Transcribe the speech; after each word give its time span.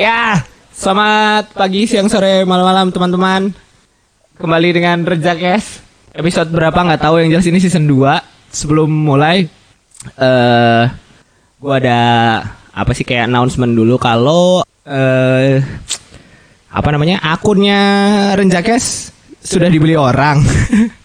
Ya, 0.00 0.46
selamat 0.72 1.52
pagi, 1.52 1.84
siang, 1.84 2.08
sore, 2.08 2.46
malam-malam 2.48 2.88
teman-teman. 2.94 3.52
Kembali 4.40 4.68
dengan 4.72 5.04
Rejakes. 5.04 5.84
Episode 6.14 6.48
berapa 6.54 6.74
nggak 6.74 7.02
tahu 7.02 7.20
yang 7.20 7.34
jelas 7.34 7.50
ini 7.50 7.60
season 7.60 7.84
2. 7.84 8.54
Sebelum 8.54 8.88
mulai 8.88 9.44
eh 10.16 10.84
gua 11.60 11.74
ada 11.76 12.00
apa 12.72 12.90
sih 12.96 13.04
kayak 13.04 13.28
announcement 13.28 13.76
dulu 13.76 14.00
kalau 14.00 14.64
eh 14.88 15.60
apa 16.70 16.88
namanya? 16.94 17.20
akunnya 17.20 17.82
Renjakes 18.38 19.12
sudah 19.44 19.68
dibeli 19.68 19.98
orang. 19.98 20.40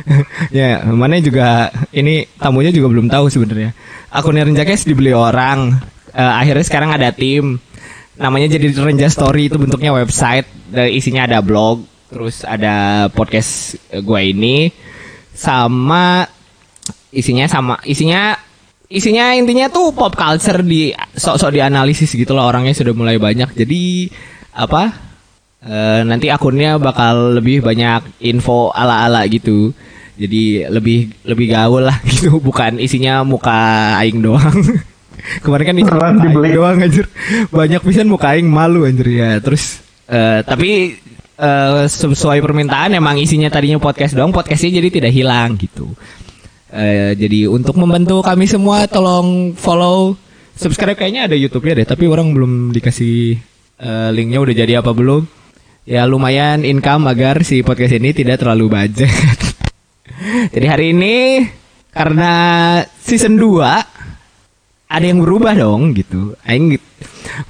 ya, 0.58 0.84
mana 0.88 1.20
juga 1.20 1.68
ini 1.92 2.26
tamunya 2.36 2.72
juga 2.72 2.88
belum 2.92 3.06
tahu 3.08 3.28
sebenarnya. 3.28 3.72
Akunnya 4.12 4.44
Renjakes 4.44 4.84
dibeli 4.84 5.12
orang. 5.12 5.76
Eh, 6.12 6.32
akhirnya 6.42 6.64
sekarang 6.64 6.90
ada 6.92 7.12
tim. 7.12 7.56
Namanya 8.20 8.52
jadi 8.52 8.72
Renja 8.76 9.08
Story 9.08 9.48
itu 9.48 9.56
bentuknya 9.56 9.92
website. 9.96 10.44
Isinya 10.72 11.24
ada 11.28 11.40
blog, 11.40 11.84
terus 12.12 12.44
ada 12.44 13.08
podcast 13.12 13.76
eh, 13.88 14.04
gua 14.04 14.20
ini 14.20 14.68
sama 15.32 16.28
isinya 17.08 17.48
sama 17.48 17.80
isinya 17.88 18.36
isinya 18.92 19.32
intinya 19.32 19.72
tuh 19.72 19.96
pop 19.96 20.12
culture 20.12 20.60
di 20.60 20.92
sok-sok 20.92 21.56
dianalisis 21.56 22.12
gitu 22.12 22.36
loh 22.36 22.44
orangnya 22.44 22.76
sudah 22.76 22.92
mulai 22.92 23.16
banyak. 23.16 23.56
Jadi 23.56 24.12
apa? 24.52 25.11
Eh, 25.62 26.02
nanti 26.02 26.26
akunnya 26.26 26.74
bakal 26.74 27.38
lebih 27.38 27.62
banyak 27.62 28.18
info 28.18 28.74
ala-ala 28.74 29.22
gitu. 29.30 29.70
Jadi 30.18 30.66
lebih 30.66 31.14
lebih 31.22 31.46
gaul 31.54 31.86
lah 31.86 32.02
gitu, 32.10 32.42
bukan 32.42 32.82
isinya 32.82 33.22
muka 33.22 33.94
aing 34.02 34.18
doang. 34.18 34.58
Kemarin 35.46 35.64
kan 35.70 35.76
isinya 35.78 36.10
muka 36.10 36.34
aing 36.34 36.54
doang 36.58 36.76
anjir. 36.82 37.06
Banyak 37.54 37.80
pisan 37.86 38.10
muka 38.10 38.34
aing 38.34 38.50
malu 38.50 38.82
anjir 38.82 39.06
ya. 39.06 39.38
Terus 39.38 39.78
eh, 40.10 40.42
tapi 40.42 40.98
eh, 41.38 41.82
sesuai 41.86 42.42
permintaan 42.42 42.98
emang 42.98 43.22
isinya 43.22 43.46
tadinya 43.46 43.78
podcast 43.78 44.18
doang, 44.18 44.34
podcastnya 44.34 44.82
jadi 44.82 44.88
tidak 44.90 45.12
hilang 45.14 45.54
gitu. 45.62 45.94
Eh, 46.74 47.14
jadi 47.14 47.46
untuk 47.46 47.78
membantu 47.78 48.18
kami 48.18 48.50
semua 48.50 48.90
tolong 48.90 49.54
follow, 49.54 50.18
subscribe 50.58 50.98
kayaknya 50.98 51.30
ada 51.30 51.38
YouTube-nya 51.38 51.84
deh, 51.84 51.86
tapi 51.86 52.10
orang 52.10 52.34
belum 52.34 52.74
dikasih 52.74 53.38
eh, 53.78 54.10
linknya 54.10 54.42
udah 54.42 54.54
jadi 54.58 54.82
apa 54.82 54.90
belum? 54.90 55.41
Ya 55.82 56.06
lumayan 56.06 56.62
income 56.62 57.10
agar 57.10 57.42
si 57.42 57.66
podcast 57.66 57.98
ini 57.98 58.14
tidak 58.14 58.38
terlalu 58.38 58.70
budget. 58.70 59.10
jadi 60.54 60.66
hari 60.70 60.94
ini 60.94 61.42
karena 61.90 62.34
season 63.02 63.34
2 63.34 63.66
ada 64.86 65.02
yang 65.02 65.18
berubah 65.18 65.58
dong 65.58 65.90
gitu. 65.98 66.38
Aing 66.46 66.78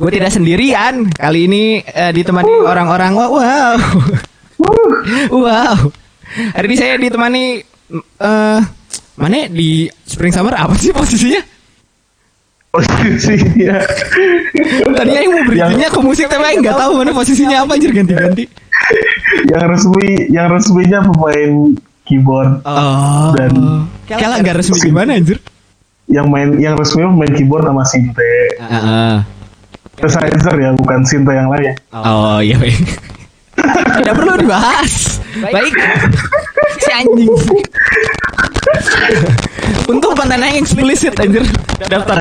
gue 0.00 0.10
tidak 0.16 0.32
sendirian 0.32 1.12
kali 1.12 1.44
ini 1.44 1.84
eh, 1.84 2.08
ditemani 2.08 2.64
orang-orang 2.64 3.12
wow. 3.12 3.28
wow. 3.36 3.76
wow. 5.28 5.76
Hari 6.56 6.66
ini 6.72 6.76
saya 6.80 6.96
ditemani 6.96 7.44
eh 8.16 8.60
mana 9.12 9.44
di 9.52 9.92
Spring 10.08 10.32
Summer 10.32 10.56
apa 10.56 10.72
sih 10.80 10.88
posisinya? 10.88 11.51
Posisinya 12.72 13.76
Tadinya 14.92 15.20
yang 15.20 15.30
mau 15.30 15.44
berikannya 15.44 15.88
ke 15.88 16.00
musik 16.00 16.26
tapi 16.26 16.40
Aing 16.42 16.60
nggak 16.60 16.74
tahu 16.74 16.92
mana 16.96 17.12
posisinya 17.12 17.56
apa 17.62 17.76
anjir 17.76 17.92
ganti-ganti. 17.92 18.44
yang 19.44 19.64
resmi 19.66 20.08
yang 20.28 20.46
resminya 20.48 20.98
pemain 21.04 21.76
keyboard 22.02 22.64
Oh. 22.64 23.30
Dan- 23.32 23.86
Kalah 24.04 24.40
nggak 24.40 24.56
resmi 24.58 24.76
gimana 24.82 25.14
anjir? 25.14 25.36
yang 26.08 26.28
main 26.28 26.56
yang 26.56 26.74
resmi 26.74 27.00
pemain 27.02 27.30
keyboard 27.30 27.62
sama 27.62 27.84
Sinte 27.84 28.32
Heeh. 28.58 29.14
synthesizer 30.02 30.56
ya 30.58 30.70
bukan 30.72 31.04
Sinte 31.04 31.30
yang 31.30 31.48
lain 31.48 31.76
Oh 31.90 32.40
iya 32.40 32.56
baik. 32.56 32.76
Tidak 33.56 34.14
perlu 34.16 34.32
dibahas. 34.40 35.20
Baik. 35.38 35.74
Si 36.80 36.90
anjing. 36.90 37.28
Untung 39.88 40.14
kontennya 40.16 40.48
yang 40.48 40.64
eksplisit 40.64 41.14
anjir. 41.20 41.44
Daftar. 41.86 42.18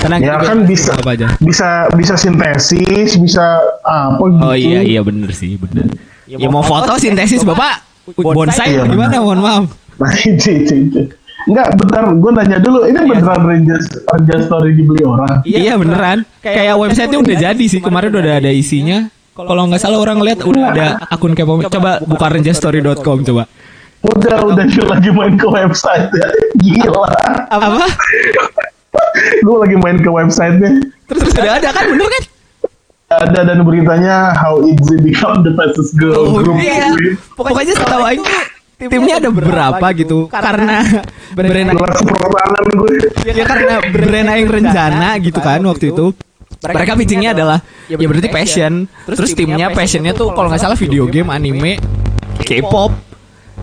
Tenang. 0.00 0.20
ya 0.24 0.40
kan 0.40 0.64
bisa 0.64 0.96
apa 0.96 1.12
aja. 1.12 1.28
bisa 1.44 1.84
bisa 1.92 2.16
sintesis 2.16 3.20
bisa 3.20 3.60
apa 3.84 4.16
gitu 4.32 4.44
Oh 4.48 4.56
iya 4.56 4.80
iya 4.80 5.00
bener 5.04 5.28
sih 5.36 5.60
bener. 5.60 5.92
Ya 6.24 6.48
mau 6.48 6.64
foto 6.64 6.96
sintesis 6.96 7.44
bapak 7.44 7.84
bonsai 8.16 8.80
Iya, 8.80 8.88
apa 8.88 8.92
gimana 8.96 9.16
mohon 9.20 9.40
maaf. 9.44 9.64
nah 10.00 10.08
itu 10.24 10.64
itu, 10.64 10.74
itu. 10.88 11.00
Enggak, 11.48 11.72
bentar, 11.72 12.04
gue 12.12 12.30
nanya 12.36 12.60
dulu, 12.60 12.84
ini 12.84 13.00
beneran 13.00 13.40
Rangers, 13.48 13.88
Rangers 14.12 14.44
Story 14.44 14.76
dibeli 14.76 15.00
orang? 15.08 15.40
Iya 15.48 15.80
beneran. 15.80 16.28
Kayak 16.44 16.76
websitenya 16.76 17.16
udah 17.16 17.36
jadi 17.48 17.64
sih 17.64 17.80
kemarin 17.80 18.12
udah 18.12 18.34
ada 18.44 18.52
isinya. 18.52 19.08
Kalau 19.32 19.62
nggak 19.64 19.78
salah 19.78 19.98
orang 19.98 20.18
ngeliat 20.18 20.40
udah 20.40 20.64
ada 20.68 20.86
akun 21.06 21.32
kepo. 21.32 21.62
Coba 21.64 22.00
buka 22.00 22.26
renjastory.com 22.28 23.24
coba. 23.24 23.44
Udah, 24.00 24.36
udah 24.42 24.64
dia 24.64 24.84
lagi 24.84 25.10
main 25.10 25.34
ke 25.34 25.44
website 25.44 26.08
ya. 26.10 26.26
Gila. 26.56 27.04
Apa? 27.46 27.84
Gue 29.40 29.56
lagi 29.58 29.76
main 29.76 29.96
ke 29.96 30.08
websitenya. 30.08 30.70
Terus 31.06 31.22
udah 31.30 31.54
ada 31.54 31.68
kan 31.70 31.84
bener 31.86 32.08
kan? 32.08 32.22
Ada 33.10 33.40
dan 33.44 33.58
beritanya 33.60 34.16
How 34.32 34.62
Easy 34.62 34.96
Become 34.96 35.42
the 35.42 35.52
Fastest 35.52 35.98
Girl 35.98 36.14
Oh, 36.16 36.38
Group. 36.38 36.56
iya. 36.56 36.94
Pokoknya 37.34 37.74
setahu 37.74 38.02
aing 38.04 38.22
timnya 38.80 39.18
ada 39.18 39.28
beberapa 39.28 39.86
gitu 39.92 40.24
karena 40.26 40.80
brand 41.30 41.52
aing- 41.66 41.76
Kelas 41.76 42.00
perorangan 42.00 42.64
gue. 42.70 42.92
ya 43.26 43.44
karena 43.44 43.74
brand 43.84 44.28
aing 44.30 44.48
rencana 44.48 45.08
gitu 45.18 45.36
kan 45.38 45.60
waktu 45.60 45.90
itu 45.90 46.14
mereka 46.60 46.92
pitchingnya 46.92 47.30
adalah 47.32 47.58
ya 47.88 47.96
berarti 47.96 48.28
passion 48.28 48.84
terus 49.08 49.32
timnya 49.32 49.72
passionnya 49.72 50.12
tuh 50.12 50.36
kalau 50.36 50.52
nggak 50.52 50.60
salah 50.60 50.76
video 50.76 51.08
game 51.08 51.32
anime 51.32 51.80
K-pop 52.44 52.92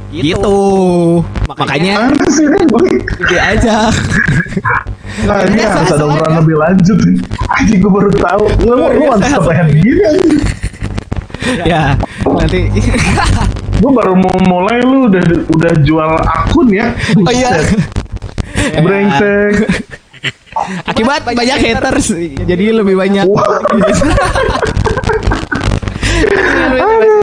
gitu 0.09 0.57
makanya 1.45 2.09
ini 2.13 2.59
gue? 2.65 2.89
ide 3.27 3.37
aja 3.37 3.91
Nah, 5.25 5.41
ini 5.49 5.65
harus 5.65 5.89
ada 5.89 6.05
ukuran 6.05 6.33
lebih 6.45 6.55
lanjut. 6.61 6.99
Anjing 7.49 7.81
gue 7.81 7.89
baru 7.89 8.11
tahu. 8.13 8.43
Lu 8.69 8.85
lu 8.85 9.03
harus 9.09 9.25
kebayang 9.25 9.69
gini 9.73 10.01
anjing. 10.05 10.37
ya 11.63 11.95
nanti 12.27 12.69
Gue 13.81 13.91
baru 13.93 14.13
mau 14.13 14.35
mulai 14.45 14.83
lu 14.83 15.07
udah 15.09 15.23
udah 15.47 15.73
jual 15.81 16.11
akun 16.21 16.69
ya. 16.69 16.93
oh 17.17 17.33
iya. 17.33 17.49
Brengsek. 18.77 19.65
akibat 20.91 21.21
banyak 21.23 21.57
haters. 21.59 22.13
jadi 22.43 22.65
lebih 22.73 22.95
banyak. 22.97 23.25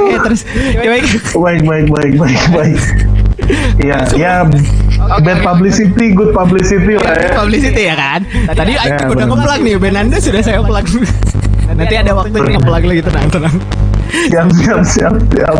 Haters. 0.04 0.40
Ya 0.78 0.88
baik 0.88 1.04
baik. 1.34 1.62
Baik 1.66 1.88
baik 1.90 2.14
baik 2.18 2.42
baik. 2.54 2.80
Iya, 3.76 3.98
ya 4.16 4.32
bad 5.20 5.38
publicity, 5.44 6.16
good 6.16 6.32
publicity 6.32 6.96
lah 6.96 7.12
ya. 7.12 7.28
publicity 7.36 7.82
ya 7.92 7.94
kan? 7.98 8.20
Tadi 8.56 8.72
Ya, 8.72 8.96
aku 9.04 9.12
udah 9.18 9.26
nge-plug 9.28 9.60
nih 9.60 9.74
band 9.76 9.96
anda 10.00 10.16
sudah 10.16 10.40
saya 10.40 10.64
plug. 10.64 10.86
Nanti 11.74 11.94
ada 11.98 12.12
waktunya 12.16 12.56
nge-plug 12.56 12.84
lagi 12.88 13.02
tenang 13.04 13.28
tenang. 13.28 13.56
Siap, 14.30 14.48
siap, 14.54 14.80
siap, 14.86 15.14
siap. 15.34 15.58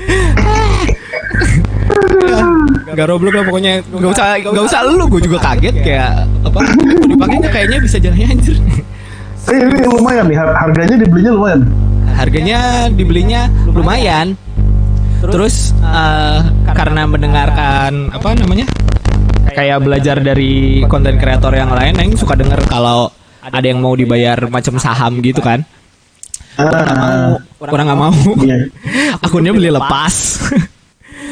Gak 2.90 3.06
roblok 3.06 3.32
lah 3.32 3.44
pokoknya. 3.44 3.72
Gak 3.82 4.10
usah 4.10 4.26
Gak 4.40 4.64
usah 4.64 4.80
lu 4.82 5.06
Gue 5.06 5.20
juga 5.20 5.38
kaget 5.40 5.74
Kayak 5.78 6.26
Apa 6.42 6.58
dipakainya 7.06 7.48
kayaknya 7.48 7.78
bisa 7.78 7.96
jalannya 7.96 8.28
anjir. 8.30 8.56
Eh, 9.40 9.56
ini 9.56 9.82
lumayan 9.82 10.28
nih, 10.28 10.36
har- 10.36 10.52
harganya 10.54 10.96
dibelinya 10.96 11.32
lumayan. 11.32 11.60
Harganya 12.12 12.58
dibelinya 12.88 13.40
lumayan. 13.66 14.26
Terus 15.20 15.72
eh, 15.76 16.38
Karena 16.66 17.04
mendengarkan 17.04 18.08
Apa 18.08 18.32
namanya 18.34 18.64
Kayak 19.50 19.82
belajar 19.82 20.16
dari 20.16 20.80
konten 20.86 21.16
kreator 21.16 21.50
yang 21.50 21.68
lain 21.68 21.92
Yang 21.92 22.22
suka 22.22 22.32
denger 22.34 22.64
kalau 22.64 23.10
Ada 23.40 23.66
yang 23.66 23.80
mau 23.80 23.92
dibayar 23.92 24.36
macam 24.46 24.76
saham 24.76 25.20
gitu 25.20 25.40
kan. 25.40 25.64
Ah, 26.60 27.40
Orang 27.58 27.88
gak 27.88 27.96
mau. 27.96 28.12
Iya. 28.36 28.68
Akunnya 29.24 29.48
beli 29.50 29.72
lepas 29.72 30.14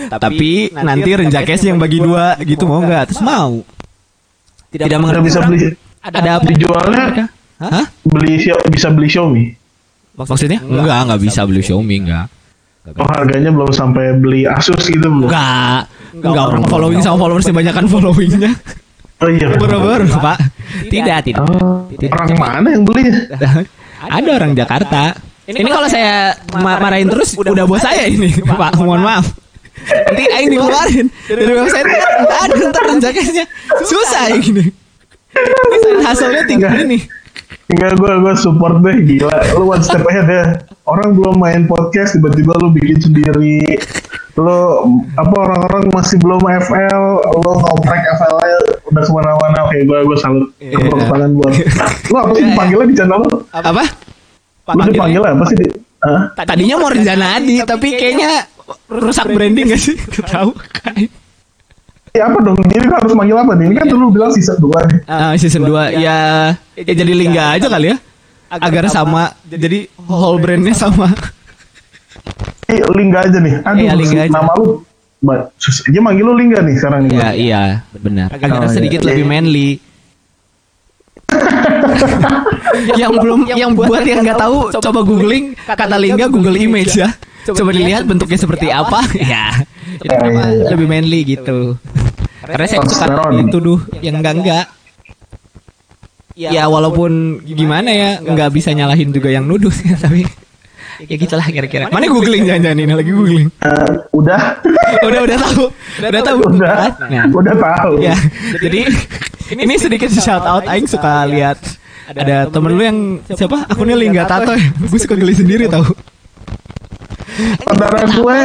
Tapi 0.09 0.73
nanti 0.73 1.11
renjakes 1.13 1.61
yang 1.69 1.77
bagi 1.77 2.01
dua 2.01 2.41
gitu 2.41 2.65
mau 2.65 2.81
nggak? 2.81 3.13
Terus 3.13 3.23
mau 3.23 3.61
Tidak 4.69 4.85
Udah 4.85 4.99
mengerti 5.01 5.25
bisa 5.33 5.41
beli, 5.49 5.65
ada 6.05 6.33
dijualnya 6.45 7.03
Hah? 7.59 7.87
beli 8.05 8.37
bisa 8.69 8.89
beli 8.93 9.09
Xiaomi. 9.09 9.45
Maksudnya? 10.19 10.61
Enggak, 10.61 10.99
enggak 11.09 11.21
bisa 11.25 11.41
beli 11.49 11.61
Xiaomi, 11.65 11.97
enggak. 12.05 12.27
Oh, 12.97 13.05
harganya 13.05 13.53
belum 13.53 13.69
sampai 13.69 14.17
beli 14.17 14.49
Asus 14.49 14.89
gitu 14.89 15.09
belum. 15.09 15.29
Enggak. 15.29 15.89
Enggak 16.17 16.45
orang 16.53 16.65
following 16.69 17.01
sama 17.05 17.17
followersnya 17.21 17.53
banyakan 17.53 17.85
followingnya. 17.89 18.53
Oh 19.19 19.29
iya. 19.29 19.51
Baru-baru, 19.59 20.07
Pak. 20.15 20.39
Tidak, 20.89 21.19
tidak. 21.27 21.43
Oh, 21.43 21.85
orang 21.91 22.29
mana 22.39 22.69
yang 22.71 22.87
belinya? 22.87 23.19
Ada 24.17 24.31
orang 24.31 24.53
Jakarta. 24.55 25.03
Ini 25.49 25.65
kalau 25.65 25.89
saya 25.91 26.37
ma- 26.61 26.79
marahin 26.79 27.09
terus 27.09 27.35
udah 27.35 27.65
bos 27.67 27.83
saya 27.83 28.07
ini, 28.07 28.31
Pak. 28.45 28.79
Mohon 28.79 29.03
maaf. 29.03 29.27
Nanti 29.89 30.23
aing 30.29 30.51
dikeluarin 30.53 31.07
dari 31.29 31.53
website 31.57 31.87
nggak 31.89 32.41
ada 32.45 32.55
ntar 32.71 32.85
renjakesnya 32.93 33.45
susah 33.85 34.37
ini 34.37 34.69
Ini 35.39 35.77
side 35.85 36.01
hustle-nya 36.03 36.43
tinggi 36.49 36.83
nih. 36.89 37.03
Enggak 37.69 38.01
gue 38.01 38.13
gue 38.25 38.35
support 38.41 38.81
deh 38.81 38.97
gila. 39.05 39.37
Lu 39.61 39.69
one 39.69 39.85
step 39.85 40.01
ahead 40.09 40.29
ya. 40.29 40.45
Orang 40.89 41.13
belum 41.21 41.37
main 41.37 41.69
podcast 41.69 42.17
tiba-tiba 42.17 42.57
lu 42.65 42.73
bikin 42.73 42.97
sendiri. 42.97 43.61
Lu 44.41 44.59
apa 45.21 45.35
orang-orang 45.37 45.93
masih 45.93 46.17
belum 46.17 46.41
FL, 46.41 47.03
lu 47.45 47.51
ngoprek 47.61 48.03
FL 48.17 48.57
udah 48.89 49.03
ke 49.05 49.13
mana-mana. 49.13 49.59
Oke 49.69 49.85
gue 49.85 49.99
gue 50.01 50.17
salut. 50.17 50.49
Iya. 50.65 50.81
Tepuk 50.81 50.97
tangan 50.97 51.31
buat. 51.37 51.53
Lu 52.09 52.17
apa 52.17 52.33
sih 52.33 52.45
dipanggilnya 52.49 52.87
di 52.89 52.97
channel 52.97 53.19
lu? 53.21 53.33
Apa? 53.53 53.85
Lu 54.73 54.83
dipanggil 54.89 55.23
apa 55.29 55.45
sih? 55.53 55.57
Di, 55.61 55.67
Hah? 55.99 56.23
Tadinya 56.47 56.77
mau 56.79 56.89
Rinjana 56.89 57.27
Adi, 57.37 57.59
tapi 57.67 57.99
kayaknya 57.99 58.47
rusak 58.89 59.27
branding 59.31 59.73
gak 59.73 59.81
sih? 59.81 59.97
Gak 59.97 60.27
tahu. 60.29 60.51
Ya 62.17 62.25
apa 62.27 62.39
dong? 62.41 62.57
Jadi 62.67 62.85
harus 62.89 63.13
manggil 63.13 63.37
apa 63.37 63.53
nih? 63.55 63.65
Ini 63.69 63.75
kan 63.77 63.87
dulu 63.87 64.05
bilang 64.11 64.31
season 64.33 64.57
2 64.59 64.89
nih. 64.91 64.99
Ah, 65.07 65.33
season 65.37 65.63
2 65.65 65.93
ya, 65.97 66.17
ya 66.75 66.93
jadi 66.97 67.13
lingga 67.13 67.61
aja 67.61 67.69
kali 67.69 67.93
ya. 67.93 67.97
Agar 68.49 68.89
sama 68.89 69.37
jadi 69.45 69.87
whole 70.09 70.41
brandnya 70.41 70.73
sama. 70.73 71.13
Eh, 72.69 72.81
Lingga 72.85 73.25
aja 73.25 73.39
nih. 73.41 73.55
Aduh, 73.65 73.81
Iya, 73.81 73.93
Lingga 73.97 74.21
aja. 74.29 74.33
nama 74.33 74.53
lu 74.61 74.85
dia 75.89 76.01
manggil 76.05 76.25
lu 76.25 76.35
Lingga 76.37 76.61
nih 76.65 76.75
sekarang 76.77 77.01
nih. 77.09 77.17
Ya 77.17 77.31
iya 77.33 77.63
benar. 77.97 78.29
Agar 78.33 78.49
Oh, 78.57 78.65
iya. 78.65 78.73
sedikit 78.73 79.01
lebih 79.05 79.25
Iya. 79.25 79.31
manly. 79.33 79.71
yang 83.01 83.13
belum 83.21 83.41
yang 83.53 83.71
buat 83.77 84.01
yang 84.05 84.25
nggak 84.25 84.41
tahu 84.41 84.73
coba 84.81 85.01
googling 85.05 85.53
kata 85.65 85.97
lingga 86.01 86.29
Google 86.29 86.57
Image 86.57 86.97
ya. 86.97 87.09
Coba 87.57 87.71
dilihat 87.73 88.05
bentuknya 88.05 88.39
seperti 88.39 88.69
apa. 88.69 89.01
Ya. 89.19 89.53
Jadi 89.99 90.15
Iya, 90.15 90.19
nama 90.21 90.31
iya, 90.31 90.47
iya. 90.53 90.69
lebih 90.73 90.87
manly 90.87 91.21
gitu. 91.27 91.59
Karena 92.45 92.67
saya 92.71 92.81
suka 92.87 93.29
dituduh 93.35 93.79
yang 94.05 94.21
enggak 94.23 94.35
enggak. 94.39 94.67
Ya 96.39 96.71
walaupun 96.71 97.43
gimana 97.43 97.91
ya 97.91 98.11
nggak 98.23 98.55
bisa 98.55 98.71
nyalahin 98.71 99.11
juga 99.11 99.27
yang 99.27 99.43
nuduh 99.43 99.75
sih 99.75 99.91
tapi 100.05 100.23
ya 101.03 101.15
gitulah 101.19 101.47
kira-kira. 101.51 101.91
Mana 101.91 102.07
googling 102.07 102.47
jangan-jangan 102.47 102.79
ini 102.79 102.95
lagi 102.95 103.11
googling. 103.11 103.49
Eh, 103.59 103.91
udah. 104.15 104.63
udah 105.09 105.21
udah 105.27 105.37
tahu. 105.43 105.65
Udah 105.99 106.23
tahu. 106.23 106.39
udah. 106.47 106.85
Nah. 107.11 107.25
Udah 107.27 107.55
tahu. 107.59 107.93
Ya, 108.03 108.15
jadi 108.63 108.87
ini 109.59 109.75
sedikit 109.81 110.15
shout 110.15 110.47
out 110.47 110.63
Aing 110.69 110.87
suka 110.87 111.27
lihat 111.27 111.59
ada 112.09 112.49
temen 112.49 112.73
lu 112.73 112.83
yang 112.87 112.99
siapa 113.29 113.69
akunnya 113.69 113.99
Lingga 113.99 114.25
Tato 114.25 114.55
ya. 114.55 114.63
Gue 114.79 115.01
suka 115.01 115.19
geli 115.19 115.35
sendiri 115.37 115.67
tahu. 115.69 115.91
Saudara 117.39 118.01
gue. 118.11 118.41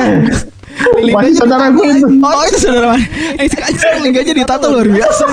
Masih 1.14 1.34
saudara 1.38 1.66
gue 1.70 1.86
itu. 1.94 2.08
Oh 2.22 2.44
itu 2.50 2.58
saudara 2.62 2.98
mana? 2.98 3.06
Eh 3.42 3.46
suka 3.50 3.64
anjir 3.70 3.90
Lingga 4.02 4.20
aja 4.22 4.34
ditato 4.34 4.66
luar 4.70 4.88
biasa. 4.90 5.24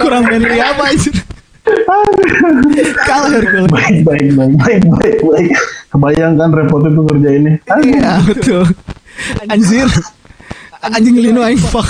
Kurang 0.00 0.24
manly 0.28 0.58
apa 0.60 0.82
anjir. 0.92 1.14
Kalah 3.08 3.30
Hercules. 3.32 3.72
Baik, 3.72 4.04
baik, 4.04 4.28
baik, 4.36 4.52
baik, 4.60 4.82
baik, 4.84 5.16
baik. 5.24 5.52
Kebayang 5.92 6.34
kan 6.36 6.50
repotnya 6.52 6.90
tuh 6.92 7.02
ngerjainnya. 7.08 7.52
Iya 7.84 8.10
betul. 8.28 8.64
Anjir. 9.48 9.88
Anjing 10.84 11.16
lino 11.16 11.40
aing 11.40 11.60
fuck. 11.60 11.88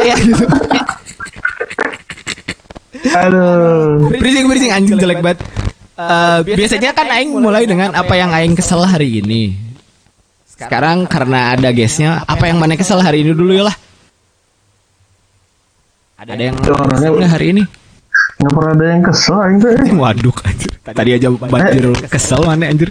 Iya 0.00 0.16
gitu. 0.16 0.44
Aduh. 3.12 4.08
Berising 4.16 4.46
berising 4.48 4.72
anjing 4.72 4.96
jelek 4.96 5.20
banget. 5.20 5.40
Eh, 5.92 6.38
biasanya 6.56 6.96
kan 6.96 7.04
Aing 7.12 7.36
mulai 7.36 7.68
dengan 7.68 7.92
apa 7.92 8.16
yang 8.16 8.32
Aing 8.32 8.56
kesel 8.56 8.80
hari 8.80 9.20
ini. 9.20 9.52
Sekarang 10.48 11.04
karena 11.04 11.52
ada 11.52 11.68
guestnya, 11.74 12.24
apa 12.24 12.48
yang 12.48 12.56
mana 12.56 12.78
kesel 12.78 13.02
hari 13.02 13.26
ini 13.26 13.36
dulu 13.36 13.52
ya 13.52 13.68
lah. 13.68 13.76
Ada 16.22 16.38
yang 16.38 16.54
nggak 16.54 17.32
hari 17.34 17.48
ini? 17.50 17.64
nggak 18.42 18.52
pernah 18.58 18.72
ada 18.74 18.84
yang 18.90 19.02
kesel 19.06 19.36
aing 19.38 19.58
tuh. 19.62 19.70
Waduh 20.02 20.36
anjir. 20.42 20.70
Tadi 20.82 21.10
aja 21.14 21.28
banjir 21.30 21.84
kesel 22.10 22.40
mana 22.42 22.64
anjir. 22.70 22.90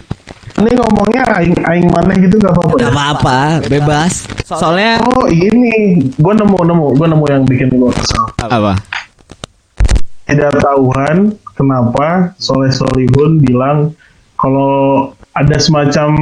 Ini 0.52 0.70
ngomongnya 0.78 1.22
aing 1.40 1.56
aing 1.60 1.88
mana 1.92 2.12
gitu 2.16 2.36
gak 2.40 2.52
apa-apa. 2.56 2.76
Gak 2.80 2.92
apa-apa, 2.92 3.38
bebas. 3.68 4.12
Soalnya 4.44 5.00
Oh 5.00 5.28
ini, 5.28 5.96
gue 6.12 6.32
nemu 6.36 6.58
nemu, 6.60 6.86
gue 6.96 7.06
nemu 7.08 7.24
yang 7.28 7.42
bikin 7.48 7.68
gue 7.72 7.90
kesel. 7.92 8.24
apa? 8.40 8.76
Tidak 10.28 10.52
tahuan 10.60 11.36
kenapa 11.56 12.36
Soleh 12.40 12.72
Solihun 12.72 13.40
bilang 13.42 13.92
kalau 14.36 15.12
ada 15.32 15.56
semacam 15.56 16.12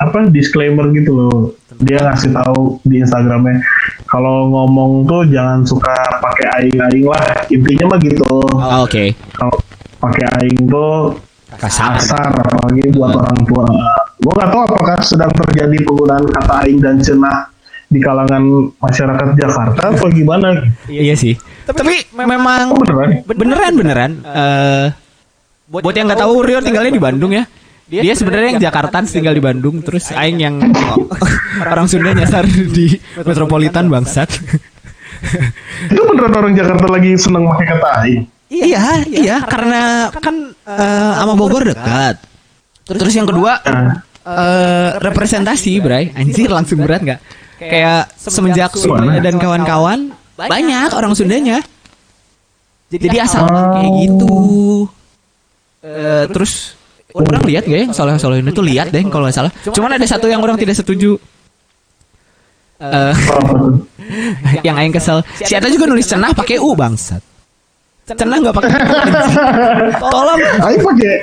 apa 0.00 0.26
disclaimer 0.30 0.90
gitu 0.90 1.12
loh. 1.14 1.38
Dia 1.84 2.02
ngasih 2.02 2.32
tahu 2.34 2.80
di 2.88 3.04
Instagramnya 3.04 3.62
kalau 4.08 4.48
ngomong 4.50 5.04
tuh 5.06 5.22
jangan 5.28 5.62
suka 5.62 5.94
pakai 6.18 6.46
aing-aing 6.62 7.06
lah. 7.06 7.46
Intinya 7.52 7.94
mah 7.94 7.98
gitu. 8.02 8.24
Oh, 8.26 8.86
Oke. 8.86 9.14
Kalau 9.36 9.56
pakai 10.02 10.26
aing 10.42 10.66
tuh 10.66 11.20
Kasar. 11.56 11.96
kasar 11.96 12.30
apalagi 12.36 12.90
buat 12.92 13.16
orang 13.16 13.40
tua. 13.48 13.64
Gue 14.18 14.32
nggak 14.34 14.50
tahu 14.50 14.62
apakah 14.66 14.96
sedang 15.00 15.32
terjadi 15.32 15.78
penggunaan 15.86 16.26
kata 16.28 16.54
aing 16.66 16.80
dan 16.82 16.98
cenah 17.00 17.55
di 17.96 18.04
kalangan 18.04 18.42
masyarakat 18.76 19.28
Jakarta 19.40 19.82
atau 19.96 20.08
gimana? 20.12 20.68
Iya 20.86 21.16
sih. 21.16 21.32
Tapi 21.64 22.12
memang 22.12 22.70
Oh, 22.70 22.78
beneran? 22.78 23.24
beneran 23.24 23.72
beneran. 23.72 24.12
Eh 24.22 24.86
buat 25.66 25.96
yang 25.96 26.06
nggak 26.06 26.22
tahu 26.22 26.34
Rio 26.46 26.60
tinggalnya 26.62 26.92
di 26.92 27.02
Bandung 27.02 27.32
ya. 27.32 27.48
Dia 27.86 28.14
sebenarnya 28.18 28.58
yang 28.58 28.62
Jakarta 28.62 28.98
tinggal 29.06 29.30
di 29.30 29.42
Bandung, 29.42 29.78
terus 29.78 30.10
Aing 30.10 30.42
yang 30.42 30.58
orang 31.72 31.86
Sunda 31.86 32.10
nyasar 32.10 32.42
di 32.46 32.98
metropolitan 33.16 33.86
bangsat. 33.86 34.26
Itu 35.86 36.02
beneran 36.02 36.34
orang 36.34 36.52
Jakarta 36.54 36.86
lagi 36.90 37.14
seneng 37.14 37.46
pakai 37.46 37.66
kata 37.66 37.88
aing. 38.04 38.22
iya, 38.46 39.02
iya, 39.06 39.36
karena 39.42 40.10
kan 40.14 40.54
eh, 40.66 41.12
sama 41.18 41.34
Bogor 41.34 41.66
dekat. 41.66 42.22
Terus 42.86 43.14
yang 43.14 43.26
kedua 43.26 43.58
eh 44.26 44.90
representasi, 44.98 45.78
Bray. 45.78 46.10
Anjir 46.14 46.50
langsung 46.50 46.82
berat 46.82 47.02
nggak? 47.02 47.20
Kayak 47.56 48.12
semenjak 48.20 48.70
Sunda 48.76 49.16
dan 49.20 49.40
kawan-kawan 49.40 50.12
banyak 50.36 50.90
orang 50.92 51.12
Sundanya. 51.16 51.64
Jadi 52.92 53.16
asal 53.18 53.48
kayak 53.48 53.92
gitu. 54.06 54.36
Eh, 55.82 56.24
terus 56.30 56.76
orang 57.16 57.42
lihat 57.48 57.64
gak 57.64 57.72
ya 57.72 57.78
yang 57.88 57.94
soleh 57.96 58.18
soleh 58.20 58.44
itu 58.44 58.62
lihat 58.62 58.92
deh 58.92 59.02
kalau 59.08 59.26
nggak 59.26 59.36
salah. 59.36 59.52
Cuman 59.72 59.96
ada 59.96 60.06
satu 60.06 60.28
yang 60.28 60.44
orang 60.44 60.60
tidak 60.60 60.76
setuju. 60.76 61.16
Eh, 62.76 63.12
tuh? 63.16 63.80
yang 64.66 64.76
aing 64.76 64.92
kesel. 64.92 65.24
Si 65.40 65.56
Eta 65.56 65.72
juga 65.72 65.88
nulis 65.88 66.04
cenah 66.04 66.36
pakai 66.36 66.60
u 66.60 66.76
bangsat. 66.76 67.24
Cenah 68.06 68.38
nggak 68.38 68.54
pakai. 68.54 68.70
U. 68.78 69.98
Tolong 69.98 70.38
Aing 70.62 70.78
pakai, 70.78 71.14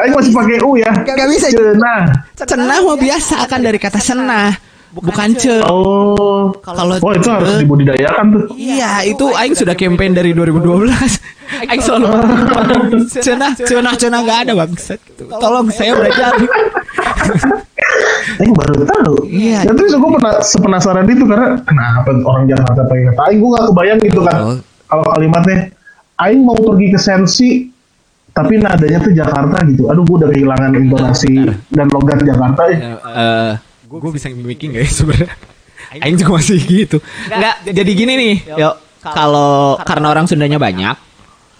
aing 0.00 0.14
masih 0.16 0.32
pakai 0.32 0.56
u 0.64 0.80
ya. 0.80 0.88
Gak 1.04 1.28
bisa. 1.28 1.46
Cenah. 1.52 2.00
cenah 2.40 2.78
mau 2.80 2.96
biasa 2.96 3.44
akan 3.44 3.60
dari 3.60 3.76
kata 3.76 4.00
senah, 4.00 4.48
bukan 4.92 5.28
ce. 5.36 5.56
Oh. 5.64 6.52
Kalau 6.60 7.00
Oh 7.00 7.12
itu 7.16 7.28
harus 7.32 7.64
dibudidayakan 7.64 8.24
tuh. 8.36 8.42
Iya, 8.56 9.08
itu 9.08 9.24
aing 9.32 9.56
sudah 9.56 9.72
campaign 9.72 10.12
dari 10.12 10.36
2012. 10.36 10.92
Aing 11.68 11.82
selalu 11.84 12.06
cenah, 13.08 13.52
cenah, 13.56 13.94
cenah 13.96 14.20
nggak 14.24 14.38
ada 14.48 14.52
bangsat. 14.56 15.00
Tolong 15.16 15.68
saya 15.72 15.96
belajar. 15.96 16.32
Aing 18.40 18.52
baru 18.56 18.84
tahu. 18.84 19.14
Iya. 19.28 19.68
Ya 19.68 19.72
terus 19.72 19.96
gue 19.96 20.10
pernah 20.16 20.34
sepenasaran 20.40 21.06
itu 21.08 21.24
karena 21.28 21.60
kenapa 21.64 22.10
orang 22.24 22.44
Jakarta 22.48 22.80
pakai 22.88 23.02
kata 23.12 23.20
aing 23.30 23.38
gue 23.40 23.50
gak 23.52 23.66
kebayang 23.72 23.98
gitu 24.00 24.20
kan. 24.24 24.36
Oh. 24.40 24.56
Kalau 24.92 25.04
kalimatnya 25.16 25.56
aing 26.20 26.42
mau 26.44 26.56
pergi 26.56 26.86
ke 26.92 26.98
Sensi 27.00 27.50
tapi 28.32 28.56
nadanya 28.56 28.98
tuh 29.04 29.12
Jakarta 29.12 29.56
gitu. 29.68 29.92
Aduh 29.92 30.04
gue 30.08 30.16
udah 30.24 30.30
kehilangan 30.32 30.70
intonasi 30.72 31.52
dan 31.68 31.86
logat 31.92 32.24
Jakarta 32.24 32.62
ya. 32.72 32.78
Eh, 32.96 33.52
gue 33.92 34.10
bisa 34.10 34.26
mimicking 34.28 34.72
gak 34.72 34.84
ya 34.84 34.92
sebenarnya? 34.92 35.34
Aing 35.92 36.16
juga 36.16 36.40
masih 36.40 36.56
gitu. 36.62 36.98
Enggak, 37.28 37.56
jadi 37.68 37.90
gini 37.92 38.12
nih. 38.16 38.34
Yuk, 38.56 38.74
kalau 39.02 39.76
karena 39.82 40.06
orang 40.08 40.24
Sundanya 40.24 40.56
banyak, 40.56 40.96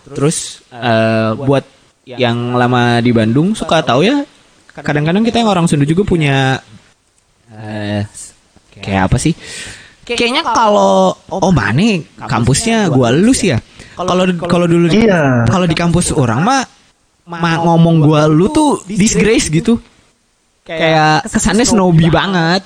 terus 0.09 0.65
eh, 0.73 1.37
buat 1.37 1.65
yang 2.03 2.57
lama 2.57 2.99
di 2.99 3.13
Bandung 3.13 3.53
suka 3.53 3.85
tahu 3.85 4.03
ya. 4.03 4.25
Kadang-kadang 4.73 5.21
kita 5.21 5.45
yang 5.45 5.53
orang 5.53 5.69
Sunda 5.69 5.85
juga 5.85 6.03
punya 6.03 6.57
eh 7.53 8.09
kayak 8.81 9.13
apa 9.13 9.21
sih? 9.21 9.37
Kayaknya 10.03 10.43
kalau 10.43 11.13
oh 11.29 11.53
mana 11.53 12.01
kampusnya 12.17 12.89
gua 12.89 13.13
lulus 13.13 13.45
ya. 13.45 13.61
Kalau 13.93 14.25
kalau 14.49 14.65
dulu 14.65 14.89
Iya. 14.89 15.45
kalau 15.47 15.69
di 15.69 15.77
kampus 15.77 16.11
orang 16.17 16.41
mah 16.41 16.65
ma- 17.29 17.61
ngomong 17.61 18.01
gua 18.01 18.25
lu 18.25 18.49
tuh 18.49 18.81
disgrace 18.89 19.53
gitu. 19.53 19.77
Kayak 20.63 21.27
kesannya 21.27 21.67
snobby 21.67 22.07
banget. 22.07 22.63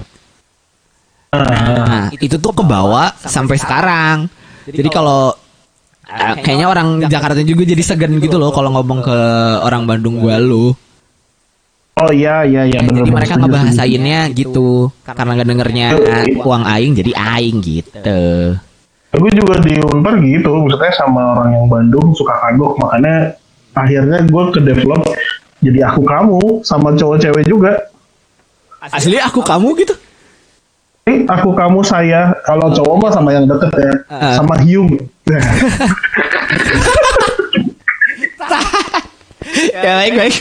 Nah, 1.32 2.12
itu 2.16 2.36
tuh 2.36 2.52
kebawa 2.52 3.12
sampai 3.16 3.56
sekarang. 3.56 4.28
Jadi 4.68 4.88
kalau 4.92 5.32
eh, 6.04 6.34
kayaknya 6.44 6.66
orang 6.68 6.88
Jakarta 7.08 7.40
juga 7.40 7.64
jadi 7.64 7.82
segan 7.82 8.16
gitu 8.20 8.36
loh 8.36 8.52
kalau 8.52 8.72
ngomong 8.76 9.00
ke 9.04 9.18
orang 9.64 9.88
Bandung 9.88 10.20
gua 10.20 10.36
lu. 10.40 10.76
Oh 11.96 12.12
iya 12.12 12.44
iya 12.44 12.68
iya 12.68 12.84
bener 12.84 13.08
Jadi 13.08 13.12
mereka 13.16 13.34
ngebahasainnya 13.40 14.20
gitu 14.36 14.92
karena 15.00 15.32
nggak 15.40 15.48
dengernya 15.48 15.86
eh, 15.96 16.36
uang 16.44 16.64
aing 16.68 16.92
jadi 16.92 17.12
aing 17.16 17.56
gitu. 17.64 18.20
gue 19.16 19.32
juga 19.32 19.56
di 19.64 19.80
Unpar 19.80 20.20
gitu 20.20 20.52
maksudnya 20.60 20.92
sama 20.92 21.32
orang 21.32 21.56
yang 21.56 21.66
Bandung 21.72 22.12
suka 22.12 22.36
kagok 22.36 22.76
makanya 22.76 23.32
akhirnya 23.72 24.28
gue 24.28 24.44
ke 24.52 24.60
develop 24.60 25.08
jadi 25.66 25.80
aku 25.84 26.02
kamu 26.02 26.40
sama 26.62 26.92
cowok 26.92 27.18
cewek 27.18 27.44
juga 27.44 27.72
Asli 28.78 29.18
aku 29.18 29.42
kamu 29.42 29.74
gitu. 29.76 29.98
Eh, 31.04 31.22
aku 31.24 31.50
kamu 31.50 31.82
saya 31.82 32.30
kalau 32.42 32.70
cowok 32.70 32.94
mah 32.96 33.10
sama 33.10 33.30
yang 33.30 33.42
deket 33.44 33.72
ya 33.74 33.92
Ah. 34.06 34.34
sama 34.36 34.54
Hyung 34.58 34.94
ya 39.76 39.92
baik 39.96 40.14
baik. 40.16 40.36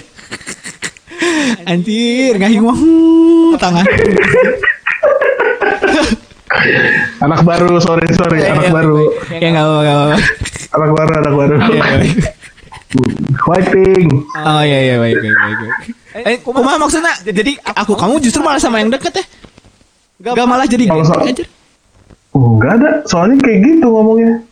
Anjir, 1.65 2.35
nggak 2.35 2.51
hingung 2.51 2.77
tangan. 3.57 3.85
anak 7.17 7.41
baru 7.41 7.77
sorry 7.79 8.05
sorry 8.11 8.41
anak 8.43 8.69
baru 8.69 9.09
Ya 9.31 9.49
nggak 9.49 9.63
apa 9.63 9.77
nggak 9.79 9.97
apa. 9.97 10.17
anak 10.71 10.89
baru 10.91 11.11
anak 11.15 11.33
baru 11.33 11.55
Ya, 11.71 11.83
fighting 13.37 14.07
Oh 14.37 14.61
iya 14.61 14.79
iya 14.83 14.95
baik 14.97 15.17
baik 15.17 15.35
baik. 15.35 15.57
baik. 15.57 15.73
Eh, 16.15 16.37
kumaha 16.39 16.77
maksudnya? 16.77 17.11
Jadi 17.21 17.59
aku 17.59 17.93
kamu 17.93 18.19
justru 18.19 18.39
malah 18.39 18.57
sama 18.57 18.79
yang 18.79 18.87
deket 18.87 19.19
ya? 19.19 19.25
Gak 20.31 20.47
malah 20.47 20.63
jadi 20.63 20.87
Kalau 20.87 21.03
aja. 21.03 21.43
Oh, 22.31 22.55
nggak 22.55 22.71
ada 22.73 22.89
soalnya 23.03 23.39
kayak 23.39 23.59
gitu 23.63 23.87
ngomongnya 23.87 24.43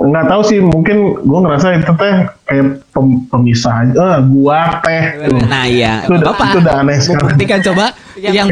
nggak 0.00 0.32
tahu 0.32 0.40
sih 0.40 0.56
mungkin 0.56 0.96
gue 1.14 1.38
ngerasa 1.44 1.76
itu 1.76 1.92
teh 1.92 2.14
kayak 2.48 2.64
pem- 2.88 3.20
pemisah 3.28 3.84
aja 3.84 3.92
eh, 4.16 4.20
gua 4.32 4.80
teh 4.80 5.28
tuh. 5.28 5.44
Nah 5.44 5.68
iya, 5.68 6.00
Itu 6.08 6.16
udah- 6.16 6.32
apa? 6.32 6.44
itu 6.48 6.58
udah 6.58 6.74
aneh 6.80 6.96
sekarang. 6.96 7.28
Buktikan 7.28 7.60
coba 7.60 7.84
yang 8.16 8.48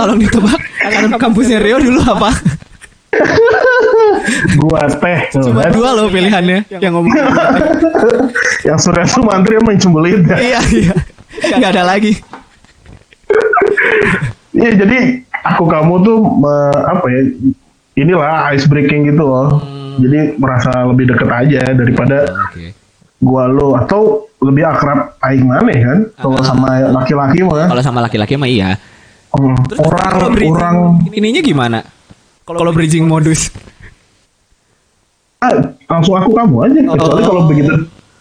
tolong 0.00 0.16
ditebak 0.16 0.56
kampusnya 1.20 1.60
Rio 1.60 1.76
dulu 1.76 2.00
apa? 2.00 2.32
gua 4.56 4.84
teh 4.88 5.18
Cuma 5.32 5.64
kan. 5.64 5.72
dua 5.72 5.88
loh 5.92 6.06
pilihannya 6.08 6.58
yang 6.70 6.92
ngomong. 6.94 7.12
yang 8.68 8.78
Surya 8.78 9.04
Sumantri 9.04 9.56
emang 9.56 9.76
cembelit 9.76 10.22
ya 10.24 10.36
iya 10.38 10.60
iya. 10.68 10.94
Gak 11.56 11.70
ada 11.72 11.84
lagi. 11.86 12.12
Iya 14.50 14.74
jadi 14.74 14.98
aku 15.46 15.70
kamu 15.70 16.02
tuh 16.02 16.18
me- 16.18 16.82
apa 16.82 17.06
ya 17.06 17.20
inilah 17.94 18.50
ice 18.50 18.66
breaking 18.66 19.06
gitu 19.06 19.22
loh. 19.22 19.62
Hmm. 19.62 20.02
Jadi 20.02 20.34
merasa 20.34 20.82
lebih 20.82 21.10
deket 21.10 21.30
aja 21.30 21.62
daripada 21.74 22.26
Oke. 22.50 22.74
gua 23.18 23.46
lo 23.46 23.74
atau 23.74 24.26
lebih 24.38 24.62
akrab 24.62 25.14
aing 25.20 25.46
mana 25.46 25.70
kan 25.70 25.98
kalau 26.16 26.38
sama 26.42 26.90
laki-laki 26.90 27.42
mah. 27.42 27.66
Kalau 27.66 27.82
sama 27.82 27.98
laki-laki 28.02 28.34
mah 28.34 28.50
iya. 28.50 28.70
Hmm, 29.28 29.54
orang 29.78 30.10
Kalau 30.10 30.28
bridging 30.32 30.56
orang 30.56 30.76
ininya 31.12 31.42
gimana? 31.44 31.78
Kalau 32.42 32.72
bridging 32.72 33.04
modus. 33.04 33.52
Ah, 35.38 35.52
langsung 35.86 36.14
aku 36.14 36.30
kamu 36.30 36.56
aja 36.64 36.78
kecuali 36.84 36.98
Oh. 37.16 37.26
kalau 37.26 37.42
begitu 37.46 37.72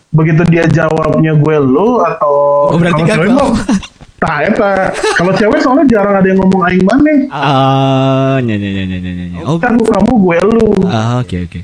begitu 0.09 0.41
dia 0.47 0.63
jawabnya 0.65 1.33
gue 1.33 1.55
lo 1.59 1.99
atau 2.01 2.33
Oh, 2.69 2.77
berarti 2.77 3.01
kalau 3.01 3.07
kan 3.07 3.17
cewek 3.17 3.29
kau. 3.29 3.49
mah 3.49 3.61
Tah, 4.17 4.41
eta. 4.41 4.89
kalau 5.13 5.29
cewek 5.31 5.59
soalnya 5.61 5.85
jarang 5.87 6.15
ada 6.15 6.25
yang 6.25 6.41
ngomong 6.41 6.65
aing 6.65 6.81
mana. 6.81 7.13
Ah, 7.29 8.41
nya 8.41 8.57
nya 8.57 8.69
nya 8.71 8.83
nya 8.83 8.97
nya 8.97 9.25
nya. 9.29 9.39
Oh, 9.45 9.61
Kan 9.61 9.77
kamu 9.77 10.11
gue 10.17 10.37
lu. 10.47 10.67
ah, 10.85 11.21
oke 11.21 11.37
oke. 11.45 11.59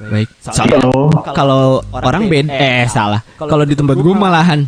Baik. 0.00 0.28
Iya 0.32 0.40
Soalnya 0.48 0.78
loh. 0.80 1.12
kalau 1.28 1.62
orang 1.92 2.24
beda 2.24 2.48
eh 2.48 2.88
salah. 2.88 3.20
Kalau 3.36 3.68
di 3.68 3.76
tempat 3.76 4.00
gue 4.00 4.14
malahan 4.16 4.64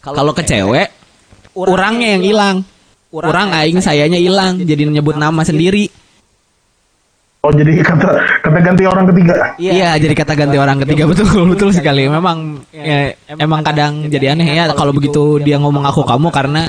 kalau 0.00 0.32
ke 0.32 0.40
cewek 0.42 0.88
orangnya 1.52 2.16
yang 2.16 2.24
hilang. 2.24 2.56
Orang 3.12 3.52
aing 3.52 3.80
sayanya 3.80 4.16
hilang 4.16 4.56
jadi 4.58 4.88
nyebut 4.88 5.16
nama 5.16 5.44
sendiri. 5.44 5.92
Oh 7.44 7.54
jadi 7.54 7.78
kata 7.78 8.08
kata 8.42 8.58
ganti 8.58 8.82
orang 8.84 9.06
ketiga. 9.12 9.54
Iya, 9.54 9.94
jadi 9.96 10.14
kata 10.18 10.32
ganti 10.34 10.56
orang 10.58 10.82
ketiga 10.82 11.06
betul 11.06 11.46
betul 11.46 11.70
sekali. 11.70 12.10
Memang 12.10 12.64
ya, 12.74 13.14
emang 13.28 13.62
kadang 13.62 14.10
jadi 14.10 14.34
aneh 14.34 14.50
ya 14.50 14.64
kalau 14.74 14.90
begitu 14.90 15.38
dia 15.38 15.54
ngomong 15.60 15.86
aku 15.86 16.02
kamu 16.02 16.34
karena 16.34 16.66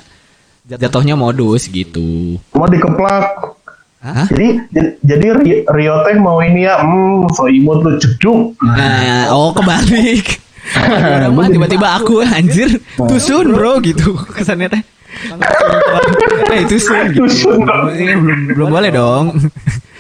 jatuhnya 0.68 1.18
modus 1.18 1.66
gitu. 1.66 2.38
Mau 2.54 2.68
dikeplak. 2.70 3.58
Hah? 3.98 4.30
Jadi 4.30 4.62
jadi, 4.70 4.90
jadi 5.02 5.28
Ri- 5.34 5.66
Rio 5.66 6.06
teh 6.06 6.14
mau 6.22 6.38
ini 6.46 6.70
ya, 6.70 6.78
hmm, 6.78 7.34
so 7.34 7.50
imut 7.50 7.82
tuh 7.82 7.98
cecuk. 7.98 8.54
Nah, 8.62 9.34
oh 9.34 9.50
kebalik. 9.58 10.38
Tiba-tiba 11.58 11.88
aku 11.98 12.22
anjir 12.22 12.78
tusun 12.94 13.50
bro 13.50 13.82
gitu 13.82 14.14
kesannya 14.30 14.70
teh. 14.70 14.84
Eh 16.54 16.62
tusun 16.70 17.10
gitu. 17.10 17.26
Tusun. 17.26 17.66
Ini 17.98 18.14
belum 18.22 18.40
belum 18.54 18.70
boleh 18.70 18.90
dong. 18.94 19.26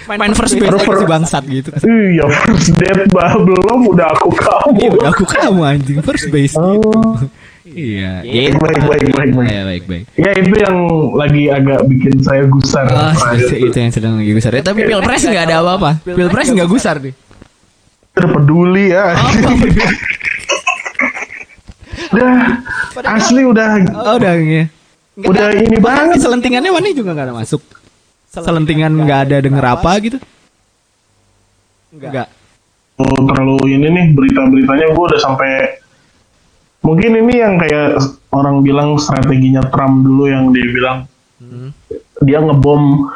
Main 0.07 0.31
first 0.31 0.55
base 0.55 0.71
aja 0.71 0.95
si 0.95 1.05
bangsat 1.05 1.43
gitu. 1.45 1.69
Iya 1.77 2.25
first 2.31 2.71
date 2.73 3.11
bah 3.11 3.35
belum 3.35 3.91
udah 3.91 4.07
aku 4.09 4.31
kamu. 4.31 4.77
Iya 4.77 4.89
udah 4.93 5.09
aku 5.11 5.23
kamu 5.25 5.61
anjing 5.61 5.99
first 5.99 6.27
base. 6.27 6.55
Oh, 6.55 7.19
Iya. 7.67 8.23
baik 8.23 8.55
baik 8.55 8.79
baik 8.81 9.03
baik 9.11 9.31
baik. 9.35 9.45
Iya 9.45 9.61
baik 9.65 9.83
baik. 9.85 10.03
Ya 10.15 10.31
itu 10.33 10.55
yang 10.55 10.77
lagi 11.13 11.43
agak 11.47 11.79
bikin 11.85 12.15
saya 12.19 12.47
gusar. 12.47 12.87
Oh, 12.87 13.11
terakhir. 13.11 13.59
itu 13.59 13.75
yang 13.77 13.91
sedang 13.91 14.13
lagi 14.15 14.31
gusar. 14.31 14.51
Ya, 14.51 14.63
tapi 14.63 14.79
pilpres 14.81 15.21
nggak 15.21 15.43
ada 15.45 15.55
apa-apa. 15.59 15.91
Pilpres 16.01 16.47
nggak 16.49 16.65
gusar 16.65 16.95
deh. 16.97 17.11
Terpeduli 18.15 18.89
ya. 18.89 19.13
Udah 22.07 22.33
asli 23.19 23.43
udah 23.43 23.67
Oh, 23.93 24.15
udah 24.15 24.33
ya. 24.39 24.63
udah 25.19 25.47
ini 25.53 25.77
banget. 25.77 26.17
Selentingannya 26.17 26.71
mana 26.71 26.87
juga 26.91 27.11
nggak 27.11 27.27
ada 27.29 27.35
masuk. 27.35 27.61
Selentingan 28.29 28.93
nggak 28.97 29.19
ada 29.25 29.37
denger 29.39 29.65
apa 29.65 29.91
gitu. 29.99 30.17
Enggak. 31.89 32.27
Oh, 32.97 33.13
terlalu 33.25 33.57
ini 33.71 33.87
nih 33.87 34.05
berita-beritanya 34.11 34.89
gue 34.89 35.03
udah 35.05 35.19
sampai 35.19 35.49
mungkin 36.79 37.11
ini 37.15 37.33
yang 37.35 37.55
kayak 37.55 38.01
orang 38.31 38.61
bilang 38.61 38.97
strateginya 38.97 39.61
Trump 39.67 40.01
dulu 40.01 40.25
yang 40.25 40.49
dia 40.49 40.67
bilang 40.67 40.97
Hmm. 41.37 41.69
dia 42.19 42.41
ngebom 42.41 43.13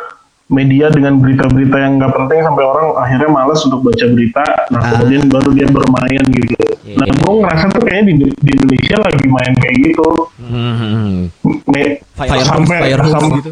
media 0.48 0.88
dengan 0.88 1.18
berita-berita 1.18 1.74
yang 1.76 1.98
nggak 1.98 2.14
penting 2.14 2.40
sampai 2.40 2.62
orang 2.62 2.88
akhirnya 2.96 3.26
malas 3.28 3.66
untuk 3.66 3.82
baca 3.82 4.06
berita 4.06 4.46
nah 4.70 4.78
Ah. 4.78 4.90
kemudian 4.94 5.26
baru 5.26 5.50
dia 5.50 5.66
bermain 5.66 6.22
gitu 6.30 6.54
Iya, 6.84 6.96
nah 6.96 7.06
iya. 7.08 7.18
gue 7.18 7.34
ngerasa 7.34 7.66
tuh 7.72 7.82
kayaknya 7.82 8.04
di, 8.06 8.14
di 8.30 8.52
Indonesia 8.54 8.96
lagi 9.00 9.26
main 9.26 9.54
kayak 9.58 9.76
gitu 9.82 10.08
Hmm. 10.38 11.18
Me- 11.66 11.98
Fire 12.14 12.30
hose, 12.32 12.46
sampai 12.46 12.78
fire 12.84 13.02
sampai- 13.04 13.38
gitu. 13.40 13.52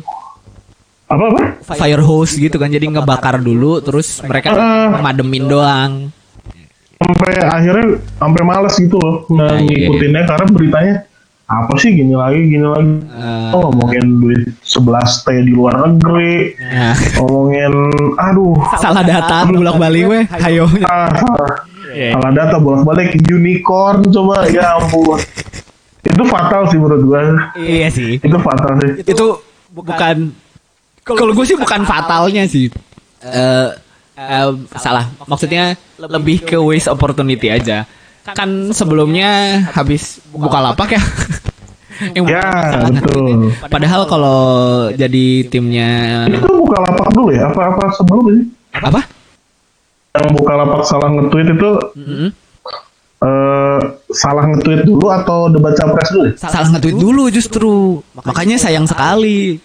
Apa 1.10 1.24
apa? 1.26 1.42
Fire 1.74 2.00
hose 2.00 2.38
gitu 2.38 2.56
kan 2.56 2.70
jadi 2.70 2.86
ngebakar 2.86 3.42
dulu 3.42 3.82
terus 3.82 4.22
mereka 4.22 4.54
Ah. 4.54 5.02
mademin 5.02 5.46
doang. 5.46 5.94
sampai 7.00 7.32
akhirnya 7.40 7.96
sampai 8.20 8.42
males 8.44 8.76
gitu 8.76 9.00
loh 9.00 9.24
iya, 9.32 9.56
ngikutinnya 9.56 10.28
karena 10.28 10.46
beritanya 10.52 10.96
apa 11.48 11.74
sih 11.80 11.96
gini 11.96 12.12
lagi 12.12 12.46
gini 12.46 12.62
lagi? 12.62 12.94
Eh, 13.10 13.56
oh 13.56 13.72
ngomongin 13.72 14.20
duit 14.20 14.44
11 14.62 15.24
T 15.24 15.28
di 15.42 15.50
luar 15.50 15.82
negeri. 15.82 16.54
Nah, 16.60 16.94
ngomongin 17.18 17.74
aduh. 18.14 18.54
Salah 18.78 19.02
data 19.02 19.50
bolak-balik 19.50 20.04
weh. 20.06 20.24
Hayo. 20.30 20.70
ah, 20.86 21.10
salah, 21.10 21.52
Iya. 21.90 22.14
salah 22.14 22.32
data 22.36 22.56
bolak-balik. 22.62 23.18
Unicorn 23.26 24.06
coba. 24.06 24.46
Ya 24.46 24.78
ampun. 24.78 25.18
Itu 26.06 26.24
fatal 26.28 26.70
sih 26.70 26.78
menurut 26.78 27.02
gua. 27.02 27.50
Iya 27.58 27.88
sih. 27.90 28.22
itu 28.22 28.38
fatal 28.38 28.78
sih. 28.78 28.92
Itu 29.08 29.42
bukan 29.74 30.36
kalau 31.16 31.34
gue 31.34 31.46
sih 31.46 31.58
bukan 31.58 31.82
fatalnya 31.86 32.44
sih. 32.46 32.70
Eh 33.24 33.70
eh, 34.20 34.50
salah. 34.76 35.08
Maksudnya 35.26 35.80
lebih 35.98 36.44
ke 36.44 36.58
waste 36.60 36.92
opportunity 36.92 37.48
aja. 37.50 37.88
Kan 38.30 38.76
sebelumnya 38.76 39.64
habis 39.74 40.22
buka 40.30 40.60
lapak 40.60 41.00
ya. 41.00 41.04
Yang 42.16 42.32
ya 42.32 42.48
betul 42.96 43.52
Padahal 43.68 44.08
kalau 44.08 44.40
jadi 44.96 45.44
timnya 45.52 46.24
itu 46.32 46.48
buka 46.48 46.80
lapak 46.80 47.12
dulu 47.12 47.36
ya 47.36 47.52
apa 47.52 47.76
apa 47.76 47.84
sebelum 47.92 48.24
sih 48.32 48.44
apa? 48.72 49.04
yang 50.16 50.32
buka 50.32 50.54
lapak 50.56 50.82
salah 50.88 51.12
nge-tweet 51.12 51.48
itu 51.60 51.72
Mm-mm. 52.00 52.30
eh, 53.20 53.80
salah 54.16 54.48
nge-tweet 54.48 54.88
dulu 54.88 55.12
atau 55.12 55.52
debat 55.52 55.76
capres 55.76 56.10
dulu 56.16 56.24
ya? 56.32 56.34
Salah 56.40 56.70
nge-tweet 56.72 56.98
dulu 56.98 57.24
justru. 57.30 58.00
Makanya 58.16 58.58
sayang 58.58 58.88
sekali. 58.90 59.60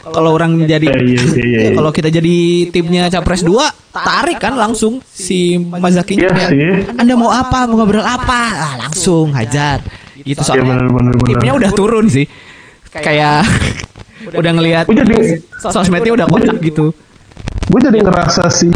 Kalau 0.00 0.32
orang 0.32 0.56
jadi 0.64 0.80
Iya, 0.80 0.96
iya, 0.96 1.22
iya, 1.44 1.60
kalau 1.76 1.92
kita 1.92 2.08
jadi 2.08 2.36
timnya 2.72 3.12
Capres 3.12 3.44
2, 3.44 3.52
tarik 3.92 4.40
kan 4.40 4.56
langsung 4.56 5.04
si 5.04 5.60
Mazaki 5.60 6.16
Iya 6.16 6.32
sih. 6.48 6.88
Anda 6.96 7.12
mau 7.14 7.28
apa? 7.28 7.68
Mau 7.68 7.76
ngobrol 7.76 8.00
apa? 8.00 8.40
Ah, 8.56 8.74
langsung 8.80 9.28
hajar. 9.36 9.84
Gitu 10.16 10.40
Iya 10.40 10.44
soalnya. 10.44 10.72
benar 10.80 10.88
benar 10.88 11.12
benar. 11.14 11.28
Timnya 11.36 11.52
udah 11.52 11.70
turun 11.72 12.06
sih. 12.08 12.24
Kayak 12.90 13.44
udah 14.40 14.52
ngelihat 14.52 14.84
sosmednya 15.60 16.12
udah 16.12 16.26
kocak 16.28 16.60
gitu. 16.60 16.92
gue 17.70 17.80
jadi 17.80 18.02
ngerasa 18.02 18.50
si 18.50 18.68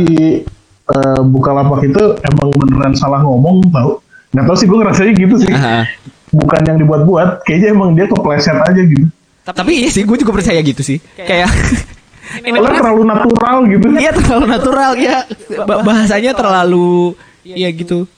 eh, 0.87 1.21
Bukalapak 1.21 1.85
itu 1.85 2.17
emang 2.23 2.49
beneran 2.55 2.95
salah 2.95 3.21
ngomong 3.21 3.61
tau 3.69 4.01
nggak 4.33 4.45
tahu 4.47 4.57
sih 4.57 4.65
gue 4.65 4.79
ngerasanya 4.79 5.13
gitu 5.19 5.35
sih 5.43 5.51
Aha. 5.51 5.85
bukan 6.31 6.61
yang 6.65 6.79
dibuat-buat 6.79 7.43
kayaknya 7.45 7.69
emang 7.75 7.93
dia 7.93 8.07
kepleset 8.07 8.57
aja 8.57 8.83
gitu 8.83 9.05
Tapi 9.45 9.71
iya 9.77 9.89
sih, 9.89 10.03
gue 10.03 10.17
juga 10.17 10.33
percaya 10.33 10.59
gitu 10.59 10.81
sih. 10.81 10.99
Kayak 11.15 11.53
Ini 12.35 12.51
Soalnya 12.51 12.81
terlalu 12.81 13.03
natural 13.05 13.57
gitu. 13.69 13.85
Iya 13.95 14.11
terlalu 14.11 14.45
natural 14.49 14.91
ya. 14.97 15.17
Ba- 15.63 15.85
Bahasanya 15.85 16.33
terlalu 16.33 17.13
ya 17.45 17.69
gitu. 17.69 18.09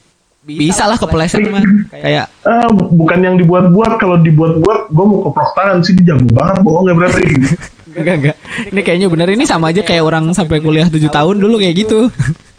Bisa 0.47 0.87
lah 0.87 0.95
kepleset 0.95 1.43
mah. 1.51 1.61
Kayak 1.91 2.31
Ah, 2.47 2.71
bukan 2.71 3.19
yang 3.19 3.35
dibuat-buat. 3.35 3.99
Kalau 3.99 4.17
dibuat-buat, 4.23 4.89
gue 4.89 5.05
mau 5.05 5.19
keprok 5.21 5.51
tangan 5.53 5.83
sih. 5.83 5.93
Dia 5.93 6.15
jago 6.15 6.31
banget 6.31 6.57
bohong 6.63 6.87
ya 6.87 6.95
berarti. 6.95 7.23
enggak 7.93 8.15
enggak. 8.15 8.37
Ini 8.71 8.81
kayaknya 8.81 9.07
bener 9.11 9.29
ini 9.35 9.45
sama 9.45 9.69
aja 9.69 9.83
kayak 9.83 10.01
orang 10.01 10.31
sampai 10.31 10.63
kuliah 10.63 10.87
7 10.87 11.03
tahun 11.11 11.37
dulu 11.37 11.59
kayak 11.59 11.75
gitu. 11.77 12.09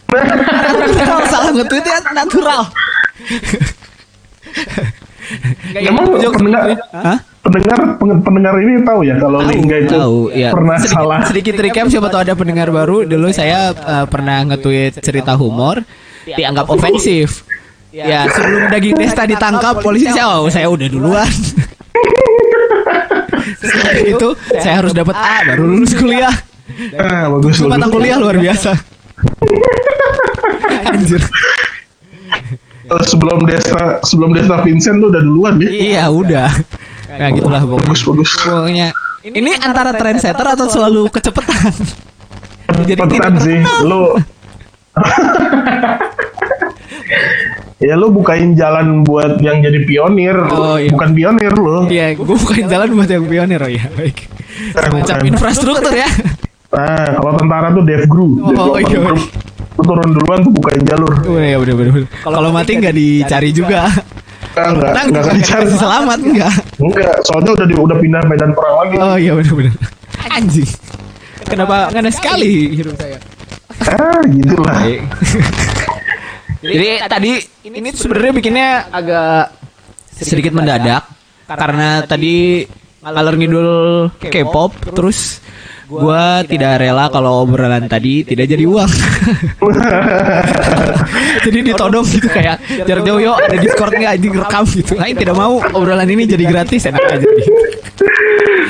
Kalau 1.00 1.24
salah 1.26 1.50
nge-tweet 1.56 1.86
ya 1.88 1.98
natural. 2.12 2.68
Emang 5.76 6.06
pendengar, 6.16 6.64
gitu. 6.72 6.84
Hah? 6.96 7.20
pendengar 7.48 7.80
peng- 7.96 8.22
pendengar 8.24 8.54
ini 8.60 8.84
tahu 8.84 9.00
ya 9.08 9.16
kalau 9.16 9.40
Lingga 9.40 9.78
itu 9.88 9.96
Tahu, 9.96 10.20
ya. 10.36 10.52
pernah 10.52 10.76
sedikit, 10.76 11.00
salah. 11.00 11.20
Sedikit 11.24 11.56
recap 11.64 11.86
siapa 11.88 12.08
tahu 12.12 12.22
ada 12.28 12.36
pendengar 12.36 12.68
baru. 12.72 13.08
Dulu 13.08 13.28
saya 13.32 13.72
eh, 13.72 14.06
pernah 14.12 14.44
nge-tweet 14.52 15.00
cerita 15.00 15.36
humor 15.40 15.80
dianggap 16.28 16.68
ofensif. 16.68 17.48
Ya, 17.96 18.28
sebelum 18.28 18.68
daging 18.68 18.96
Desta 19.02 19.24
ditangkap 19.24 19.80
polisi 19.80 20.12
saya 20.12 20.44
oh, 20.44 20.52
saya 20.52 20.68
udah 20.68 20.88
duluan. 20.92 21.32
Setelah 23.58 23.96
itu 24.04 24.30
saya 24.60 24.76
harus 24.84 24.92
dapat 24.92 25.16
A 25.16 25.48
baru 25.48 25.64
lulus 25.66 25.96
kuliah. 25.96 26.36
Ah, 27.00 27.32
bagus 27.32 27.64
mata 27.64 27.88
bagus. 27.88 27.96
kuliah 27.96 28.18
luar 28.20 28.36
biasa. 28.38 28.76
Anjir. 30.92 31.24
Eh, 32.88 33.04
sebelum 33.04 33.44
Desta 33.44 34.00
sebelum 34.00 34.32
Desta 34.32 34.64
Vincent 34.64 35.04
tuh 35.04 35.12
udah 35.12 35.20
duluan 35.20 35.60
ya. 35.60 35.70
Iya, 35.70 36.04
udah. 36.08 36.48
Nah, 37.20 37.30
gitulah 37.36 37.62
pokoknya. 37.68 37.84
Bagus 37.84 38.02
bagus. 38.08 38.32
Pokoknya 38.40 38.88
ini 39.28 39.52
antara 39.60 39.92
trendsetter 39.92 40.48
atau 40.56 40.72
selalu 40.72 41.02
kecepetan. 41.16 41.76
Jadi 42.88 43.04
Cepetan 43.04 43.12
tidak 43.12 43.34
sih 43.44 43.60
lu. 43.84 44.16
ya 47.78 47.94
lu 47.94 48.10
bukain 48.10 48.56
jalan 48.56 49.04
buat 49.04 49.36
yang 49.44 49.60
jadi 49.60 49.84
pionir. 49.84 50.38
Oh, 50.48 50.80
iya. 50.80 50.88
Bukan 50.88 51.12
pionir 51.12 51.54
lu. 51.54 51.92
Iya, 51.92 52.16
gue 52.16 52.24
bukan 52.24 52.72
jalan 52.72 52.88
buat 52.96 53.10
yang 53.12 53.28
pionir 53.28 53.60
oh 53.60 53.72
ya. 53.72 53.84
Baik. 54.00 54.32
Semacam 54.74 55.18
infrastruktur 55.28 55.94
ya. 55.94 56.08
Ah, 56.72 57.20
kalau 57.20 57.36
tentara 57.40 57.72
tuh 57.72 57.84
Dev 57.84 58.04
Gru. 58.08 58.40
Oh, 58.44 58.80
iya, 58.80 59.00
iya. 59.00 59.12
Lu 59.78 59.84
turun 59.86 60.10
duluan 60.10 60.40
tuh 60.42 60.52
bukain 60.58 60.82
jalur. 60.84 61.14
Oh 61.30 61.38
iya 61.38 61.58
bener 61.62 61.76
bener. 61.78 61.92
bener. 62.02 62.10
Kalau 62.26 62.50
mati 62.50 62.72
nggak 62.82 62.96
dicari 62.98 63.50
juga. 63.54 63.90
Enggak, 64.58 65.06
enggak 65.06 65.22
akan 65.22 65.36
dicari. 65.38 65.66
selamat 65.78 66.20
enggak. 66.26 66.54
Enggak, 66.82 67.16
soalnya 67.30 67.52
udah 67.54 67.68
di, 67.70 67.76
udah 67.78 67.98
pindah 68.02 68.22
medan 68.26 68.52
perang 68.58 68.76
lagi. 68.82 68.96
Oh 68.98 69.16
iya 69.22 69.32
bener 69.38 69.54
bener. 69.54 69.74
Anjing. 70.34 70.70
Kenapa 71.46 71.94
nggak 71.94 72.14
sekali 72.14 72.74
hidup 72.74 72.98
saya? 72.98 73.18
Ah, 73.86 74.22
gitulah. 74.26 74.78
Baik. 74.82 75.00
Jadi 76.58 76.90
tadi 77.06 77.32
ini 77.70 77.90
sebenarnya 77.94 78.34
bikinnya 78.34 78.70
agak 78.90 79.54
sedikit 80.18 80.58
mendadak 80.58 81.06
karena 81.46 82.02
tadi 82.04 82.66
ngalor 83.06 83.36
ngidul 83.38 83.70
K-pop 84.18 84.74
terus 84.92 85.40
gua 85.88 86.44
tidak 86.44 86.84
rela 86.84 87.08
kalau 87.08 87.48
obrolan 87.48 87.88
tadi 87.88 88.28
tidak 88.28 88.52
jadi 88.52 88.68
uang. 88.68 88.92
jadi 91.48 91.60
ditodong 91.64 92.04
gitu 92.04 92.28
kayak 92.28 92.60
jarak 92.84 93.08
jauh 93.08 93.24
yuk 93.24 93.40
ada 93.40 93.56
Discord 93.56 93.96
nggak 93.96 94.12
anjing 94.20 94.34
rekam 94.36 94.64
gitu. 94.68 94.94
Lain 95.00 95.16
tidak 95.16 95.36
mau 95.40 95.64
obrolan 95.72 96.08
ini 96.12 96.28
jadi 96.28 96.44
gratis 96.44 96.92
enak 96.92 97.00
aja 97.00 97.24
gitu. 97.24 97.52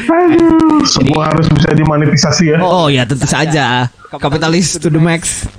Aduh, 0.08 0.86
semua 0.88 1.34
harus 1.34 1.50
bisa 1.52 1.74
dimanifestasi 1.74 2.44
ya. 2.54 2.58
Oh 2.62 2.88
ya 2.88 3.04
tentu 3.04 3.26
saja 3.26 3.90
kapitalis 4.14 4.78
to 4.78 4.94
the 4.94 5.02
max. 5.02 5.50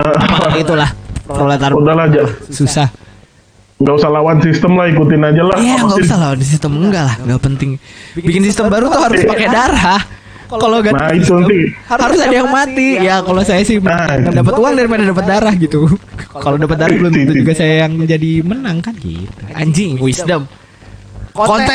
Itulah 0.62 0.90
proletar 1.24 1.70
Udahlah 1.78 2.10
aja. 2.10 2.26
susah. 2.50 2.90
Nggak 3.80 3.96
usah 3.96 4.10
lawan 4.12 4.36
sistem 4.44 4.76
lah, 4.76 4.92
ikutin 4.92 5.24
aja 5.24 5.40
lah. 5.40 5.56
Iya 5.56 5.88
sih? 5.96 6.04
usah 6.04 6.36
di 6.36 6.44
sistem 6.44 6.76
enggak 6.84 7.00
lah 7.00 7.16
nggak 7.24 7.40
penting. 7.40 7.80
Bikin 8.12 8.44
sistem 8.44 8.68
baru 8.68 8.92
tuh 8.92 9.00
harus 9.00 9.24
pakai 9.24 9.48
darah. 9.48 10.19
Kalau 10.50 10.82
ganti 10.82 10.98
Nah, 10.98 11.14
itu 11.14 11.30
nanti. 11.30 11.60
harus 11.86 12.18
ada 12.18 12.34
yang 12.34 12.50
mati. 12.50 12.88
Ya 12.98 13.22
kalau 13.22 13.42
saya 13.46 13.62
sih 13.62 13.78
Nah, 13.78 14.18
dapat 14.18 14.54
uang 14.58 14.74
daripada 14.74 15.02
dapat 15.06 15.24
darah 15.28 15.54
gitu. 15.54 15.86
Kalau 16.34 16.58
dapat 16.66 16.74
darah 16.74 16.96
belum 16.96 17.12
tentu 17.14 17.32
juga 17.38 17.52
saya 17.54 17.86
yang 17.86 17.94
jadi 18.02 18.42
menang 18.42 18.82
kan 18.82 18.98
gitu. 18.98 19.30
Anjing 19.54 20.02
wisdom. 20.02 20.50
Konten. 21.30 21.70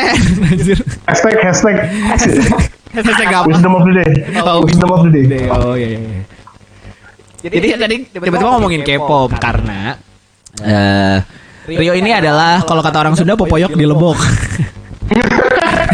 Anjir. 0.52 0.76
Hashtag, 1.08 1.36
hashtag. 1.40 1.76
Hashtag 2.92 3.28
apa? 3.32 3.48
Wisdom 3.48 3.72
of 3.76 3.84
the 3.88 3.94
day. 3.96 4.12
Oh, 4.44 4.60
Wisdom 4.68 4.90
of 4.92 5.04
the 5.08 5.24
day. 5.24 5.46
Oh 5.48 5.76
iya 5.80 5.96
iya. 5.96 6.00
iya. 6.00 6.22
Jadi 7.46 7.68
tadi 7.78 7.96
tiba-tiba 8.12 8.42
ngomongin 8.42 8.82
K-pop 8.82 9.32
karena 9.38 9.96
eh 10.60 11.20
Rio 11.66 11.94
ini 11.98 12.14
adalah 12.14 12.62
kalau 12.62 12.82
kata 12.84 13.02
orang 13.02 13.16
Sunda 13.16 13.34
popoyok 13.34 13.74
di 13.74 13.86
lebok. 13.88 14.20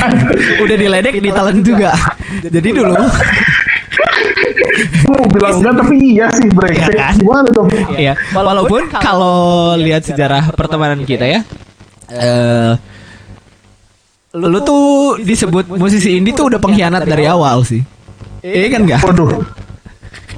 Udah 0.63 0.75
diledek 0.77 1.15
ditelan 1.19 1.57
juga. 1.61 1.91
Jadi 2.41 2.69
dulu 2.71 3.05
Mau 5.11 5.27
bilang 5.27 5.59
enggak, 5.59 5.73
tapi 5.83 5.95
iya 6.15 6.27
sih, 6.31 6.47
brengsek. 6.47 6.95
Iya 6.95 6.97
kan? 6.97 7.13
Gimana 7.19 7.47
dong? 7.51 7.67
ya 7.99 8.13
walaupun 8.31 8.87
kalau 8.89 9.75
lihat 9.75 10.07
sejarah 10.07 10.55
pertemanan 10.55 11.03
kita 11.03 11.27
ya 11.27 11.39
eh 12.11 12.73
lu 14.31 14.59
tuh 14.63 15.19
disebut 15.19 15.67
musisi 15.75 16.15
indie 16.15 16.31
tuh 16.31 16.47
udah 16.47 16.59
pengkhianat 16.63 17.03
dari 17.03 17.27
awal 17.27 17.67
sih. 17.67 17.83
Iya 18.39 18.67
kan 18.71 18.81
enggak? 18.87 18.99
Waduh, 19.03 19.43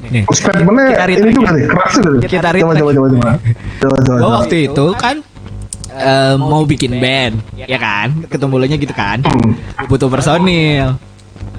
Nih. 0.10 0.26
statementnya 0.34 0.98
Kita 0.98 1.06
ini 1.14 1.30
juga 1.32 1.48
ya. 1.48 1.56
nih, 1.56 1.66
keras 1.70 1.92
juga 1.96 2.10
nih. 2.10 2.22
Kita 2.28 2.48
Coba, 2.52 2.74
coba, 2.74 2.74
coba, 2.74 2.92
coba. 2.92 3.08
Coba, 3.14 3.32
coba, 3.80 3.98
coba. 4.02 4.18
waktu 4.42 4.56
itu 4.68 4.86
kan 4.98 5.16
eh, 5.94 6.36
mau 6.38 6.66
bikin 6.66 6.98
band, 6.98 7.36
ya 7.54 7.78
kan? 7.78 8.26
Ketumbulannya 8.26 8.78
gitu 8.82 8.94
kan. 8.94 9.22
Butuh 9.86 10.10
personil. 10.10 10.98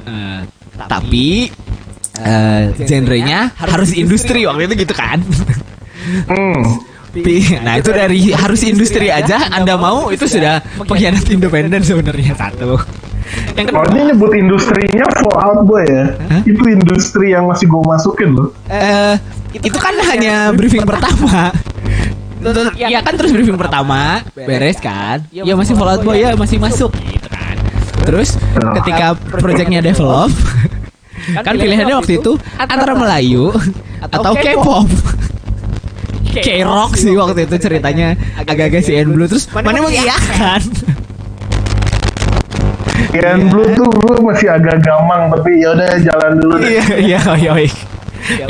Eh, 0.05 0.41
tapi 0.75 1.49
eh 2.15 2.71
genrenya 2.87 3.51
harus 3.59 3.91
industri 3.95 4.47
waktu 4.47 4.71
itu 4.71 4.87
gitu 4.87 4.95
kan. 4.95 5.19
Hmm. 6.31 6.63
Nah 7.63 7.79
itu 7.79 7.95
dari 7.95 8.35
harus 8.35 8.67
industri 8.67 9.07
aja 9.07 9.47
Anda 9.55 9.79
mau 9.79 10.11
itu 10.11 10.27
sudah 10.27 10.59
pengkhianat 10.83 11.23
independen 11.31 11.87
sebenarnya 11.87 12.35
satu. 12.35 12.75
Yang 13.55 13.67
Kalau 13.71 13.87
kedua, 13.87 13.95
dia 13.95 14.03
nyebut 14.11 14.33
industrinya 14.35 15.07
Fallout 15.23 15.63
Boy 15.63 15.87
ya, 15.87 16.11
Hah? 16.29 16.43
itu 16.43 16.63
industri 16.69 17.33
yang 17.33 17.47
masih 17.47 17.71
gue 17.71 17.83
masukin 17.87 18.35
loh. 18.35 18.51
eh 18.67 19.15
itu 19.55 19.79
kan 19.79 19.95
hanya 20.11 20.51
briefing 20.53 20.83
pertama. 20.83 21.55
Ya 22.77 23.01
kan 23.01 23.15
terus 23.17 23.33
briefing 23.33 23.57
pertama 23.57 24.21
beres 24.37 24.77
kan? 24.77 25.25
Ya 25.33 25.55
masih 25.55 25.73
Fallout 25.73 26.03
Boy 26.03 26.21
ya 26.21 26.37
masih 26.37 26.61
masuk 26.61 26.93
gitu 26.93 27.29
kan. 27.29 27.57
Terus 28.05 28.37
ketika 28.83 29.17
projectnya 29.17 29.81
develop 29.81 30.29
kan 31.47 31.55
pilihannya 31.57 31.97
waktu 31.97 32.21
itu 32.21 32.37
antara 32.61 32.93
Melayu 32.93 33.49
atau 34.03 34.37
K-pop. 34.37 34.89
K-rock 36.35 36.99
sih 36.99 37.15
waktu 37.15 37.47
itu 37.47 37.57
ceritanya 37.57 38.19
agak-agak 38.35 38.83
CN 38.83 39.15
Blue 39.15 39.31
terus 39.31 39.47
mana 39.55 39.79
mengiyakan. 39.79 40.61
Kian 43.15 43.47
Blue 43.47 43.71
tuh 43.79 43.87
gue 43.87 44.17
masih 44.27 44.51
agak 44.51 44.83
gamang, 44.83 45.31
tapi 45.31 45.63
ya 45.63 45.71
udah 45.71 45.87
jalan 46.03 46.33
dulu 46.43 46.55
deh. 46.59 46.67
Iya 46.67 46.87
iya 46.99 47.21
iya. 47.39 47.53
iya. 47.55 47.71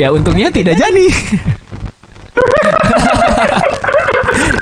Ya 0.01 0.07
untungnya 0.09 0.49
tidak 0.49 0.81
jadi. 0.81 1.05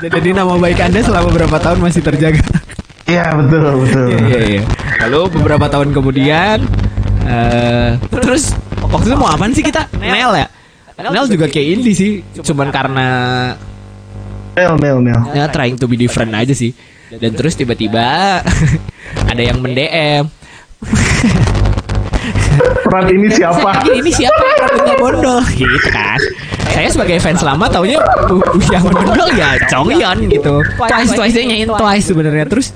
Jadi 0.04 0.36
nama 0.36 0.52
baik 0.60 0.78
Anda 0.84 1.00
selama 1.00 1.32
beberapa 1.32 1.56
tahun 1.56 1.80
masih 1.80 2.04
terjaga. 2.04 2.44
Iya 3.04 3.36
betul 3.36 3.84
betul. 3.84 4.06
Iya 4.12 4.20
iya 4.28 4.40
iya. 4.44 4.62
Lalu 5.04 5.20
beberapa 5.40 5.66
tahun 5.68 5.92
kemudian 5.92 6.58
eh 7.24 7.96
terus 8.12 8.52
waktu 8.80 9.12
itu 9.12 9.16
mau 9.16 9.32
apaan 9.32 9.52
sih 9.56 9.64
kita? 9.64 9.88
Nel 9.96 10.32
ya? 10.36 10.48
Nel 11.00 11.24
juga 11.28 11.48
kayak 11.48 11.68
indie 11.80 11.96
sih, 11.96 12.12
cuman 12.44 12.68
karena 12.68 13.06
Nel 14.54 14.76
Nel 14.78 14.98
Nel. 15.02 15.20
ya 15.34 15.48
trying 15.48 15.76
to 15.80 15.88
be 15.88 15.96
different 15.96 16.32
aja 16.36 16.52
sih. 16.52 16.76
Dan 17.08 17.32
terus 17.36 17.56
tiba-tiba 17.56 18.40
ada 19.30 19.42
yang 19.42 19.60
mendm 19.60 20.28
Peran 22.84 23.06
ini 23.10 23.28
siapa? 23.30 23.70
ini 23.90 24.10
siapa? 24.10 24.44
Rambutnya 24.62 24.94
bondol. 24.98 25.40
Gitu 25.54 25.88
kan. 25.90 26.18
Saya 26.74 26.88
sebagai 26.90 27.22
fans 27.22 27.42
lama 27.42 27.70
taunya 27.70 27.98
yang 28.70 28.84
bondol 28.90 29.30
ya 29.34 29.54
Jonghyun 29.70 30.18
gitu. 30.30 30.62
Twice 30.78 31.12
twice 31.14 31.34
nyanyiin 31.38 31.70
twice 31.70 32.06
sebenarnya. 32.10 32.46
Terus 32.50 32.74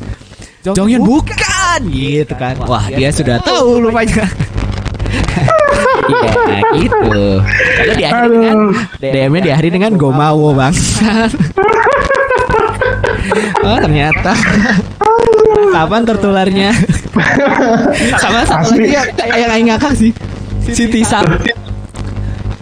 Jonghyun 0.62 1.02
bukan 1.02 1.80
gitu 1.90 2.34
kan. 2.38 2.54
Wah 2.66 2.86
dia 2.90 3.10
sudah 3.10 3.38
tahu 3.42 3.82
rupanya. 3.86 4.26
Iya 6.08 6.60
gitu. 6.76 7.12
Lalu 7.44 7.92
diakhiri 8.00 8.28
dengan 8.32 8.58
DM-nya 9.00 9.40
diakhiri 9.44 9.70
dengan 9.72 9.92
Gomawo 9.96 10.56
bang. 10.56 10.74
Oh 13.60 13.76
ternyata 13.76 14.32
Kapan 15.68 16.02
tertularnya? 16.06 16.70
Sama 18.22 18.42
satu 18.46 18.74
lagi 18.76 18.94
yang, 18.94 19.08
yang 19.36 19.50
Aing 19.52 19.68
ngakak 19.72 19.92
sih. 19.96 20.10
Si 20.68 20.84
Tisa 20.88 21.24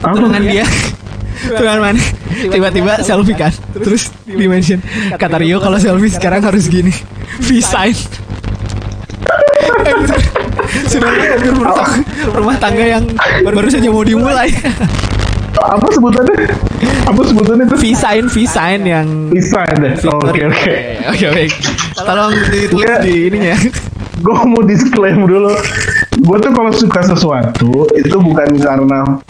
dengan 0.01 0.42
dia. 0.42 0.66
Dengan 1.47 1.79
mana? 1.83 2.03
Tiba-tiba 2.37 3.03
selfie 3.03 3.37
kan? 3.37 3.53
Terus 3.75 4.12
di 4.25 4.47
mention 4.47 4.79
kata 5.16 5.40
Rio 5.40 5.59
kalau 5.59 5.81
selfie 5.81 6.12
sekarang 6.14 6.45
harus 6.45 6.71
gini. 6.71 6.95
V-sign 7.42 7.92
Anjir. 9.87 10.21
sudah 10.90 11.11
hampir 11.11 11.53
rumah, 11.53 11.90
rumah 12.35 12.57
tangga 12.59 12.85
yang 12.85 13.05
baru 13.45 13.69
saja 13.71 13.88
mau 13.90 14.03
dimulai 14.03 14.51
Apa 15.57 15.87
sebutannya? 15.88 16.37
Apa 17.07 17.21
sebutannya 17.23 17.64
itu? 17.64 17.77
V-sign 17.81 18.25
V-sign 18.29 18.81
yang 18.85 19.07
Bisa 19.31 19.64
deh. 19.77 19.95
Oh, 20.07 20.21
Oke 20.21 20.45
oke. 20.45 20.75
oke 21.09 21.27
baik 21.33 21.53
tolong 21.97 22.33
ditulis 22.53 22.92
di 23.01 23.14
ininya 23.31 23.57
Gue 24.16 24.33
mau 24.49 24.64
disclaim 24.64 25.29
dulu. 25.29 25.53
Gue 26.25 26.37
tuh 26.40 26.49
kalau 26.51 26.73
suka 26.73 27.05
sesuatu 27.05 27.85
itu 27.92 28.16
bukan 28.16 28.49
karena 28.57 29.21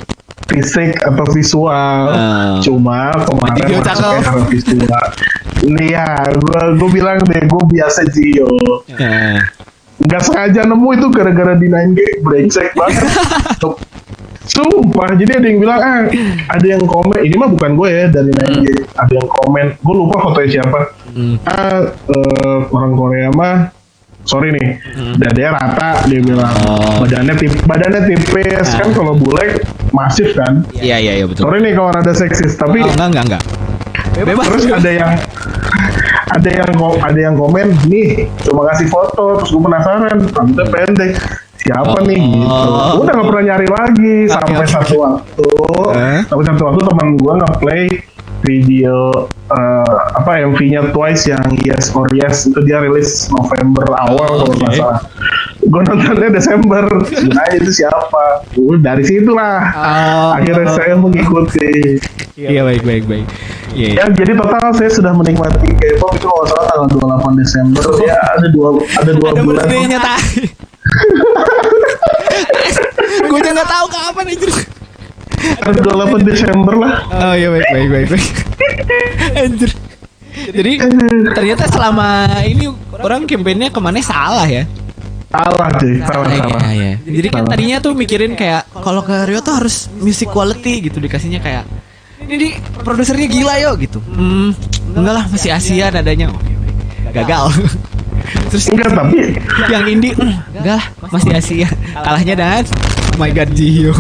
fisik 0.46 0.94
atau 1.02 1.26
visual. 1.34 2.02
Ah. 2.14 2.62
Cuma 2.62 3.10
kemarin 3.26 3.82
cakep. 3.82 4.22
karena 4.22 4.44
visual. 4.46 5.04
Nih 5.66 5.90
ya, 5.90 6.06
gue 6.30 6.62
gue 6.78 6.90
bilang 6.94 7.18
deh, 7.18 7.42
gue 7.42 7.62
biasa 7.66 8.06
Gio. 8.14 8.46
Nah, 8.94 9.42
Nggak 9.96 10.22
sengaja 10.22 10.60
nemu 10.62 10.88
itu 10.92 11.06
gara-gara 11.10 11.58
di 11.58 11.66
9G 11.66 11.98
brengsek 12.22 12.70
banget. 12.78 13.02
Sumpah, 14.56 15.12
jadi 15.12 15.36
ada 15.36 15.46
yang 15.46 15.58
bilang, 15.60 15.80
ah, 15.80 16.02
ada 16.56 16.66
yang 16.66 16.80
komen, 16.80 17.20
ini 17.20 17.36
mah 17.36 17.52
bukan 17.52 17.76
gue 17.76 17.88
ya 17.92 18.04
dari 18.08 18.32
9G, 18.32 18.66
ada 18.96 19.12
yang 19.12 19.28
komen, 19.28 19.66
gue 19.76 19.94
lupa 19.94 20.16
fotonya 20.24 20.48
siapa. 20.48 20.80
hmm. 21.12 21.34
Ah, 21.44 21.80
eh, 21.92 22.58
orang 22.72 22.92
Korea 22.96 23.28
mah, 23.36 23.68
sorry 24.24 24.56
nih, 24.56 24.80
dadanya 25.20 25.60
rata, 25.60 25.90
dia 26.08 26.24
bilang, 26.24 26.48
Oh. 26.64 27.04
badannya 27.04 27.36
tipis, 27.36 27.60
badannya 27.68 28.00
tipis 28.08 28.68
kan 28.72 28.88
kalau 28.96 29.12
bule 29.12 29.60
masif 29.92 30.32
kan. 30.32 30.64
iya 30.72 30.96
iya 30.96 31.20
iya 31.20 31.26
betul. 31.28 31.44
Sorry 31.44 31.60
nih 31.60 31.72
kalau 31.76 31.92
rada 31.92 32.12
seksis, 32.16 32.56
tapi 32.56 32.80
oh, 32.80 32.88
enggak 32.88 33.12
enggak 33.12 33.24
enggak. 33.28 33.42
Bebas. 34.16 34.48
Terus 34.48 34.64
ada 34.72 34.90
yang 34.90 35.12
ada 36.36 36.50
yang 36.50 36.70
ada 37.04 37.20
yang 37.20 37.34
komen 37.38 37.70
nih 37.86 38.26
cuma 38.42 38.66
kasih 38.72 38.88
foto 38.90 39.40
terus 39.40 39.50
gue 39.54 39.62
penasaran 39.62 40.18
rambutnya 40.34 40.66
pendek 40.68 41.12
siapa 41.66 41.98
nih 42.02 42.20
gitu 42.22 42.46
Oh. 42.46 43.02
udah 43.02 43.12
gak 43.12 43.26
pernah 43.26 43.44
nyari 43.44 43.66
lagi 43.66 44.14
Oke, 44.22 44.32
sampai 44.32 44.56
oke. 44.56 44.70
satu 44.70 44.94
waktu 44.96 45.44
Eh? 45.92 46.20
sampai 46.24 46.44
satu 46.46 46.62
waktu 46.64 46.80
teman 46.84 47.08
gue 47.16 47.32
nge-play 47.36 47.82
video 48.38 48.96
eh, 49.48 49.90
apa 50.14 50.30
MV-nya 50.46 50.88
Twice 50.88 51.26
yang 51.26 51.42
Yes 51.58 51.90
or 51.90 52.06
Yes 52.10 52.46
itu 52.46 52.60
dia 52.62 52.78
rilis 52.78 53.26
November 53.28 53.82
awal 53.92 54.28
kalau 54.38 54.54
nggak 54.54 54.70
Oke. 54.70 54.78
salah 54.78 55.00
gue 55.58 55.80
nontonnya 55.82 56.30
Desember 56.30 56.84
nah 57.26 57.46
itu 57.50 57.70
siapa 57.74 58.46
Udah 58.54 58.78
dari 58.86 59.02
situlah 59.02 59.58
Oh. 59.74 60.30
akhirnya 60.32 60.70
saya 60.70 60.94
mengikuti 60.94 61.98
iya 62.36 62.62
baik 62.62 62.82
baik 62.82 63.04
baik 63.04 63.26
iya 63.72 63.88
iya. 63.90 63.98
Ya, 63.98 64.14
jadi 64.14 64.32
total 64.32 64.70
saya 64.72 64.88
sudah 64.88 65.12
menikmati 65.12 65.66
K-pop 65.68 66.14
itu 66.14 66.24
kalau 66.24 66.38
nggak 66.38 66.48
salah 66.48 66.64
tanggal 66.70 66.86
28 67.26 67.40
Desember. 67.40 67.82
Ya, 68.00 68.16
ada 68.30 68.46
dua 68.48 68.68
ada 68.94 69.10
dua 69.10 69.28
ada 69.30 69.42
bulan. 69.42 69.64
gue 73.22 73.38
aja 73.38 73.50
nggak 73.52 73.70
tahu 73.70 73.86
kapan 73.88 74.26
anjir 74.28 74.50
Ada 75.36 75.78
28 75.78 76.26
Desember 76.26 76.74
lah. 76.74 76.92
oh 77.06 77.34
iya 77.34 77.48
baik 77.48 77.66
baik 77.68 77.88
baik 77.88 78.06
baik 78.10 78.26
anjir 79.36 79.70
jadi 80.36 80.72
ternyata 81.32 81.64
selama 81.66 82.08
ini 82.42 82.68
orang 82.92 83.24
kampanyenya 83.24 83.70
ke 83.70 83.80
mana 83.80 84.00
salah 84.00 84.44
ya 84.44 84.64
Salah 85.26 85.68
cuy, 85.74 85.98
salah 86.00 86.32
salah. 86.32 86.70
iya. 86.70 86.96
Jadi 87.02 87.28
kan 87.28 87.44
Salah. 87.44 87.50
tadinya 87.52 87.76
tuh 87.82 87.92
mikirin 87.92 88.38
kayak 88.38 88.62
kalau 88.72 89.02
ke 89.02 89.26
Rio 89.26 89.42
tuh 89.42 89.58
harus 89.58 89.90
music 89.98 90.30
quality 90.30 90.86
gitu 90.86 90.96
dikasihnya 90.96 91.42
kayak 91.42 91.66
ini 92.24 92.56
produsernya 92.80 93.26
gila 93.26 93.54
yo 93.58 93.74
gitu. 93.74 93.98
Hmm, 94.06 94.54
enggak 94.94 95.12
lah 95.12 95.24
masih 95.26 95.50
Asia 95.50 95.90
nadanya. 95.90 96.30
Gagal. 97.10 97.52
Terus 98.50 98.64
Enggak 98.70 98.90
tapi 98.92 99.18
yang 99.68 99.84
indie 99.86 100.12
"Hmm, 100.14 100.34
enggak 100.52 100.78
lah 100.78 100.84
masih 101.08 101.30
Asia. 101.32 101.68
Kalahnya 101.94 102.34
dan 102.34 102.62
oh 103.14 103.18
my 103.18 103.30
god 103.30 103.50
Jihyo. 103.52 103.92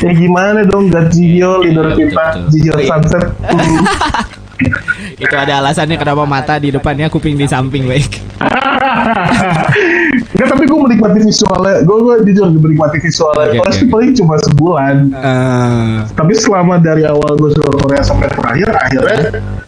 ya 0.00 0.12
gimana 0.12 0.60
dong 0.64 0.88
Gajio 0.92 1.64
leader 1.64 1.92
Iya, 1.92 1.96
kita 1.96 2.12
betul, 2.12 2.40
betul. 2.42 2.42
Jihyo 2.52 2.72
iya. 2.76 2.88
Sunset. 2.92 3.24
Itu 5.14 5.34
ada 5.34 5.54
alasannya 5.60 5.96
kenapa 5.96 6.24
mata 6.24 6.54
di 6.56 6.70
depannya 6.70 7.10
kuping 7.10 7.34
di 7.34 7.46
samping 7.46 7.84
baik. 7.88 8.10
Enggak 10.34 10.48
tapi 10.50 10.62
gue 10.66 10.78
menikmati 10.80 11.18
visualnya. 11.22 11.86
Gue 11.86 11.96
gue 12.00 12.14
jujur 12.26 12.50
menikmati 12.50 12.98
visualnya. 12.98 13.54
Oke, 13.54 13.70
sih 13.70 13.86
oke. 13.86 13.92
paling 13.94 14.10
cuma 14.18 14.34
sebulan. 14.42 14.94
Eh, 15.14 15.94
Tapi 16.10 16.32
selama 16.34 16.74
dari 16.76 17.06
awal 17.06 17.38
gue 17.38 17.54
suka 17.54 17.70
Korea 17.78 18.02
sampai 18.02 18.26
terakhir, 18.28 18.66
akhirnya 18.68 19.18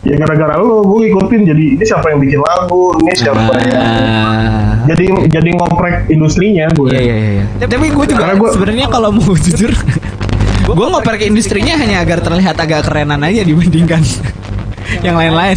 ya 0.02 0.14
gara-gara 0.18 0.58
lo 0.58 0.82
gue 0.82 1.06
ngikutin. 1.06 1.40
Jadi 1.46 1.64
ini 1.78 1.84
siapa 1.86 2.10
yang 2.10 2.18
bikin 2.18 2.42
lagu, 2.42 2.98
ini 2.98 3.12
siapa 3.14 3.46
yang 3.62 3.78
ah. 3.78 4.82
jadi 4.86 5.04
jadi 5.30 5.48
ngoprek 5.54 6.10
industrinya 6.10 6.66
gue. 6.74 6.90
Iya 6.90 7.00
iya 7.00 7.16
iya. 7.32 7.44
Tapi 7.62 7.86
gue 7.86 8.04
juga 8.04 8.34
gua- 8.34 8.50
sebenarnya 8.50 8.90
kalau 8.90 9.14
mau 9.14 9.34
jujur, 9.46 9.70
gue 10.66 10.86
ngoper 10.90 11.14
ke 11.14 11.30
industrinya 11.30 11.78
hanya 11.78 12.02
agar 12.02 12.18
terlihat 12.18 12.58
agak 12.58 12.90
kerenan 12.90 13.22
aja 13.22 13.46
dibandingkan 13.46 14.02
yang 15.06 15.14
lain-lain. 15.14 15.54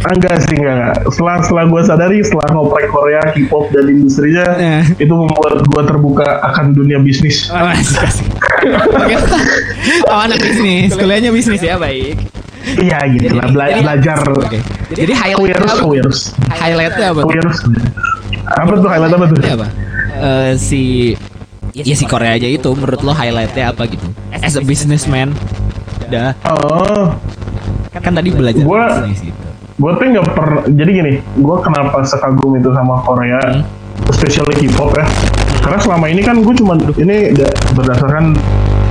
Enggak 0.00 0.36
sih 0.40 0.54
enggak. 0.54 1.02
Setelah 1.10 1.42
setelah 1.42 1.64
gue 1.66 1.80
sadari 1.82 2.18
setelah 2.22 2.46
ngoprek 2.52 2.86
Korea, 2.88 3.18
K-pop 3.28 3.66
dan 3.70 3.84
industrinya 3.88 4.44
Eh. 4.54 4.82
itu 4.96 5.10
membuat 5.10 5.58
gue 5.60 5.82
terbuka 5.84 6.38
akan 6.44 6.70
dunia 6.72 6.98
bisnis. 6.98 7.50
Oh. 7.50 7.66
Oh, 10.08 10.18
anak 10.20 10.38
bisnis, 10.38 10.92
kuliahnya 10.92 11.30
bisnis 11.30 11.60
ya 11.60 11.76
baik. 11.76 12.14
Iya 12.68 13.00
gitu 13.08 13.32
lah 13.32 13.48
bela- 13.48 13.70
Jadi- 13.70 13.82
belajar 13.82 14.16
Oke. 14.28 14.58
Jadi 14.90 15.12
highlight 15.14 15.56
queers 15.80 16.34
Highlightnya 16.50 17.06
apa? 17.10 17.20
queers. 17.24 17.58
Apa 18.46 18.72
tuh 18.76 18.88
highlight 18.88 19.14
apa 19.14 19.24
tuh? 19.26 19.36
Apa? 19.40 19.66
Eh, 20.18 20.52
si 20.58 20.82
ya 21.72 21.94
si 21.94 22.04
Korea 22.04 22.34
aja 22.34 22.44
itu 22.44 22.68
menurut 22.68 23.00
lo 23.00 23.12
highlightnya 23.12 23.72
apa 23.72 23.86
gitu? 23.86 24.04
As 24.34 24.52
a 24.52 24.60
businessman, 24.60 25.32
dah 26.06 26.34
Oh, 26.44 27.14
kan 27.94 28.12
tadi 28.12 28.28
belajar 28.30 28.60
Gua- 28.60 29.00
bisnis 29.00 29.32
gitu. 29.32 29.47
Gue 29.78 29.90
tuh 29.92 30.04
nggak 30.04 30.26
per. 30.28 30.48
Jadi 30.68 30.90
gini, 30.92 31.12
gue 31.18 31.56
kenapa 31.58 32.02
sekagum 32.02 32.54
itu 32.54 32.70
sama 32.70 32.98
Korea, 33.00 33.38
Hmm. 33.40 33.62
especially 34.06 34.54
K-pop 34.58 34.90
ya. 34.92 35.06
Karena 35.58 35.78
selama 35.78 36.06
ini 36.06 36.20
kan 36.20 36.38
gue 36.38 36.54
cuma 36.54 36.74
ini 36.96 37.30
da- 37.30 37.48
berdasarkan 37.72 38.34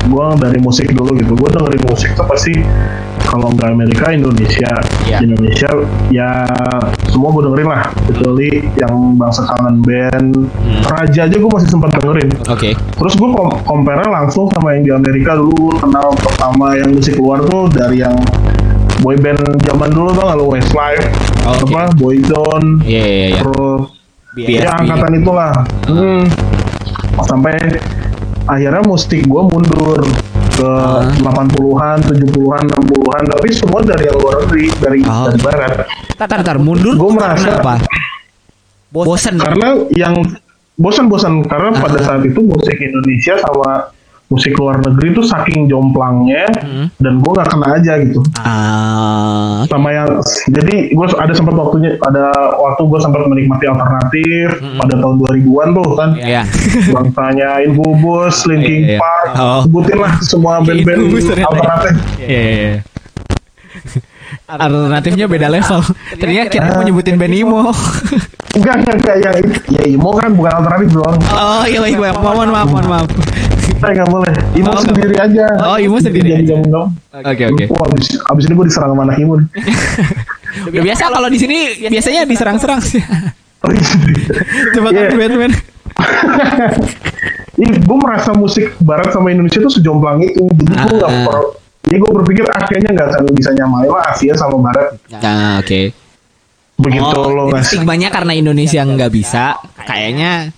gue 0.07 0.25
dari 0.39 0.57
musik 0.57 0.87
dulu 0.89 1.11
gitu. 1.13 1.33
Gue 1.33 1.49
dengerin 1.49 1.83
musik 1.85 2.13
tuh 2.13 2.23
pasti 2.23 2.55
kalau 3.19 3.51
nggak 3.51 3.67
Amerika 3.69 4.07
Indonesia, 4.09 4.71
Iya. 5.03 5.19
Indonesia 5.19 5.67
ya 6.07 6.47
semua 7.05 7.35
gue 7.35 7.43
dengerin 7.43 7.67
lah. 7.67 7.83
Kecuali 8.07 8.47
yang 8.77 8.93
bangsa 9.13 9.43
kangen 9.43 9.83
band, 9.83 10.31
Hmm. 10.47 10.83
Raja 10.87 11.27
aja 11.27 11.35
gue 11.35 11.51
masih 11.51 11.67
sempat 11.67 11.91
dengerin. 11.93 12.31
Oke. 12.47 12.71
Terus 12.71 13.13
gue 13.13 13.27
kom 13.27 13.51
compare 13.65 14.07
langsung 14.07 14.47
sama 14.47 14.71
yang 14.71 14.83
di 14.83 14.91
Amerika 14.93 15.35
dulu 15.35 15.75
kenal 15.75 16.15
pertama 16.15 16.71
yang 16.73 16.95
musik 16.95 17.19
luar 17.19 17.43
tuh 17.43 17.67
dari 17.67 17.99
yang 17.99 18.15
boy 18.99 19.15
band 19.15 19.37
zaman 19.61 19.89
dulu 19.89 20.09
tuh 20.11 20.25
kalau 20.25 20.45
Westlife 20.49 21.05
Oke. 21.43 21.69
apa 21.69 21.81
Boyzone 21.95 22.81
Iya 22.81 23.03
iya 23.03 23.25
iya. 23.27 23.39
terus 23.39 23.81
BSB. 24.33 24.49
ya 24.59 24.69
angkatan 24.75 25.13
itulah 25.15 25.53
hmm. 25.85 26.21
sampai 27.19 27.53
akhirnya 28.45 28.81
musik 28.81 29.21
gue 29.23 29.41
mundur 29.43 29.99
ke 30.53 30.65
Ah. 30.65 31.05
80-an, 31.13 32.01
70-an, 32.01 32.63
60-an 32.65 33.23
tapi 33.29 33.47
semua 33.51 33.77
dari 33.79 34.09
yang 34.09 34.17
luar 34.17 34.41
negeri 34.41 34.65
dari 34.75 34.99
Oh. 35.03 35.29
dari 35.29 35.37
barat 35.39 35.85
Tar, 36.13 36.25
tar, 36.25 36.41
tar, 36.41 36.57
mundur 36.57 36.97
Gua 36.97 37.01
tuh 37.03 37.13
merasa- 37.13 37.45
karena 37.45 37.61
apa? 37.61 37.75
Bosen. 38.89 39.35
karena 39.37 39.67
yang 39.93 40.15
bosan-bosan 40.75 41.45
karena 41.45 41.69
Ah. 41.71 41.77
pada 41.79 41.99
saat 41.99 42.21
itu 42.23 42.39
musik 42.39 42.73
Indonesia 42.75 43.37
sama 43.37 43.93
musik 44.27 44.53
luar 44.53 44.75
negeri 44.77 45.13
tuh 45.13 45.23
saking 45.23 45.65
jomplangnya 45.65 46.43
Hmm. 46.57 46.91
dan 46.97 47.17
gue 47.17 47.31
nggak 47.31 47.47
kena 47.47 47.67
aja 47.73 47.93
gitu 47.97 48.19
Ah, 48.37 49.63
sama 49.65 49.89
yang 49.89 50.19
jadi 50.45 50.75
gue 50.89 51.05
ada 51.09 51.31
sempat 51.31 51.53
waktunya 51.53 51.95
ada 51.97 52.27
waktu 52.53 52.81
gue 52.83 52.99
sempat 52.99 53.23
menikmati 53.23 53.65
alternatif 53.65 54.47
pada 54.75 54.93
tahun 54.93 55.15
2000-an 55.17 55.69
tuh 55.73 55.89
kan 55.93 56.09
ya. 56.17 56.43
bangsanya 56.89 57.63
Infobus, 57.63 58.43
Linkin 58.45 58.83
Iya, 58.85 58.89
iya. 58.89 58.99
Park, 58.99 59.29
Oh. 59.33 59.61
sebutin 59.63 59.97
lah 59.97 60.13
semua 60.19 60.53
band-band 60.65 61.01
ternyata. 61.07 61.47
alternatif. 61.49 61.93
Iya 62.17 62.27
iya 62.27 62.41
iya. 62.53 62.75
Alternatifnya 64.45 65.25
beda 65.25 65.47
level. 65.49 65.79
Tadinya 66.13 66.43
kira 66.45 66.67
mau 66.69 66.81
nyebutin 66.81 67.15
band 67.15 67.31
emo. 67.33 67.71
Enggak, 68.53 68.75
enggak, 68.81 68.95
enggak, 68.97 69.15
ya, 69.17 69.31
ya 69.69 69.83
Imo 69.85 70.11
kan 70.13 70.31
bukan 70.31 70.51
alternatif 70.53 70.89
dong. 70.93 71.15
Oh 71.27 71.63
iya 71.63 71.79
baik. 71.79 71.95
Mohon 72.17 72.49
maaf 72.49 72.67
mohon 72.67 72.87
maaf. 72.89 73.07
Kita 73.67 73.87
nggak 73.89 74.07
boleh. 74.07 74.33
Imo 74.53 74.69
Oh, 74.69 74.79
sendiri 74.79 75.15
aja. 75.15 75.45
Oh, 75.61 75.77
Imo 75.77 75.97
sendiri 75.97 76.27
Jadi 76.29 76.43
aja. 76.43 76.55
jam-jam. 76.55 76.85
Oke 77.13 77.43
oke. 77.45 77.63
Abis, 77.67 78.05
abis 78.21 78.43
ini 78.45 78.53
gue 78.53 78.65
diserang 78.65 78.91
sama 78.91 79.03
anak 79.03 79.17
Imo. 79.17 79.35
Udah 79.37 80.81
biasa 80.87 81.03
kalau 81.07 81.27
di 81.27 81.37
sini 81.37 81.57
biasanya 81.83 82.23
diserang-serang 82.23 82.79
sih. 82.79 83.03
Oh, 83.59 83.69
iya. 83.69 83.85
Coba 84.71 84.89
kan 84.91 85.05
Batman. 85.11 85.51
gue 87.57 87.97
merasa 87.97 88.31
musik 88.31 88.77
barat 88.79 89.09
sama 89.09 89.29
Indonesia 89.29 89.57
tuh 89.59 89.71
sejomplang 89.71 90.21
itu 90.21 90.45
jadi 90.61 90.77
gue 90.77 90.93
nggak 90.95 91.09
Ah. 91.09 91.25
per- 91.25 91.49
jadi 91.83 91.97
gue 91.97 92.11
berpikir 92.13 92.45
ah 92.45 92.61
kayaknya 92.61 92.91
nggak 92.93 93.07
akan 93.09 93.21
bisa 93.33 93.49
nyamain 93.51 93.89
lah 93.89 94.03
Asia 94.07 94.33
sama 94.35 94.61
barat 94.61 94.93
Nah, 95.09 95.57
oke. 95.57 95.81
begitu 96.77 97.17
Oh, 97.17 97.33
lo 97.33 97.49
ngasih 97.49 97.65
stigmanya 97.73 98.13
karena 98.13 98.33
Indonesia 98.35 98.77
nggak 98.79 99.09
bisa, 99.09 99.57
kayaknya 99.81 100.53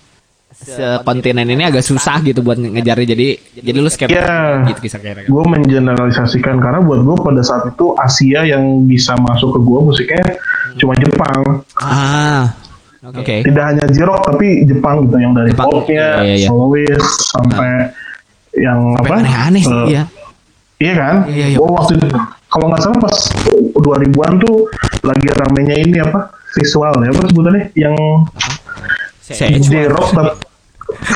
sekontinen 0.60 1.46
ini 1.46 1.62
agak 1.62 1.80
susah 1.80 2.20
gitu 2.20 2.40
buat 2.40 2.56
ngejarnya. 2.56 3.06
Jadi 3.08 3.26
jadi 3.56 3.76
lu 3.76 3.88
skeptis 3.88 4.12
Iya. 4.12 4.68
gitu 4.68 4.80
kisah 4.82 4.98
kira 4.98 5.20
gue 5.22 5.42
mengeneralisasikan 5.46 6.56
karena 6.56 6.78
buat 6.78 7.00
gue 7.00 7.16
pada 7.16 7.40
saat 7.40 7.64
itu 7.66 7.92
Asia 7.94 8.44
yang 8.44 8.62
bisa 8.84 9.16
masuk 9.16 9.54
ke 9.54 9.60
gue 9.60 9.78
musiknya 9.82 10.24
cuma 10.76 10.92
Jepang 10.94 11.64
Ah. 11.76 12.52
Oke. 13.02 13.40
tidak 13.40 13.64
hanya 13.66 13.84
J-rock 13.88 14.20
tapi 14.26 14.62
Jepang 14.62 15.02
gitu 15.02 15.16
yang 15.16 15.32
dari 15.32 15.50
Jepang. 15.50 15.72
popnya, 15.72 16.20
Iya, 16.20 16.22
iya, 16.22 16.36
iya. 16.36 16.46
soloist 16.46 17.10
sampai 17.26 17.70
yang 18.52 18.80
Sampai 18.94 19.08
apa? 19.08 19.20
aneh-aneh 19.24 19.62
sih, 19.62 19.72
eh, 19.72 19.86
iya. 19.88 20.02
Iya 20.76 20.92
kan? 20.94 21.14
Iya, 21.24 21.46
iya. 21.48 21.56
Gua 21.56 21.68
waktu 21.74 21.96
itu 21.96 22.06
kalau 22.46 22.66
nggak 22.68 22.80
salah 22.80 22.98
pas 23.00 23.16
2000-an 23.74 24.32
tuh 24.38 24.68
lagi 25.00 25.26
ramenya 25.30 25.74
ini 25.76 25.96
apa? 25.98 26.28
Visual 26.52 26.94
ya 26.98 27.08
apa 27.08 27.20
sebutannya? 27.24 27.64
Yang 27.72 27.94
J-rock 29.62 30.08
tapi 30.10 30.30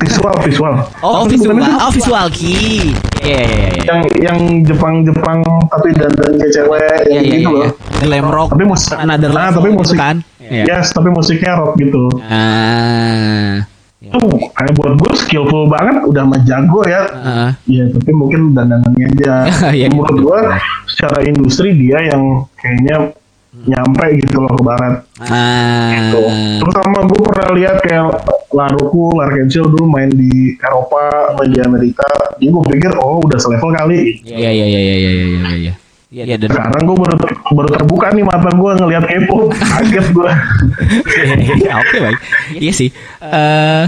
visual 0.02 0.34
visual. 0.44 0.74
Oh, 1.00 1.24
Apa 1.24 1.30
visual. 1.30 1.56
Oh, 1.60 1.90
visual 1.90 2.26
key. 2.30 2.92
Iya, 3.24 3.40
iya, 3.40 3.44
iya, 3.44 3.68
iya. 3.72 3.82
Yang 3.88 4.00
yang 4.20 4.38
Jepang-Jepang 4.68 5.38
tapi 5.72 5.88
dandan 5.96 6.32
kayak 6.37 6.52
cewek 6.52 6.82
Iya, 6.82 6.96
yang 7.08 7.24
iya, 7.24 7.34
gitu 7.40 7.50
iya. 7.50 7.68
loh. 7.68 7.70
Glam 8.04 8.26
rock. 8.28 8.48
Tapi 8.52 8.64
musik 8.68 8.90
Another 8.96 9.30
nah, 9.32 9.48
tapi 9.48 9.68
gitu 9.72 9.80
musik 9.80 9.96
kan. 9.96 10.16
Iya. 10.44 10.62
Yes, 10.68 10.87
tapi 10.92 11.08
musiknya 11.08 11.52
rock 11.56 11.72
gitu. 11.80 12.04
Ah. 12.28 13.64
Itu 14.04 14.20
kayak 14.52 14.72
buat 14.76 14.92
gue 15.00 15.12
skillful 15.16 15.64
banget, 15.72 16.04
udah 16.04 16.22
mah 16.28 16.40
jago 16.44 16.84
ya. 16.84 17.02
Ah. 17.16 17.50
Iya, 17.64 17.88
tapi 17.96 18.10
mungkin 18.12 18.52
dandanannya 18.52 19.06
aja. 19.16 19.34
Iya, 19.78 19.88
Menurut 19.88 20.20
gitu. 20.20 20.28
gua 20.28 20.60
secara 20.84 21.24
industri 21.24 21.72
dia 21.72 21.98
yang 22.12 22.44
kayaknya 22.60 23.16
nyampe 23.64 24.07
gitu 24.20 24.37
loh 24.40 24.53
ke 24.53 24.62
barat. 24.62 24.94
Ah. 25.24 26.12
Tuh. 26.12 26.31
Terutama 26.61 26.98
gue 27.09 27.20
pernah 27.24 27.48
lihat 27.57 27.77
kayak 27.85 28.05
Laruku, 28.55 29.16
Larkensil 29.18 29.66
dulu 29.66 29.90
main 29.90 30.11
di 30.12 30.55
Eropa, 30.61 31.35
main 31.35 31.50
di 31.50 31.61
Amerika. 31.64 32.07
Jadi 32.38 32.48
gue 32.48 32.62
pikir, 32.77 32.92
oh 33.00 33.18
udah 33.24 33.38
selevel 33.40 33.70
kali. 33.74 34.22
Iya, 34.22 34.50
iya, 34.50 34.50
iya, 34.53 34.81
iya, 34.81 34.81
iya, 34.81 35.11
iya, 35.11 35.27
iya, 35.27 35.53
iya. 35.57 35.74
Iya, 36.14 36.38
dan 36.38 36.46
Sekarang 36.46 36.83
gue 36.87 36.94
baru 36.94 37.14
baru 37.50 37.68
terbuka 37.74 38.07
nih 38.14 38.22
mata 38.22 38.50
gue 38.55 38.70
ngelihat 38.79 39.05
K-pop, 39.11 39.50
kaget 39.74 40.07
gue. 40.14 40.31
Ya, 41.66 41.74
Oke 41.83 41.96
baik. 41.98 42.18
Iya 42.55 42.72
sih. 42.72 42.88
Eh 43.18 43.85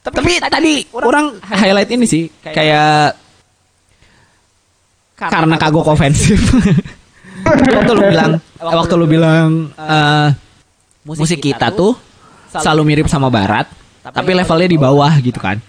tapi 0.00 0.40
tadi 0.40 0.72
orang 0.96 1.36
highlight 1.44 1.90
ini 1.92 2.06
sih 2.08 2.24
kayak 2.40 3.14
karena 5.14 5.56
kagok 5.60 5.92
ofensif. 5.92 6.40
waktu 7.68 7.92
lu 7.92 8.02
bilang 8.08 8.32
waktu 8.80 8.94
lu 8.96 9.06
bilang 9.06 9.48
eh, 9.76 10.28
musik 11.04 11.40
kita 11.40 11.72
tuh 11.72 11.96
selalu 12.50 12.82
mirip 12.94 13.06
sama 13.06 13.30
barat, 13.30 13.70
tapi 14.02 14.34
levelnya 14.34 14.68
di 14.68 14.78
bawah 14.78 15.12
gitu 15.22 15.38
kan. 15.38 15.60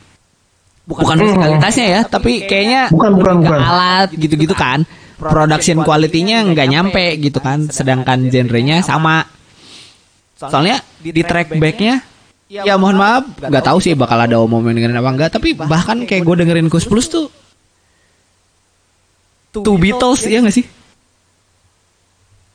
Bukan 0.82 1.16
musikalitasnya 1.16 1.86
ya, 1.88 2.02
tapi 2.04 2.44
kayaknya 2.50 2.90
Bukan, 2.90 3.16
bukan, 3.16 3.36
bukan. 3.46 3.60
alat 3.62 4.10
gitu-gitu 4.18 4.58
kan. 4.58 4.84
Production 5.22 5.86
quality-nya 5.86 6.42
nggak 6.50 6.68
nyampe 6.68 7.06
gitu 7.22 7.38
kan, 7.38 7.70
sedangkan 7.70 8.28
genrenya 8.34 8.82
sama. 8.82 9.30
Soalnya 10.42 10.82
di, 10.98 11.22
track 11.22 11.54
backnya 11.62 12.02
Ya 12.52 12.76
mohon 12.76 13.00
maaf, 13.00 13.24
nggak 13.40 13.64
tahu 13.64 13.80
sih 13.80 13.96
bakal 13.96 14.20
ada 14.20 14.36
momen 14.44 14.76
dengan 14.76 15.00
apa 15.00 15.08
enggak. 15.16 15.30
Tapi 15.32 15.56
bahkan 15.56 16.04
kayak 16.04 16.28
gue 16.28 16.36
dengerin 16.44 16.68
Kus 16.68 16.84
Plus 16.84 17.08
tuh, 17.08 17.32
Two 19.56 19.80
Beatles 19.80 20.28
ya 20.28 20.44
nggak 20.44 20.56
sih? 20.56 20.66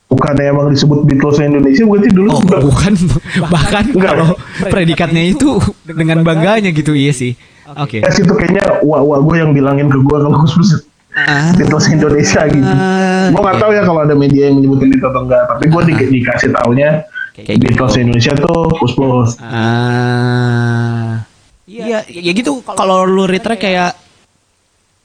Bukan 0.06 0.38
emang 0.38 0.70
disebut 0.70 1.02
Beatles 1.02 1.42
Indonesia 1.42 1.82
berarti 1.82 2.08
dulu 2.14 2.30
Oh 2.30 2.38
juga. 2.38 2.58
bukan, 2.62 2.92
bahkan 3.54 3.84
Enggak. 3.90 4.10
kalau 4.14 4.28
predikatnya 4.70 5.22
itu 5.26 5.58
dengan 5.82 6.22
bangganya 6.22 6.70
gitu 6.70 6.94
iya 6.94 7.10
sih. 7.10 7.34
Oke. 7.74 7.98
Yes, 7.98 8.22
itu 8.22 8.30
kayaknya 8.30 8.78
wah-wah 8.86 9.18
gue 9.18 9.42
yang 9.42 9.50
bilangin 9.50 9.90
ke 9.90 9.98
gue 9.98 10.16
kalau 10.16 10.38
khusus 10.40 10.86
Ah, 11.16 11.48
Beatles 11.56 11.88
Indonesia 11.88 12.44
gitu. 12.44 12.60
Ah, 12.62 13.32
gue 13.32 13.40
nggak 13.40 13.56
tahu 13.56 13.72
ya 13.72 13.82
kalau 13.82 14.04
ada 14.04 14.12
media 14.12 14.52
yang 14.52 14.60
menyebutin 14.60 14.92
itu 14.92 15.00
atau 15.00 15.24
enggak, 15.24 15.48
tapi 15.48 15.64
gue 15.66 15.82
di, 15.88 15.94
dikasih 16.20 16.52
taunya 16.52 17.08
Kayak 17.32 17.56
gitu. 17.56 17.64
Beatles 17.66 17.94
Indonesia 17.96 18.32
tuh 18.36 18.58
Pus 18.76 18.92
Plus. 18.92 19.30
Ah, 19.40 21.24
iya, 21.64 22.04
ya 22.04 22.32
gitu. 22.32 22.60
Kalau 22.62 23.04
lu 23.04 23.24
retrack 23.24 23.58
kayak 23.58 23.92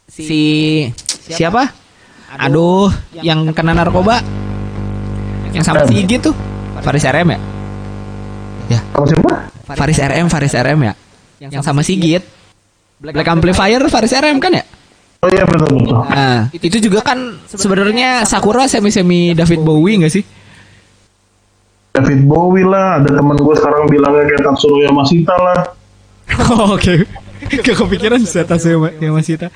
si 0.06 0.84
siapa? 1.26 1.72
Aduh, 2.38 2.88
yang 3.18 3.52
kena 3.52 3.72
narkoba, 3.72 4.20
yang 5.52 5.64
sama 5.64 5.84
si 5.88 5.94
Igit 6.00 6.20
tuh, 6.24 6.36
Faris 6.80 7.04
RM 7.04 7.28
ya? 7.36 7.40
Ya, 8.72 8.80
Sama 8.96 9.06
siapa? 9.08 9.32
Faris 9.76 10.00
RM, 10.00 10.26
Faris 10.32 10.54
RM 10.56 10.80
ya? 10.88 10.94
Yang 11.42 11.64
sama 11.66 11.82
Sigit. 11.82 12.24
Black 13.02 13.28
Amplifier 13.28 13.82
Faris 13.90 14.14
RM 14.14 14.38
kan 14.38 14.52
ya? 14.54 14.64
Oh 15.22 15.30
iya 15.30 15.46
betul 15.46 15.78
betul. 15.78 16.02
Nah, 16.02 16.50
itu 16.50 16.78
juga 16.82 17.06
kan 17.06 17.38
sebenarnya 17.46 18.26
Sakura 18.26 18.66
semi-semi 18.66 19.38
David 19.38 19.62
Bowie 19.62 20.02
nggak 20.02 20.14
sih? 20.14 20.24
David 21.92 22.26
Bowie 22.26 22.66
lah, 22.66 23.04
ada 23.04 23.10
teman 23.20 23.38
gue 23.38 23.56
sekarang 23.58 23.86
bilangnya 23.92 24.24
kayak 24.32 24.42
Tatsuro 24.48 24.80
Yamashita 24.82 25.36
lah. 25.38 25.60
Oh, 26.48 26.80
Oke. 26.80 27.04
Gak 27.52 27.76
kepikiran 27.76 28.24
Zeta 28.24 28.56
Yamashita. 29.02 29.52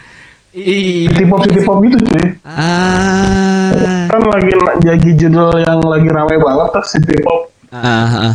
Iya. 0.56 1.12
City 1.12 1.24
pop 1.28 1.40
city 1.44 1.62
pop 1.62 1.78
gitu 1.84 2.00
cuy. 2.00 2.26
Ah. 2.48 4.08
Kan 4.08 4.24
lagi 4.24 4.52
jadi 4.80 5.10
judul 5.20 5.60
yang 5.60 5.84
lagi 5.84 6.08
ramai 6.08 6.40
banget 6.40 6.68
tuh 6.72 6.86
city 6.88 7.20
pop. 7.20 7.52
Ah. 7.70 8.32
ah. 8.32 8.34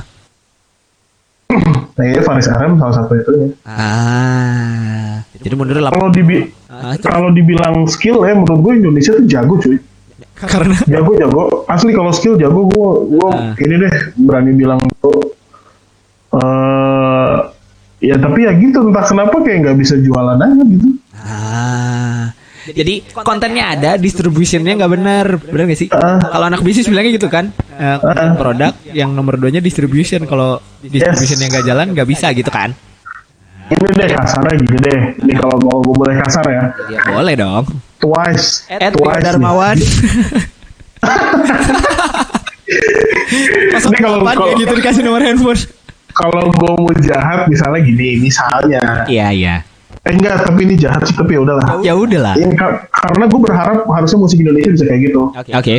Nah 1.96 2.04
ini 2.04 2.20
Faris 2.20 2.46
RM 2.46 2.76
salah 2.76 2.94
satu 2.94 3.12
itu 3.16 3.30
ya. 3.34 3.46
Ah. 3.64 5.24
Jadi 5.40 5.54
mundur 5.56 5.80
lah. 5.80 5.88
Kalau 5.88 6.12
dibi 6.12 6.52
Ah, 6.70 6.94
kalau 6.96 7.28
dibilang 7.28 7.84
skill 7.84 8.22
ya 8.22 8.32
menurut 8.32 8.60
gue 8.62 8.72
Indonesia 8.78 9.12
tuh 9.12 9.26
jago 9.26 9.56
cuy. 9.56 9.76
karena 10.38 10.76
Jago 10.92 11.12
jago. 11.14 11.42
Asli 11.66 11.92
kalau 11.92 12.12
skill 12.12 12.36
jago 12.36 12.68
gue 12.68 12.90
gue 13.16 13.28
Ah. 13.30 13.52
ini 13.58 13.74
deh 13.80 13.94
berani 14.20 14.52
bilang 14.52 14.80
tuh. 15.00 15.36
eh 16.30 16.89
ya 18.00 18.16
tapi 18.16 18.42
ya 18.42 18.52
gitu 18.54 18.80
entah 18.82 19.04
kenapa 19.04 19.36
kayak 19.40 19.58
nggak 19.62 19.76
bisa 19.76 19.94
jualan 19.96 20.36
aja 20.36 20.62
gitu. 20.64 20.88
ah. 21.16 22.32
Jadi 22.62 23.02
kontennya 23.16 23.72
ada, 23.72 23.90
distributionnya 23.96 24.76
nggak 24.76 24.92
benar, 24.92 25.26
benar 25.42 25.64
nggak 25.66 25.80
sih? 25.80 25.88
Ah. 25.90 26.20
Kalau 26.22 26.46
anak 26.46 26.60
bisnis 26.60 26.86
bilangnya 26.86 27.14
gitu 27.14 27.26
kan, 27.26 27.50
Eh, 27.72 27.96
Ah. 27.96 28.36
produk 28.36 28.76
yang 28.86 29.10
nomor 29.10 29.34
duanya 29.34 29.58
distribution. 29.58 30.22
Kalau 30.24 30.60
distributionnya 30.78 31.48
nggak 31.48 31.64
jalan 31.64 31.86
nggak 31.90 32.04
bisa 32.04 32.28
gitu 32.30 32.48
kan? 32.48 32.76
Ini 33.66 33.86
deh 33.88 34.08
kasarnya 34.12 34.54
gini 34.58 34.78
deh. 34.78 35.00
Ini 35.18 35.32
kalau 35.34 35.56
kalau 35.56 35.80
gue 35.80 35.94
boleh 35.96 36.14
kasar 36.18 36.44
ya. 36.44 36.62
Ya 36.88 37.00
boleh 37.06 37.34
dong. 37.34 37.64
Twice. 37.96 38.68
Ed 38.68 38.92
Twice. 38.92 39.22
Darmawan. 39.22 39.76
Masuk 43.72 43.90
Ini 43.90 43.98
kalau- 43.98 44.20
kalau- 44.20 44.46
kayak 44.46 44.58
gitu 44.58 44.72
dikasih 44.76 45.02
nomor 45.02 45.22
handphone? 45.22 45.60
Kalau 46.20 46.52
gue 46.52 46.72
mau 46.76 46.92
jahat 47.00 47.48
misalnya 47.48 47.80
gini, 47.80 48.20
misalnya. 48.20 49.08
Iya 49.08 49.26
iya. 49.32 49.54
Eh 50.04 50.12
enggak, 50.12 50.44
tapi 50.44 50.68
ini 50.68 50.76
jahat 50.76 51.00
sih, 51.08 51.16
tapi 51.16 51.36
ya 51.36 51.40
udahlah. 51.40 51.80
Ya 51.80 51.96
udahlah. 51.96 52.36
Ka- 52.56 52.84
karena 52.92 53.24
gue 53.24 53.40
berharap 53.40 53.88
harusnya 53.88 54.18
musik 54.20 54.36
Indonesia 54.40 54.68
bisa 54.68 54.84
kayak 54.84 55.00
gitu. 55.08 55.32
Oke. 55.32 55.76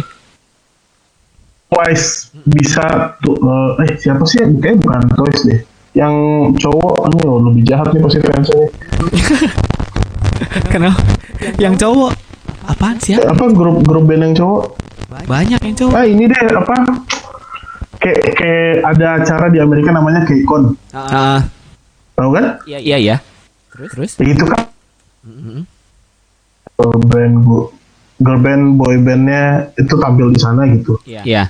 Twice 1.71 2.33
bisa 2.51 3.15
tuh 3.23 3.37
eh, 3.37 3.85
eh 3.85 3.89
siapa 4.01 4.25
sih? 4.27 4.41
Kayaknya 4.43 4.77
bukan 4.81 5.01
Twice 5.13 5.41
deh. 5.45 5.59
Yang 5.91 6.15
cowok 6.57 6.95
ini 7.11 7.19
loh, 7.23 7.37
lebih 7.51 7.63
jahat 7.67 7.91
nih 7.93 8.01
pasti 8.01 8.19
fansnya. 8.23 8.67
Kenapa? 10.71 10.99
Yang 11.59 11.73
cowok 11.85 12.11
apaan 12.65 12.97
sih 12.99 13.15
ya? 13.15 13.27
Apa 13.29 13.45
grup 13.51 13.83
grup 13.85 14.03
band 14.09 14.31
yang 14.31 14.35
cowok? 14.35 14.63
Banyak 15.27 15.59
yang 15.63 15.75
cowok. 15.77 15.93
Ah 15.95 16.05
ini 16.07 16.23
deh 16.27 16.39
apa? 16.49 16.75
Kayak 18.01 18.19
kayak 18.33 18.73
ada 18.83 19.07
acara 19.15 19.45
di 19.47 19.61
Amerika 19.61 19.93
namanya 19.93 20.25
KCON. 20.25 20.73
Ah, 20.91 21.45
Tahu 22.11 22.29
kan? 22.33 22.45
iya 22.65 22.97
iya. 22.97 23.15
Terus 23.69 23.89
terus. 23.93 24.11
Ya 24.17 24.25
Itu 24.27 24.43
kan 24.43 24.61
Mhm. 25.21 25.61
girl 26.73 26.97
band 27.03 27.35
bu- 27.39 27.69
girl 28.17 28.39
band 28.39 28.63
boy 28.75 28.97
bandnya 28.97 29.43
itu 29.75 29.93
tampil 29.95 30.29
di 30.29 30.39
sana 30.39 30.65
gitu. 30.67 30.97
Iya. 31.05 31.45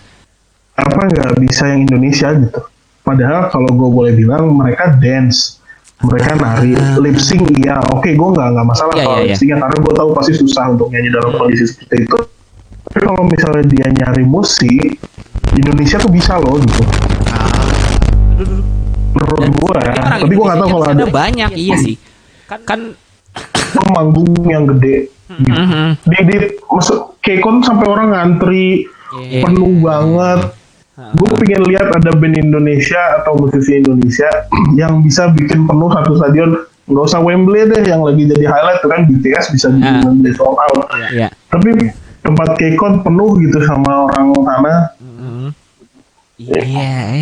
apa 0.74 0.98
nggak 1.04 1.38
bisa 1.38 1.68
yang 1.68 1.86
Indonesia 1.86 2.32
gitu. 2.34 2.58
Padahal 3.02 3.48
kalau 3.48 3.70
gue 3.70 3.90
boleh 3.92 4.14
bilang 4.14 4.50
mereka 4.50 4.90
dance, 4.94 5.62
mereka 6.02 6.34
nari, 6.34 6.74
lip 6.98 7.16
sync 7.16 7.44
iya, 7.56 7.78
oke 7.88 8.08
gue 8.08 8.30
nggak 8.32 8.48
nggak 8.50 8.66
masalah 8.66 8.90
Ah. 8.90 8.98
Iya, 8.98 9.04
kalau 9.04 9.14
iya, 9.14 9.22
lip 9.22 9.30
iya. 9.30 9.38
syncnya 9.38 9.58
karena 9.62 9.78
gue 9.78 9.94
tahu 9.94 10.10
pasti 10.12 10.34
susah 10.34 10.64
untuk 10.70 10.88
nyanyi 10.90 11.10
dalam 11.12 11.32
kondisi 11.32 11.64
seperti 11.70 11.96
itu. 12.02 12.18
Tapi 12.82 13.00
kalau 13.00 13.24
misalnya 13.24 13.64
dia 13.68 13.88
nyari 13.94 14.24
musik, 14.26 14.90
Indonesia 15.54 15.98
tuh 15.98 16.10
bisa 16.10 16.38
loh 16.38 16.58
gitu. 16.58 16.84
Menurut 19.12 19.50
gue 19.52 19.74
ya, 19.78 19.94
tapi 20.18 20.34
gue 20.34 20.40
nggak 20.42 20.60
tahu 20.60 20.70
kalau 20.72 20.88
ada 20.88 21.06
banyak 21.06 21.52
iya 21.54 21.76
sih. 21.78 21.96
kan 22.48 22.92
manggung 23.88 24.28
yang 24.44 24.68
gede 24.68 25.08
gitu. 25.32 25.56
Mhm. 25.56 25.96
di 26.04 26.18
di 26.28 26.38
masuk 26.66 27.16
Kekon 27.22 27.64
sampai 27.64 27.88
orang 27.88 28.08
ngantri 28.12 28.84
Iya. 29.12 29.44
penuh 29.44 29.80
banget 29.80 30.52
gue 31.16 31.30
pengen 31.38 31.64
lihat 31.66 31.88
ada 31.90 32.12
band 32.12 32.36
Indonesia 32.38 33.00
atau 33.20 33.36
musisi 33.36 33.76
Indonesia 33.78 34.28
yang 34.80 35.00
bisa 35.00 35.28
bikin 35.30 35.64
penuh 35.64 35.88
satu 35.88 36.16
stadion 36.16 36.56
nggak 36.84 37.06
usah 37.06 37.20
Wembley 37.20 37.68
deh 37.68 37.84
yang 37.84 38.04
lagi 38.04 38.24
jadi 38.26 38.44
highlight 38.46 38.80
tuh 38.80 38.88
kan 38.88 39.08
BTS 39.08 39.52
bisa 39.52 39.68
bikin 39.70 39.94
Ah. 39.94 40.04
Wembley 40.06 40.32
sold 40.32 40.56
out 40.58 40.88
ya 41.10 41.28
tapi 41.48 41.92
tempat 42.22 42.50
Kekon 42.56 43.00
penuh 43.02 43.40
gitu 43.40 43.64
sama 43.64 44.08
orang 44.08 44.36
sana 45.32 45.52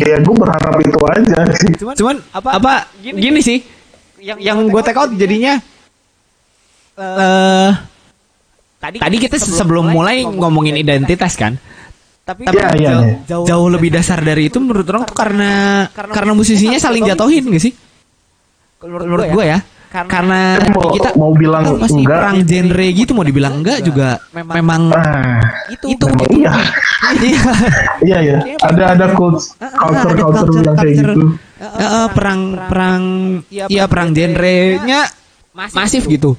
ya 0.00 0.16
gue 0.20 0.36
berharap 0.36 0.76
itu 0.80 0.98
aja 1.12 1.40
sih. 1.60 1.72
Cuman 1.76 2.16
apa, 2.32 2.88
gini, 3.04 3.40
sih. 3.44 3.58
Yang 4.20 4.38
yang 4.44 4.58
gue 4.68 4.82
take 4.84 5.00
out 5.00 5.10
jadinya 5.16 5.60
eh 7.00 7.70
tadi 8.80 9.16
kita 9.16 9.36
sebelum 9.40 9.92
mulai 9.92 10.24
ngomongin 10.24 10.76
identitas. 10.76 11.36
kan? 11.36 11.56
Tapi 12.24 12.46
Iya, 12.46 12.52
iya, 12.52 12.90
jauh, 12.94 13.02
iya. 13.02 13.16
jauh, 13.26 13.44
jauh 13.48 13.68
lebih 13.72 13.90
dasar 13.90 14.20
dari 14.22 14.52
itu 14.52 14.60
menurut 14.60 14.86
orang 14.86 15.02
tuh 15.08 15.16
karena 15.16 15.50
karena 15.90 16.32
musisinya 16.36 16.78
saling 16.78 17.02
jatuhin 17.08 17.48
gak 17.48 17.62
sih? 17.64 17.72
Menurut 18.84 19.28
gue 19.28 19.44
ya. 19.44 19.60
karena 19.90 20.54
mau, 20.70 20.94
kita 20.94 21.18
mau 21.18 21.34
bilang 21.34 21.66
kita 21.66 21.82
masih 21.82 21.98
enggak 22.06 22.18
perang 22.22 22.38
genre 22.46 22.86
gitu 22.94 23.10
mau 23.10 23.26
dibilang 23.26 23.54
enggak 23.58 23.78
juga 23.82 24.22
memang 24.30 24.94
ah 24.94 25.39
itu. 25.70 25.86
Memang 26.06 26.30
iya. 26.34 26.52
Iya. 27.20 27.42
Iya 28.00 28.18
ya 28.24 28.38
ada 28.64 28.84
ada 28.96 29.06
culture 29.12 29.52
culture 29.60 30.14
culture 30.16 30.48
bilang 30.56 30.76
kayak 30.80 30.94
gitu. 30.96 31.22
Eh, 31.60 31.82
eh, 31.84 32.06
perang 32.16 32.40
perang 32.68 33.02
iya 33.50 33.84
perang 33.84 34.16
genrenya 34.16 35.04
masif. 35.52 36.08
gitu. 36.08 36.36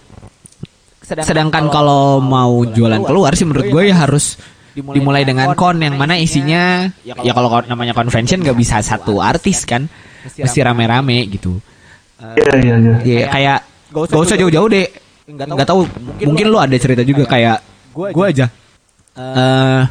Sedangkan 1.05 1.69
kalau 1.69 2.17
mau 2.23 2.65
jualan 2.65 3.03
keluar 3.05 3.37
sih 3.37 3.45
menurut 3.45 3.67
gue 3.69 3.83
ya 3.91 3.95
harus 4.01 4.39
dimulai 4.71 5.27
dengan 5.27 5.51
kon 5.53 5.77
yang 5.83 5.99
mana 5.99 6.15
isinya 6.15 6.87
ya 7.03 7.31
kalau 7.35 7.59
namanya 7.67 7.91
convention 7.91 8.39
nggak 8.39 8.55
bisa 8.55 8.79
satu 8.79 9.19
artis 9.19 9.67
kan 9.67 9.85
mesti 10.25 10.59
rame-rame 10.63 11.27
gitu. 11.29 11.59
Iya 12.21 12.53
iya 12.57 12.75
iya. 12.79 12.93
Ya 13.01 13.25
kayak 13.29 13.59
gak 13.91 14.21
usah 14.21 14.37
jauh-jauh 14.39 14.69
deh. 14.71 14.87
nggak 15.31 15.67
tahu. 15.69 15.87
mungkin 16.27 16.45
lu 16.51 16.57
ada 16.59 16.75
cerita 16.75 17.05
juga 17.07 17.23
kayak 17.29 17.61
gue 17.93 18.25
aja 18.25 18.49
eh 19.13 19.83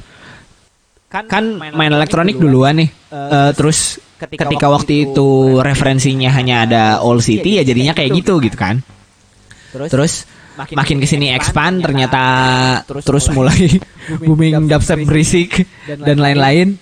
kan 1.11 1.45
main 1.59 1.91
elektronik 1.91 2.39
duluan. 2.39 2.79
nih. 2.79 2.89
Eh, 3.11 3.51
terus 3.59 3.99
ketika 4.17 4.71
waktu 4.71 5.11
itu 5.11 5.59
referensinya 5.59 6.31
hanya 6.31 6.63
ada 6.63 6.83
All 7.03 7.19
City 7.19 7.59
ya 7.59 7.65
jadinya 7.65 7.91
kayak 7.91 8.11
gitu 8.15 8.39
gitu 8.39 8.55
kan. 8.55 8.79
terus 9.71 10.27
makin 10.75 10.99
ke 10.99 11.07
sini 11.07 11.31
expand 11.31 11.79
ternyata 11.81 12.23
terus 13.01 13.31
mulai 13.31 13.81
booming 14.27 14.67
dubstep 14.67 15.07
berisik 15.07 15.63
dan 15.87 16.19
lain-lain. 16.19 16.75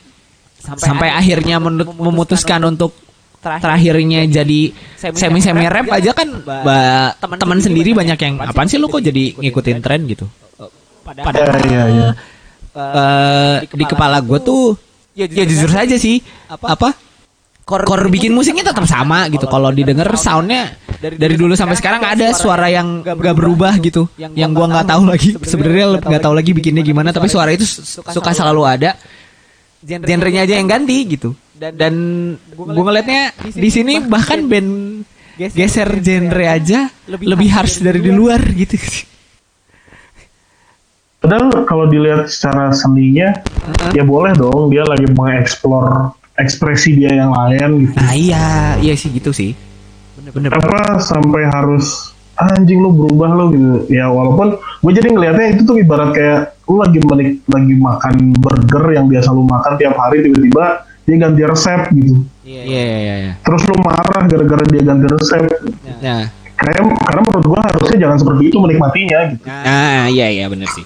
sampai 0.58 1.08
akhirnya 1.08 1.56
menut- 1.56 1.92
memutuskan 1.94 2.60
untuk 2.64 2.92
terakhirnya 3.38 4.26
jadi 4.26 4.72
semi 4.98 5.38
semi 5.38 5.64
rap 5.64 5.88
aja 5.88 6.12
kan. 6.12 6.28
Teman 7.38 7.60
sendiri 7.62 7.94
banyak 7.94 8.18
yang 8.18 8.34
apaan 8.42 8.68
sih 8.68 8.76
lu 8.76 8.88
kok 8.88 9.00
jadi 9.00 9.36
ngikutin 9.36 9.78
tren 9.78 10.04
gitu 10.04 10.26
padahal 11.16 11.56
iya 11.64 11.82
iya 11.88 12.08
eh, 12.78 13.56
di 13.66 13.84
kepala 13.88 14.20
gue 14.22 14.38
tuh 14.42 14.88
ya 15.18 15.44
jujur 15.44 15.70
saja 15.70 15.98
sih. 15.98 16.22
Apa? 16.46 16.94
Core, 17.68 17.84
core 17.84 18.08
bikin 18.08 18.32
musiknya 18.32 18.72
tetap 18.72 18.88
sama 18.88 19.28
gitu. 19.28 19.44
kalau 19.44 19.68
didengar 19.68 20.08
soundnya 20.16 20.72
dari 21.04 21.36
dulu 21.36 21.52
sampai 21.52 21.76
sekarang 21.76 22.00
ada 22.00 22.32
suara 22.32 22.72
yang 22.72 23.04
gak 23.04 23.36
berubah 23.36 23.76
gitu. 23.84 24.08
yang 24.16 24.56
gua 24.56 24.72
nggak 24.72 24.88
tahu 24.88 25.02
lagi. 25.04 25.36
sebenarnya 25.44 26.00
nggak 26.00 26.22
tahu 26.24 26.32
lagi 26.32 26.56
bikinnya 26.56 26.80
gimana 26.80 27.12
tapi 27.12 27.28
suara 27.28 27.52
itu 27.52 27.68
su- 27.68 28.00
suka 28.00 28.32
selalu 28.32 28.62
ada. 28.64 28.96
Genrenya 29.84 30.48
aja 30.48 30.56
yang 30.56 30.64
ganti 30.64 30.96
gitu. 31.12 31.36
Dan 31.60 31.94
gua 32.56 32.88
ngelihatnya 32.88 33.36
di 33.52 33.68
sini 33.68 34.00
bahkan 34.00 34.48
band 34.48 35.04
geser 35.36 35.92
genre 36.00 36.44
aja 36.48 36.88
lebih 37.06 37.48
harsh 37.52 37.84
dari 37.84 38.00
di 38.00 38.10
luar 38.10 38.40
gitu 38.56 38.74
Padahal 41.18 41.66
kalau 41.66 41.90
dilihat 41.90 42.30
secara 42.30 42.70
seninya, 42.70 43.34
ya 43.90 44.06
boleh 44.06 44.38
dong 44.38 44.70
dia 44.70 44.86
lagi 44.86 45.10
mengeksplor 45.10 46.14
ekspresi 46.38 46.94
dia 46.94 47.10
yang 47.10 47.34
lain 47.34 47.90
gitu. 47.90 47.94
nah 47.98 48.14
iya 48.14 48.78
iya 48.78 48.94
sih 48.94 49.10
gitu 49.10 49.34
sih 49.34 49.58
bener 50.30 50.54
Apa 50.54 51.02
sampai 51.02 51.50
harus 51.50 52.14
anjing 52.38 52.78
lu 52.78 52.94
berubah 52.94 53.34
lu 53.34 53.44
gitu. 53.50 53.70
Ya 53.90 54.06
walaupun 54.06 54.54
gue 54.62 54.92
jadi 54.94 55.10
ngelihatnya 55.10 55.58
itu 55.58 55.62
tuh 55.66 55.82
ibarat 55.82 56.14
kayak 56.14 56.54
lu 56.70 56.78
lagi 56.78 57.02
menik 57.02 57.42
lagi 57.50 57.74
makan 57.74 58.14
burger 58.38 58.84
yang 58.94 59.10
biasa 59.10 59.34
lu 59.34 59.42
makan 59.42 59.74
tiap 59.74 59.98
hari 59.98 60.22
tiba-tiba 60.22 60.86
dia 61.08 61.16
ganti 61.18 61.42
resep 61.42 61.80
gitu. 61.96 62.14
iya 62.46 62.62
iya 62.62 63.14
iya 63.18 63.32
Terus 63.42 63.62
lu 63.66 63.74
marah 63.82 64.22
gara-gara 64.28 64.64
dia 64.70 64.82
ganti 64.86 65.06
resep. 65.10 65.42
nah 65.98 66.30
Kayak 66.58 66.82
karena 66.90 67.20
menurut 67.22 67.46
gua 67.46 67.60
harusnya 67.66 67.96
jangan 68.02 68.16
seperti 68.18 68.42
itu 68.50 68.56
menikmatinya 68.58 69.18
gitu. 69.30 69.42
Nah, 69.46 70.06
iya 70.10 70.26
iya 70.26 70.44
benar 70.50 70.66
sih. 70.74 70.82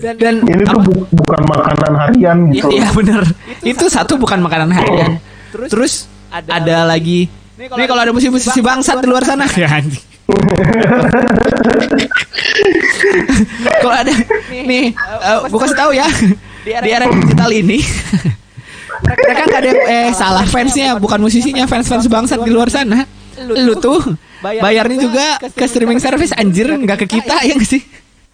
Dan, 0.00 0.14
dan 0.16 0.34
Ini 0.42 0.64
tuh 0.64 0.80
bu- 0.80 1.06
bukan 1.12 1.40
makanan 1.44 1.92
harian 1.94 2.38
Iya, 2.48 2.54
gitu. 2.56 2.68
iya 2.72 2.88
benar. 2.90 3.22
Itu 3.60 3.84
satu 3.86 4.16
bukan 4.16 4.40
makanan 4.40 4.72
harian. 4.72 5.20
Terus, 5.68 6.08
ada, 6.30 6.88
lagi. 6.88 7.28
Nih 7.56 7.86
kalau 7.86 8.00
ada 8.00 8.10
musisi-musisi 8.10 8.60
bangsat 8.60 9.04
di 9.04 9.08
luar 9.08 9.20
sana. 9.22 9.44
ya 9.52 9.68
anjing. 9.76 10.00
kalau 13.80 13.94
ada 13.94 14.12
nih, 14.50 14.94
eh, 14.94 15.38
gua 15.50 15.60
kasih 15.60 15.76
tahu 15.76 15.92
ya. 15.92 16.06
Di 16.64 16.90
era 16.92 17.08
digital 17.08 17.50
ini. 17.50 17.80
Mereka 19.00 19.42
nggak 19.48 19.60
ada 19.60 19.72
eh 19.88 20.08
salah 20.12 20.44
fansnya 20.44 20.96
bukan 20.96 21.16
musisinya 21.18 21.64
fans 21.64 21.88
fans 21.88 22.04
bangsat 22.04 22.40
di 22.40 22.52
luar 22.52 22.68
sana. 22.68 23.08
Lu 23.40 23.72
tuh 23.74 23.96
bayarnya 24.40 24.96
juga 24.98 25.26
ke 25.40 25.64
streaming 25.64 25.96
service. 25.98 26.32
anjir 26.32 26.68
nggak 26.68 27.00
ke 27.00 27.16
kita 27.16 27.40
ya 27.42 27.56
nggak 27.56 27.64
sih 27.66 27.80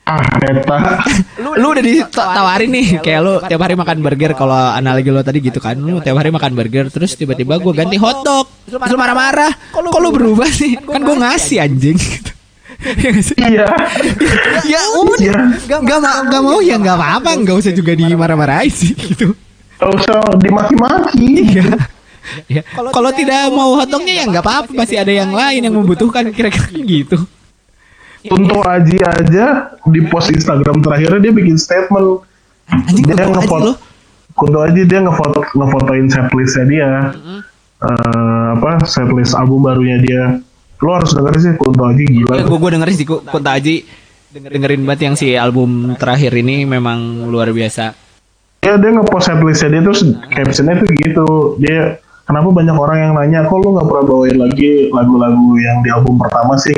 Ah, 0.07 0.23
eta. 0.39 1.03
lu 1.59 1.67
udah 1.75 1.83
ditawarin 1.83 2.71
nih 2.71 2.87
kayak 3.03 3.21
lu 3.27 3.43
tiap 3.43 3.59
hari 3.59 3.75
makan 3.75 3.99
burger 4.07 4.39
kalau 4.39 4.55
analogi 4.55 5.11
lo 5.11 5.19
tadi 5.27 5.43
gitu 5.43 5.59
kan 5.59 5.75
lu 5.75 5.99
tiap 5.99 6.15
hari 6.15 6.31
makan 6.31 6.55
burger 6.55 6.87
terus 6.95 7.19
tiba-tiba 7.19 7.59
gue 7.59 7.73
ganti 7.75 7.99
hotdog 7.99 8.47
terus 8.71 8.87
lu 8.87 8.95
marah-marah 8.95 9.51
kok 9.75 9.83
lu 9.99 10.15
berubah 10.15 10.47
sih 10.47 10.79
kan 10.79 11.03
gue 11.03 11.17
ngasih 11.19 11.59
anjing 11.59 11.99
gitu. 11.99 12.31
Ya 12.77 13.11
sih? 13.19 13.35
Iya. 13.41 13.67
ya 14.69 14.83
udah 15.01 15.19
Iya. 15.19 15.35
nggak 15.81 15.99
mau 15.99 16.19
nggak 16.29 16.43
mau 16.45 16.59
ya 16.63 16.77
nggak 16.79 16.97
apa-apa 17.03 17.31
nggak 17.43 17.57
usah 17.57 17.73
juga 17.75 17.99
dimarah-marahin 17.99 18.71
sih 18.71 18.95
gitu 18.95 19.35
Gak 19.77 19.91
usah 19.93 20.23
dimaki-maki. 20.41 21.53
Iya. 21.53 21.67
Ya. 22.47 22.63
Kalau 22.65 23.11
tidak 23.11 23.51
mau 23.51 23.75
hotdognya 23.77 24.23
ya 24.23 24.25
nggak 24.31 24.45
apa-apa 24.45 24.71
masih 24.71 24.97
ada 25.03 25.11
yang 25.11 25.35
lain 25.35 25.67
yang 25.67 25.75
membutuhkan 25.75 26.31
kira-kira 26.31 26.71
gitu. 26.79 27.17
Kunto 28.27 28.59
Aji 28.63 28.99
aja 29.01 29.47
di 29.87 30.01
post 30.07 30.31
Instagram 30.31 30.83
terakhirnya 30.83 31.21
dia 31.21 31.33
bikin 31.33 31.57
statement. 31.57 32.23
Anjing 32.67 33.07
Dia 33.07 33.27
ngefoto. 33.27 33.79
Kunto 34.35 34.59
Aji 34.61 34.83
dia 34.85 35.01
ngefoto 35.01 35.41
ngefotoin 35.55 36.07
setlistnya 36.07 36.65
dia. 36.67 36.91
Eh, 37.77 38.49
apa 38.57 38.83
setlist 38.85 39.33
album 39.33 39.65
barunya 39.65 39.99
dia. 40.01 40.23
Lo 40.77 40.93
harus 40.93 41.13
dengerin 41.13 41.41
sih 41.41 41.53
Kunto 41.57 41.83
Aji 41.85 42.05
gila. 42.05 42.33
Ya, 42.37 42.43
gue 42.45 42.59
gue 42.59 42.71
dengerin 42.73 42.95
sih 42.95 43.07
Ku- 43.07 43.23
Kunto 43.23 43.51
Aji 43.51 43.87
dengerin 44.37 44.85
banget 44.85 45.01
yang 45.09 45.15
si 45.17 45.33
album 45.33 45.97
terakhir 45.97 46.33
ini 46.37 46.69
memang 46.69 47.25
luar 47.27 47.49
biasa. 47.49 47.97
Ya 48.61 48.75
dia 48.77 48.91
ngepost 48.93 49.31
setlistnya 49.31 49.69
dia 49.73 49.83
terus 49.85 50.01
captionnya 50.29 50.75
tuh 50.77 50.89
gitu. 50.93 51.29
Dia 51.63 51.97
kenapa 52.27 52.49
banyak 52.51 52.77
orang 52.77 52.99
yang 52.99 53.13
nanya 53.15 53.39
kok 53.47 53.57
lu 53.63 53.79
nggak 53.79 53.87
pernah 53.87 54.05
bawain 54.05 54.37
lagi 54.37 54.91
lagu-lagu 54.91 55.49
yang 55.63 55.79
di 55.87 55.89
album 55.95 56.19
pertama 56.19 56.59
sih? 56.59 56.75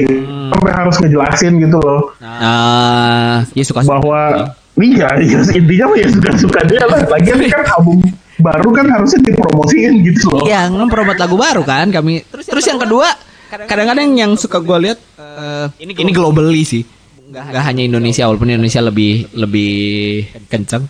Sampai 0.53 0.73
harus 0.77 0.97
ngejelasin 1.01 1.53
gitu 1.65 1.79
loh. 1.81 2.13
Ah, 2.21 3.43
ya 3.57 3.65
suka 3.65 3.83
bahwa 3.83 4.53
iya, 4.79 5.09
iya 5.19 5.41
intinya 5.57 5.87
ya 5.97 6.09
suka-suka 6.13 6.61
dia 6.69 6.85
lah. 6.85 7.01
Lagian 7.09 7.41
kan 7.49 7.65
album 7.81 8.05
baru 8.39 8.71
kan 8.71 8.87
harusnya 8.87 9.19
dipromosiin 9.25 9.93
gitu 10.07 10.31
loh. 10.31 10.45
Iya, 10.47 10.71
ngepromot 10.71 11.19
lagu 11.19 11.37
baru 11.41 11.63
kan 11.67 11.91
kami. 11.91 12.23
Terus, 12.29 12.65
yang 12.69 12.79
kedua, 12.79 13.11
kadang-kadang 13.51 14.15
yang 14.15 14.33
suka 14.39 14.63
gue 14.63 14.79
lihat 14.87 14.99
eh, 15.19 15.67
ini 15.83 15.93
ini 15.97 16.13
globally 16.15 16.63
sih. 16.63 16.85
Gak 17.29 17.61
hanya 17.61 17.85
Indonesia, 17.85 18.25
walaupun 18.25 18.49
Indonesia 18.49 18.81
lebih 18.81 19.29
lebih 19.37 19.75
kenceng. 20.49 20.89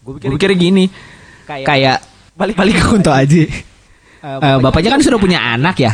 Gue 0.00 0.16
pikir 0.16 0.56
gini, 0.56 0.88
kayak 1.44 2.00
balik 2.36 2.56
balik 2.56 2.80
ke 2.80 2.84
Kunto 2.88 3.12
Aji. 3.12 3.44
Eh, 4.24 4.56
bapaknya 4.64 4.96
kan 4.96 5.00
sudah 5.04 5.20
punya 5.20 5.36
anak 5.36 5.76
ya. 5.76 5.92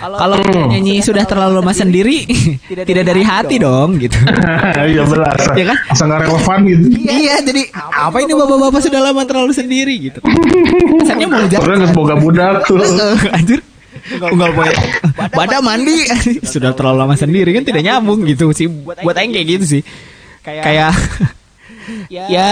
Kalau 0.00 0.40
nyanyi 0.72 1.04
sudah 1.04 1.28
terlalu 1.28 1.60
lama 1.60 1.76
sendiri, 1.76 2.24
tidak 2.88 3.04
dari 3.04 3.20
hati 3.20 3.60
dong 3.60 4.00
gitu. 4.00 4.16
Iya 4.90 5.04
benar. 5.04 5.36
Iya 5.52 5.64
kan? 5.68 5.78
Asa 5.92 6.02
nggak 6.08 6.20
relevan 6.24 6.58
gitu. 6.64 6.84
Iya, 7.04 7.34
jadi 7.44 7.62
apa 7.76 8.16
ini 8.24 8.32
bapak-bapak 8.32 8.80
sudah 8.80 9.00
lama 9.04 9.22
terlalu 9.28 9.52
sendiri 9.52 9.94
gitu. 10.08 10.24
Kesannya 11.04 11.26
mau 11.28 11.44
jatuh. 11.44 11.60
Soalnya 11.68 11.78
nggak 11.84 11.92
boga 11.92 12.14
budak 12.16 12.64
tuh. 12.64 12.80
Eh, 13.00 13.36
anjir 13.36 13.60
Unggal 14.16 14.50
poin. 14.56 14.72
Bada 15.36 15.60
mandi 15.60 16.08
sudah 16.52 16.72
terlalu 16.72 16.96
lama 17.04 17.14
sendiri 17.20 17.52
kan 17.52 17.68
tidak 17.68 17.84
nyambung 17.84 18.24
gitu 18.24 18.56
sih. 18.56 18.66
Buat 18.70 19.20
aing 19.20 19.36
kayak 19.36 19.46
gitu 19.60 19.64
sih. 19.78 19.82
Kayak 20.40 20.96
ya 22.08 22.48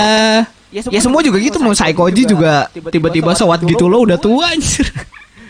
ya 0.73 1.01
semua 1.01 1.25
juga 1.25 1.41
gitu 1.41 1.57
mau 1.61 1.73
Saikoji 1.73 2.29
juga 2.29 2.69
tiba-tiba 2.73 3.33
sewat 3.33 3.65
gitu 3.65 3.89
loh 3.89 4.05
udah 4.05 4.19
tua 4.25 4.53
anjir. 4.53 4.87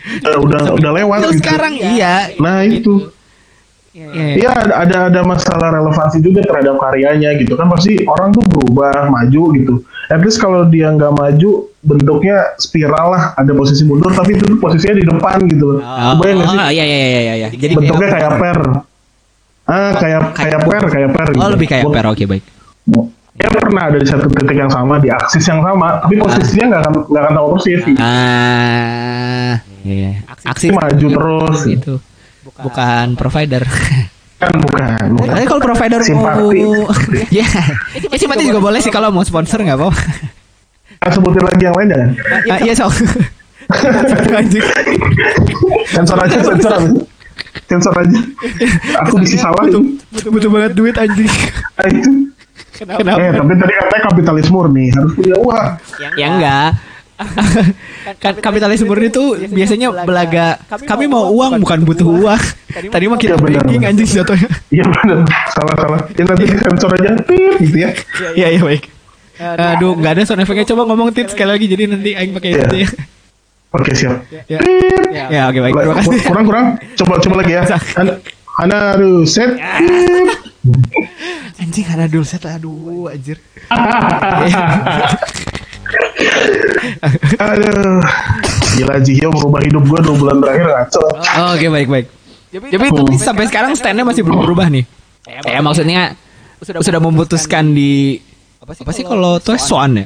Eh, 0.09 0.37
udah 0.39 0.73
udah 0.79 0.91
lewat 0.95 1.17
Terus 1.27 1.37
gitu. 1.37 1.43
sekarang 1.43 1.73
iya. 1.75 2.33
Nah 2.39 2.63
itu. 2.63 3.11
Iya. 3.89 4.37
Iya 4.37 4.49
ada, 4.53 4.73
ada 4.85 4.97
ada 5.11 5.21
masalah 5.25 5.75
relevansi 5.75 6.21
juga 6.23 6.45
terhadap 6.45 6.77
karyanya 6.77 7.35
gitu 7.41 7.57
kan 7.57 7.67
pasti 7.67 7.99
orang 8.05 8.31
tuh 8.31 8.45
berubah 8.47 9.11
maju 9.11 9.43
gitu. 9.57 9.73
At 10.07 10.23
least 10.23 10.39
kalau 10.39 10.63
dia 10.69 10.93
nggak 10.93 11.09
maju 11.09 11.67
bentuknya 11.83 12.53
spiral 12.61 13.17
lah 13.17 13.23
ada 13.35 13.51
posisi 13.51 13.83
mundur 13.83 14.13
tapi 14.13 14.37
itu 14.37 14.55
posisinya 14.61 14.95
di 14.97 15.05
depan 15.09 15.37
gitu 15.51 15.65
loh. 15.77 15.81
Oh, 15.83 16.15
nggak 16.15 16.47
sih? 16.47 16.59
iya 16.79 16.85
iya 16.85 16.97
iya 16.97 17.07
iya 17.09 17.33
iya. 17.35 17.47
Jadi 17.51 17.73
bentuknya 17.75 18.07
kayak 18.13 18.31
per. 18.39 18.59
Ah 19.69 19.91
kayak 19.99 20.21
kayak 20.37 20.59
per 20.63 20.83
kayak 20.87 21.09
per. 21.11 21.27
Oh 21.27 21.33
gitu. 21.35 21.53
lebih 21.59 21.67
kayak 21.67 21.85
per 21.89 22.05
oke 22.07 22.23
baik. 22.23 22.43
Ya 23.39 23.47
pernah 23.47 23.87
ada 23.87 23.95
di 23.95 24.03
satu 24.03 24.27
titik 24.27 24.51
yang 24.51 24.67
sama 24.67 24.99
di 24.99 25.07
aksis 25.07 25.47
yang 25.47 25.63
sama 25.63 26.03
tapi 26.03 26.19
posisinya 26.19 26.65
nggak 26.75 26.81
akan 26.83 26.93
nggak 27.07 27.21
akan 27.23 27.33
tahu 27.33 27.47
persis. 27.55 27.81
Ah, 27.95 29.53
iya. 29.87 30.11
Aksi 30.43 30.67
Maju 30.75 31.07
terus. 31.07 31.59
itu. 31.65 31.93
Bukan 32.59 33.15
provider. 33.15 33.63
Kan 34.39 34.55
bukan. 34.59 35.15
bukan. 35.15 35.35
Tapi 35.35 35.45
kalau 35.47 35.61
provider 35.63 35.99
Simpati. 36.03 36.63
mau 36.63 36.91
Ya, 37.39 37.47
ya 37.95 38.15
simpati 38.19 38.43
juga 38.43 38.59
boleh 38.59 38.83
sih 38.83 38.91
kalau 38.91 39.07
mau 39.11 39.23
sponsor 39.23 39.63
nggak 39.63 39.79
apa-apa. 39.79 39.99
Ah, 40.99 41.07
sebutin 41.07 41.43
lagi 41.43 41.63
yang 41.63 41.75
lain 41.79 41.87
jangan. 41.95 42.09
Ah, 42.51 42.59
Iya, 42.59 42.73
so. 42.75 42.87
Anjing. 44.39 44.65
Sensor 45.87 46.17
aja 46.19 46.37
sensor 46.43 46.71
aja. 46.75 46.89
Sensor 47.71 47.93
aja. 47.95 48.19
Aku 49.07 49.15
bisa 49.23 49.39
salah 49.39 49.63
itu. 49.63 49.95
butuh, 50.11 50.27
butuh 50.27 50.49
banget 50.51 50.71
duit 50.75 50.95
anjing. 50.99 51.31
Kenapa? 52.79 53.03
Eh, 53.11 53.31
tapi 53.35 53.53
tadi 53.53 53.73
katanya 53.75 54.03
kapitalis 54.07 54.47
murni 54.47 54.85
harus 54.89 55.11
punya 55.11 55.35
uang. 55.35 55.67
Ya 56.15 56.27
enggak. 56.31 56.69
kan 58.15 58.31
kapitalis 58.39 58.79
murni 58.79 59.11
itu 59.11 59.23
biasanya 59.51 59.91
belaga 59.91 60.55
kami 60.87 61.03
mau 61.05 61.27
uang 61.29 61.59
bukan 61.59 61.83
butuh 61.83 62.07
uang. 62.07 62.41
Tadi 62.71 63.05
mah 63.05 63.19
kita 63.19 63.35
Iya, 63.35 63.43
breaking 63.43 63.81
benar. 63.83 63.91
anjing 63.91 64.07
jatuhnya. 64.07 64.49
Iya 64.71 64.85
benar, 64.87 65.19
salah 65.51 65.75
salah. 65.75 65.99
Ya 66.15 66.23
nanti 66.23 66.45
sensor 66.47 66.89
aja, 66.95 67.11
gitu 67.59 67.77
ya. 67.77 67.89
Iya 68.31 68.47
iya 68.55 68.61
baik. 68.63 68.83
Aduh, 69.39 69.95
nggak 69.95 70.11
ada 70.15 70.21
sound 70.23 70.39
effect-nya. 70.39 70.67
Coba 70.67 70.87
ngomong 70.87 71.11
tit 71.11 71.27
sekali 71.27 71.51
lagi. 71.51 71.65
Jadi 71.67 71.83
nanti 71.91 72.09
aing 72.15 72.31
pakai 72.31 72.49
Iya. 72.55 72.63
itu 72.63 72.75
ya. 72.83 72.89
Oke 73.69 73.91
siap. 73.93 74.15
Ya. 74.47 74.59
Ya, 75.27 75.41
oke 75.47 75.59
baik. 75.59 75.73
Terima 75.75 75.95
kasih. 75.99 76.19
Kurang 76.23 76.45
kurang. 76.47 76.65
Coba 76.95 77.13
coba 77.19 77.35
lagi 77.43 77.51
ya. 77.51 77.63
An 77.99 78.07
Ana 78.59 78.95
aduh 78.95 79.23
set. 79.23 79.55
Anjing 81.59 81.87
ada 81.91 82.05
dulu 82.07 82.25
set 82.25 82.45
aduh 82.45 83.09
anjir. 83.11 83.37
Aduh. 87.39 88.01
Gila 88.77 88.95
Jihyo 89.01 89.27
merubah 89.33 89.61
hidup 89.65 89.83
gue 89.87 89.99
dua 90.03 90.15
bulan 90.15 90.37
terakhir 90.43 90.65
ngaco. 90.67 91.03
Oh, 91.19 91.49
Oke 91.57 91.67
baik 91.67 91.87
baik. 91.89 92.05
Tapi 92.49 92.67
tapi 92.73 92.87
sampai 93.17 93.45
sekarang 93.49 93.71
standnya 93.77 94.05
masih 94.05 94.21
belum 94.25 94.41
berubah 94.45 94.67
nih. 94.69 94.85
Ya 95.45 95.59
maksudnya 95.61 96.15
sudah 96.63 97.01
memutuskan 97.01 97.73
di 97.73 98.19
apa 98.59 98.91
sih 98.93 99.03
kalau 99.05 99.37
tuh 99.41 99.57
soan 99.57 100.05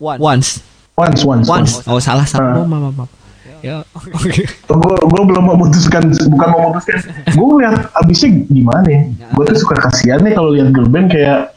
Once. 0.00 0.62
Once 0.94 1.20
once. 1.26 1.46
Once. 1.46 1.72
Oh 1.86 1.98
salah 1.98 2.26
salah. 2.26 2.54
Ah. 2.54 2.62
Oh, 2.62 2.66
maaf 2.66 2.94
maaf. 2.94 3.23
Ya. 3.64 3.80
Oke. 3.96 4.44
Gue 4.68 4.94
gue 5.00 5.22
belum 5.24 5.44
memutuskan 5.56 6.12
bukan 6.28 6.48
memutuskan. 6.52 7.00
Gue 7.32 7.48
lihat 7.64 7.88
abisnya 7.96 8.44
gimana 8.44 8.84
ya. 8.84 9.02
Gue 9.32 9.48
tuh 9.48 9.56
suka 9.56 9.88
kasihan 9.88 10.20
nih 10.20 10.36
kalau 10.36 10.52
lihat 10.52 10.68
girl 10.76 10.84
band 10.92 11.08
kayak 11.08 11.56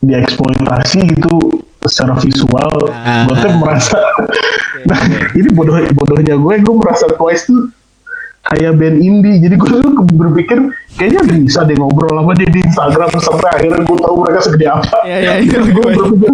dieksploitasi 0.00 1.04
gitu 1.04 1.60
secara 1.84 2.16
visual. 2.24 2.72
Ah. 2.96 3.28
Gue 3.28 3.36
tuh 3.44 3.52
merasa. 3.60 4.00
nah 4.88 5.00
ini 5.36 5.52
bodoh 5.52 5.76
bodohnya 5.92 6.40
gue. 6.40 6.54
Gue 6.64 6.74
merasa 6.80 7.04
Twice 7.12 7.44
tuh 7.44 7.76
kayak 8.48 8.80
band 8.80 8.96
indie. 8.96 9.36
Jadi 9.44 9.54
gue 9.60 9.68
tuh 9.84 9.92
berpikir 10.08 10.58
kayaknya 10.96 11.28
bisa 11.44 11.60
deh 11.68 11.76
ngobrol 11.76 12.24
sama 12.24 12.32
dia 12.40 12.48
di 12.48 12.64
Instagram 12.64 13.12
sampai 13.20 13.48
akhirnya 13.52 13.84
gue 13.84 13.98
tahu 14.00 14.14
mereka 14.24 14.40
segede 14.48 14.66
apa. 14.72 14.98
Ya, 15.04 15.16
ya, 15.20 15.32
iya, 15.44 15.60
gue 15.60 15.84
berpikir 15.92 16.32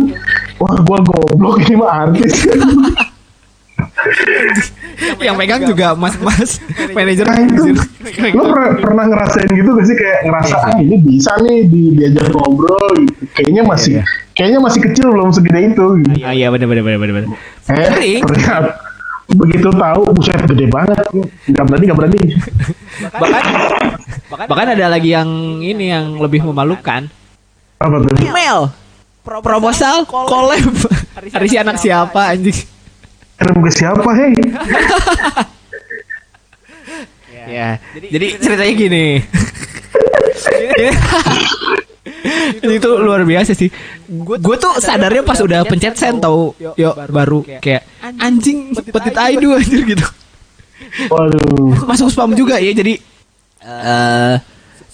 wah 0.63 0.79
gue 0.79 0.99
goblok 1.03 1.59
ini 1.67 1.75
mah 1.83 1.91
artis. 2.07 2.47
Yang 5.19 5.37
pegang 5.39 5.63
juga 5.67 5.87
mas-mas 5.95 6.59
manajer. 6.97 7.27
Nah 7.27 7.39
itu, 7.41 7.63
lo 8.35 8.43
pernah, 8.51 8.71
pernah 8.79 9.05
ngerasain 9.11 9.51
gitu 9.51 9.71
gak 9.75 9.87
sih 9.87 9.97
kayak 9.97 10.19
ngerasa 10.27 10.57
ah 10.61 10.77
ini 10.79 10.97
bisa 11.03 11.33
nih 11.43 11.67
di, 11.67 11.83
diajak 11.99 12.31
ngobrol 12.35 12.87
gitu. 13.01 13.23
Kayaknya 13.35 13.63
masih 13.67 13.93
kayaknya 14.35 14.61
masih 14.63 14.81
kecil 14.91 15.07
belum 15.15 15.31
segede 15.35 15.61
itu. 15.75 15.87
Gitu. 16.03 16.27
Ah, 16.27 16.35
iya 16.35 16.51
benar 16.51 16.67
benar 16.71 16.83
benar 16.85 16.99
benar. 16.99 17.29
Eh 17.71 17.87
Sering. 17.91 18.21
ternyata 18.27 18.71
begitu 19.25 19.69
tahu 19.73 20.03
buset 20.15 20.43
gede 20.47 20.67
banget. 20.71 21.01
Nggak 21.51 21.65
berani 21.65 21.85
nggak 21.87 21.99
berani. 21.99 22.21
Bahkan 23.15 23.43
bahkan 24.47 24.69
ada 24.75 24.87
lagi 24.91 25.11
yang 25.15 25.31
ini 25.63 25.91
yang 25.91 26.19
lebih 26.19 26.45
memalukan. 26.47 27.11
Apa 27.79 27.97
tuh? 27.99 28.15
Email 28.23 28.71
proposal 29.25 30.05
collab 30.05 30.61
hari 31.33 31.49
si 31.49 31.57
anak 31.57 31.81
siapa 31.81 32.37
anjing 32.37 32.74
Kirim 33.35 33.59
ke 33.62 33.70
siapa 33.74 34.11
hei? 34.14 34.35
ya 37.45 37.76
jadi 37.93 38.26
ceritanya 38.41 38.72
gini 38.72 39.07
Ini 42.64 42.76
tuh 42.85 43.01
luar 43.01 43.24
biasa 43.24 43.53
sih. 43.53 43.68
Gue 44.24 44.57
tuh 44.57 44.80
sadarnya 44.80 45.24
pas 45.24 45.39
udah 45.41 45.64
pencet 45.64 45.95
send 45.97 46.20
tau, 46.20 46.57
yo 46.76 46.93
baru 47.09 47.45
kayak 47.61 47.85
anjing 48.20 48.72
petit 48.72 49.16
aidu 49.16 49.53
anjir 49.59 49.85
gitu. 49.85 50.05
Waduh. 51.09 51.85
Masuk 51.85 52.09
spam 52.12 52.32
juga 52.37 52.61
ya 52.61 52.72
jadi 52.72 53.01
eh 53.64 54.35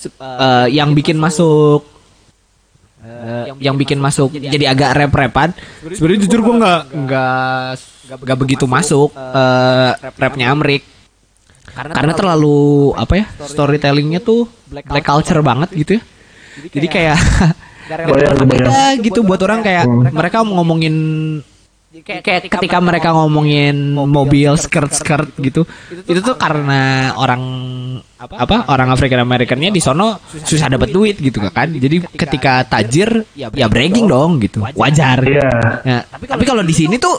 eh, 0.07 0.67
yang 0.71 0.95
bikin 0.95 1.19
masuk 1.19 1.83
eh, 3.05 3.45
yang 3.61 3.77
bikin 3.77 3.99
masuk 4.01 4.33
jadi 4.37 4.73
agak 4.73 4.91
rap-rapan. 4.97 5.53
Sebenarnya 5.93 6.21
jujur 6.27 6.41
gue 6.45 6.55
nggak 6.61 6.81
nggak 6.95 7.65
nggak 8.21 8.39
begitu 8.39 8.65
masuk 8.69 9.13
eh, 9.17 9.91
rapnya 10.19 10.53
Amrik 10.53 10.83
karena 11.71 12.13
terlalu 12.13 12.93
apa 12.99 13.15
ya 13.15 13.27
storytellingnya 13.47 14.21
tuh 14.21 14.51
black 14.69 15.07
culture 15.07 15.41
banget 15.41 15.71
gitu 15.75 15.93
ya. 15.99 16.03
Jadi 16.71 16.87
kayak 16.91 17.19
bayang. 17.89 18.47
beda 18.51 18.79
gitu 19.03 19.21
buat 19.23 19.41
orang 19.43 19.63
kayak 19.63 19.87
mereka 20.11 20.43
ngomongin 20.43 20.95
kayak 21.91 22.47
ketika 22.47 22.79
mereka 22.79 23.11
ngomongin 23.11 23.99
mobil 23.99 24.55
skirt 24.55 24.95
skirt 24.95 25.35
gitu. 25.43 25.67
itu 26.07 26.21
tuh 26.23 26.39
karena 26.39 27.13
orang 27.19 27.43
apa? 28.15 28.71
orang 28.71 28.95
African 28.95 29.27
Americannya 29.27 29.75
di 29.75 29.83
sono 29.83 30.23
susah 30.23 30.71
dapat 30.71 30.95
duit. 30.95 31.19
gitu 31.19 31.43
kan? 31.51 31.67
Jadi 31.67 32.07
ketika 32.15 32.63
tajir 32.63 33.27
ya 33.35 33.51
bragging 33.67 34.07
dong. 34.07 34.39
gitu. 34.39 34.63
Wajar. 34.63 35.19
Iya. 35.27 35.51
Ya, 35.83 35.99
tapi 36.07 36.47
kalau 36.47 36.63
di 36.63 36.71
sini 36.71 36.95
tuh 37.03 37.19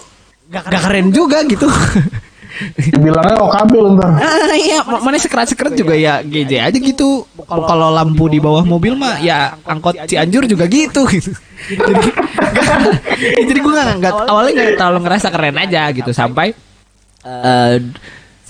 gak 0.52 0.68
keren 0.68 1.12
juga 1.16 1.44
gitu 1.48 1.68
Bilangnya 3.00 3.36
OKB 3.40 3.72
lu 3.80 3.90
ntar. 3.98 4.12
Ah, 4.22 4.56
iya, 4.56 4.84
ma- 4.84 5.02
mana 5.02 5.18
sekret-sekret 5.18 5.74
juga 5.74 5.96
ya 5.96 6.20
GJ 6.22 6.52
aja 6.72 6.78
gitu. 6.78 7.24
Kalau 7.48 7.90
lampu 7.90 8.28
di 8.28 8.38
bawah 8.38 8.62
mobil 8.68 8.94
mah 8.94 9.18
ya 9.24 9.56
angkot 9.64 9.96
Cianjur 10.06 10.46
juga 10.46 10.68
gitu 10.68 11.08
gitu. 11.08 11.32
Jadi, 11.62 12.10
jadi 13.48 13.60
gue 13.62 13.74
nggak 14.02 14.14
awalnya 14.26 14.52
nggak 14.52 14.82
terlalu 14.82 15.00
ngerasa 15.06 15.28
keren 15.30 15.62
aja 15.62 15.94
gitu 15.94 16.10
sampai 16.10 16.58
eh, 17.22 17.76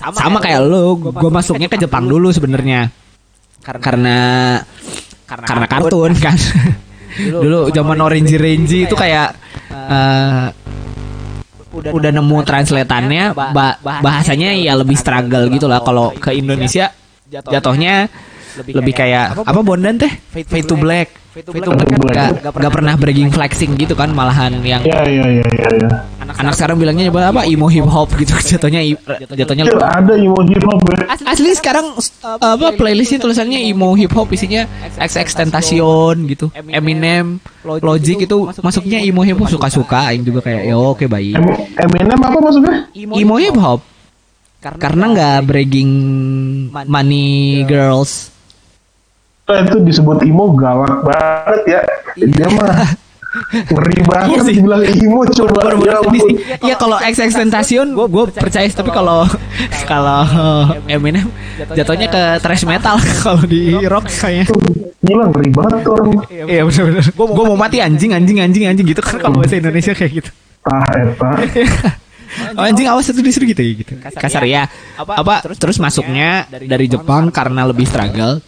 sama 0.00 0.40
kayak 0.40 0.64
lo, 0.64 0.96
gue 0.96 1.30
masuknya 1.30 1.68
ke 1.68 1.76
Jepang 1.76 2.08
dulu 2.08 2.32
sebenarnya. 2.32 2.88
Karena 3.62 4.56
karena 5.28 5.66
kartun. 5.68 6.12
kan. 6.16 6.34
Dulu 7.20 7.68
zaman 7.68 8.00
Orange 8.00 8.40
Range 8.40 8.88
itu 8.88 8.94
kayak 8.96 9.36
eh, 9.70 10.46
udah 11.72 12.10
nemu 12.12 12.36
translatannya 12.44 13.24
ba- 13.48 13.76
bahasanya 13.98 14.52
ya 14.54 14.72
lebih 14.74 14.94
struggle 14.94 15.48
gitu 15.48 15.66
lah 15.66 15.80
kalau 15.80 16.12
ke 16.12 16.30
Indonesia 16.34 16.92
jatuhnya 17.48 18.12
lebih 18.70 18.92
kayak 18.94 19.24
apa 19.42 19.60
bondan 19.62 19.96
teh? 19.96 20.12
Fade 20.44 20.66
to 20.66 20.76
black 20.76 21.08
fade 21.32 21.48
to 21.48 21.50
black 21.50 21.88
kan 22.12 22.30
gak, 22.36 22.52
gak 22.52 22.70
pernah 22.70 22.94
bragging 22.94 23.28
flexing 23.28 23.72
gitu 23.74 23.92
kan 23.92 24.12
malahan 24.12 24.52
yang 24.60 24.80
Iya 24.80 25.00
iya 25.02 25.24
iya 25.32 25.44
iya. 25.46 25.68
iya. 25.74 25.90
anak 26.32 26.54
sekarang 26.54 26.76
bilangnya 26.76 27.08
apa? 27.08 27.28
apa 27.28 27.40
emo 27.44 27.66
hip 27.66 27.84
hop 27.84 28.08
gitu 28.14 28.32
jatuhnya 28.50 28.80
jatuhnya 29.30 29.64
Iya, 29.64 29.76
ada 29.80 30.12
emo 30.14 30.40
hip 30.42 30.60
hop 30.60 30.80
ya. 30.86 30.96
asli 31.24 31.52
sekarang 31.52 31.92
apa 32.22 32.72
playlistnya 32.72 33.18
tulisannya 33.18 33.64
emo 33.64 33.92
hip 33.92 34.12
hop 34.12 34.28
isinya 34.28 34.64
XX 34.94 35.28
Tentacion 35.34 36.16
gitu. 36.26 36.52
Eminem 36.52 37.40
Logic 37.62 38.16
itu 38.18 38.36
masuknya 38.58 39.00
emo 39.00 39.20
hip 39.22 39.36
hop 39.36 39.48
suka 39.48 39.68
suka 39.68 39.98
aing 40.08 40.22
juga 40.22 40.40
kayak 40.42 40.62
ya 40.64 40.74
oke 40.74 41.04
baik 41.06 41.32
Em- 41.32 41.56
Eminem 41.78 42.18
apa 42.18 42.38
maksudnya? 42.38 42.76
emo 42.92 43.36
hip 43.36 43.56
hop 43.56 43.80
karena 44.60 45.04
nggak 45.10 45.38
bragging 45.42 45.92
money 46.86 47.30
girls. 47.64 48.31
Itu 49.60 49.78
disebut 49.80 50.18
emo 50.22 50.54
galak 50.54 51.04
banget 51.04 51.60
ya. 51.68 51.80
Dia 52.16 52.48
mah 52.48 52.96
ngeri 53.72 53.96
banget 54.04 54.28
Iya 54.28 54.40
sih. 54.44 54.54
dibilang 54.60 54.82
emo 54.84 55.20
coba. 55.24 55.60
Ya. 55.80 55.96
Iya 56.60 56.74
kalau 56.76 56.96
XX 57.00 57.30
Tentacion 57.32 57.86
gue 57.92 58.24
percaya 58.30 58.66
sih, 58.68 58.76
tapi 58.76 58.92
kalau 58.92 59.24
kalau 59.84 60.24
Eminem 60.84 61.28
jatuhnya 61.72 62.08
ke 62.08 62.22
thrash 62.40 62.64
metal 62.64 62.96
kalau 63.24 63.40
di 63.44 63.72
rock 63.84 64.08
kayaknya. 64.08 64.52
Gila 65.02 65.24
ngeri 65.34 65.48
banget 65.50 65.78
tuh 65.82 65.92
orang. 65.96 66.08
Iya 66.30 66.62
benar-benar. 66.62 67.04
Gue 67.10 67.44
mau 67.48 67.58
mati 67.58 67.76
anjing 67.80 68.12
anjing 68.12 68.38
anjing 68.38 68.64
anjing 68.68 68.86
gitu 68.86 69.00
kan 69.00 69.16
kalau 69.18 69.40
bahasa 69.40 69.58
Indonesia 69.58 69.92
kayak 69.92 70.12
gitu. 70.22 70.30
Tah 70.62 70.86
eta. 70.94 71.30
Oh, 72.56 72.64
anjing 72.64 72.88
awas 72.88 73.12
itu 73.12 73.20
disuruh 73.20 73.44
gitu 73.44 73.60
ya 73.60 73.72
gitu. 73.76 73.92
Kasar 74.16 74.48
ya. 74.48 74.64
Apa 74.96 75.44
terus 75.52 75.76
masuknya 75.76 76.48
dari 76.48 76.88
Jepang 76.88 77.28
karena 77.28 77.68
lebih 77.68 77.84
struggle. 77.84 78.40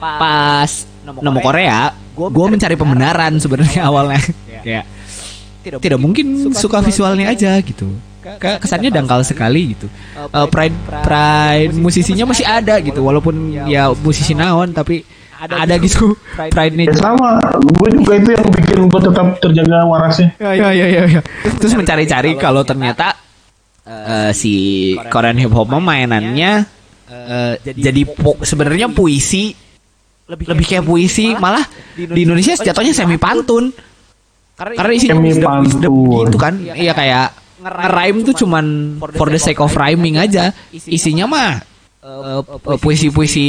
Pas 0.00 0.70
nemu 1.02 1.38
Korea, 1.38 1.92
gue 2.10 2.46
mencari 2.48 2.74
pembenaran 2.74 3.36
sebenarnya 3.36 3.84
awalnya. 3.84 4.20
Kayak 4.64 4.84
tidak 5.60 5.96
mungkin 5.96 6.26
suka 6.50 6.80
visualnya 6.80 7.28
aja 7.28 7.60
gitu. 7.60 7.92
Ke- 8.20 8.56
Kesannya 8.58 8.88
dangkal 8.90 9.20
sekali 9.22 9.72
gitu. 9.72 9.88
Eh, 10.14 10.46
pride 10.46 10.76
pride 11.02 11.72
musisinya 11.74 12.24
masih 12.26 12.44
ada 12.44 12.76
gitu 12.78 13.00
walaupun 13.00 13.32
ya 13.64 13.92
musisi 13.94 14.32
naon 14.32 14.70
tapi 14.70 15.04
ada 15.40 15.72
gitu 15.76 16.12
pride-nya 16.52 16.84
Ya 16.84 16.94
sama, 16.94 17.40
gue 17.56 17.88
juga 17.94 18.12
itu 18.14 18.28
yang 18.30 18.44
bikin 18.50 18.78
gue 18.86 19.00
tetap 19.02 19.40
terjaga 19.40 19.84
warasnya. 19.84 20.36
ya 20.36 20.52
ya 20.52 20.68
ya 20.70 20.86
ya, 20.86 21.02
ya. 21.10 21.20
terus 21.56 21.72
mencari-cari 21.72 22.36
kalau 22.36 22.60
ternyata 22.60 23.16
eh, 23.82 24.32
si 24.32 24.52
Korean 25.08 25.36
hip 25.36 25.48
hop 25.48 25.72
mainannya 25.72 26.68
eh, 27.08 27.54
jadi 27.64 28.04
pu- 28.06 28.36
sebenarnya 28.38 28.88
puisi 28.88 29.56
lebih 30.30 30.66
kayak 30.66 30.84
puisi 30.86 31.34
malah 31.34 31.66
di 31.98 32.22
Indonesia 32.22 32.54
jatuhnya 32.54 32.94
semi 32.94 33.18
pantun 33.18 33.74
karena 34.60 34.92
isinya 34.92 35.16
Semi 35.16 35.32
pantun. 35.40 36.26
gitu 36.28 36.36
kan. 36.36 36.54
iya 36.60 36.92
kayak 36.92 37.32
nge-rhyme 37.60 38.18
tuh 38.28 38.34
cuman 38.44 38.64
for 39.16 39.28
the 39.32 39.40
sake 39.40 39.60
of 39.60 39.72
rhyming 39.72 40.20
aja. 40.20 40.52
isinya 40.70 41.24
mah 41.24 41.50
eh, 42.04 42.40
puisi-puisi 42.76 43.48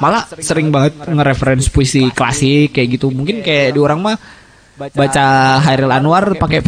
malah 0.00 0.28
sering 0.40 0.68
banget 0.68 1.00
nge-reference 1.08 1.72
puisi 1.72 2.12
klasik 2.12 2.76
kayak 2.76 3.00
gitu. 3.00 3.08
mungkin 3.08 3.40
kayak 3.40 3.72
di 3.72 3.80
orang 3.80 4.04
mah 4.04 4.16
baca 4.76 5.24
Hairil 5.64 5.92
Anwar 5.92 6.36
pakai 6.36 6.60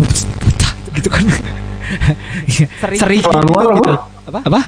gitu 0.97 1.09
kan. 1.13 1.25
Sering 2.97 3.21
Anwar 3.29 3.65
gitu. 3.77 3.93
apa? 4.33 4.41
Apa? 4.41 4.61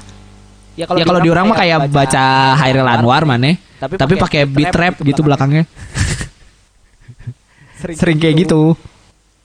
Ya 0.77 0.85
kalau 0.85 1.19
di 1.19 1.29
orang 1.33 1.49
mah 1.49 1.57
kayak 1.57 1.89
baca 1.89 2.55
Hairil 2.61 2.85
Anwar 2.85 3.25
mana 3.25 3.57
tapi 3.79 4.13
pakai 4.19 4.43
beat 4.45 4.75
rap 4.75 4.99
gitu 5.01 5.23
belakangnya. 5.23 5.63
Sering 7.79 8.19
kayak 8.19 8.43
gitu. 8.43 8.75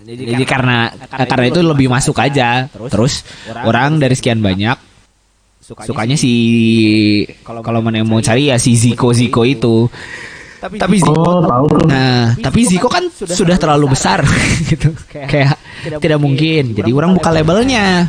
jadi 0.04 0.44
karena 0.44 0.92
karena 1.08 1.46
itu 1.48 1.60
lebih 1.64 1.88
masuk 1.88 2.18
aja. 2.18 2.68
terus 2.92 3.24
orang 3.64 3.96
dari 4.02 4.12
sekian 4.18 4.42
banyak 4.42 4.76
sukanya 5.64 6.16
si 6.20 6.32
kalau 7.40 7.80
mana 7.80 8.04
mau 8.04 8.20
cari 8.20 8.52
ya 8.52 8.60
si 8.60 8.76
Ziko 8.76 9.16
Ziko 9.16 9.48
itu. 9.48 9.88
tapi 10.60 10.96
Ziko 10.96 11.12
Oh 11.12 11.40
tahu. 11.44 11.88
Nah, 11.88 12.36
tapi 12.40 12.64
Ziko 12.64 12.88
kan 12.88 13.04
sudah 13.12 13.56
terlalu 13.56 13.92
besar. 13.92 14.24
gitu. 14.70 14.92
Kayak 15.12 15.60
tidak 16.00 16.20
mungkin. 16.20 16.72
Jadi 16.72 16.90
orang 16.92 17.16
buka 17.16 17.28
labelnya. 17.32 18.08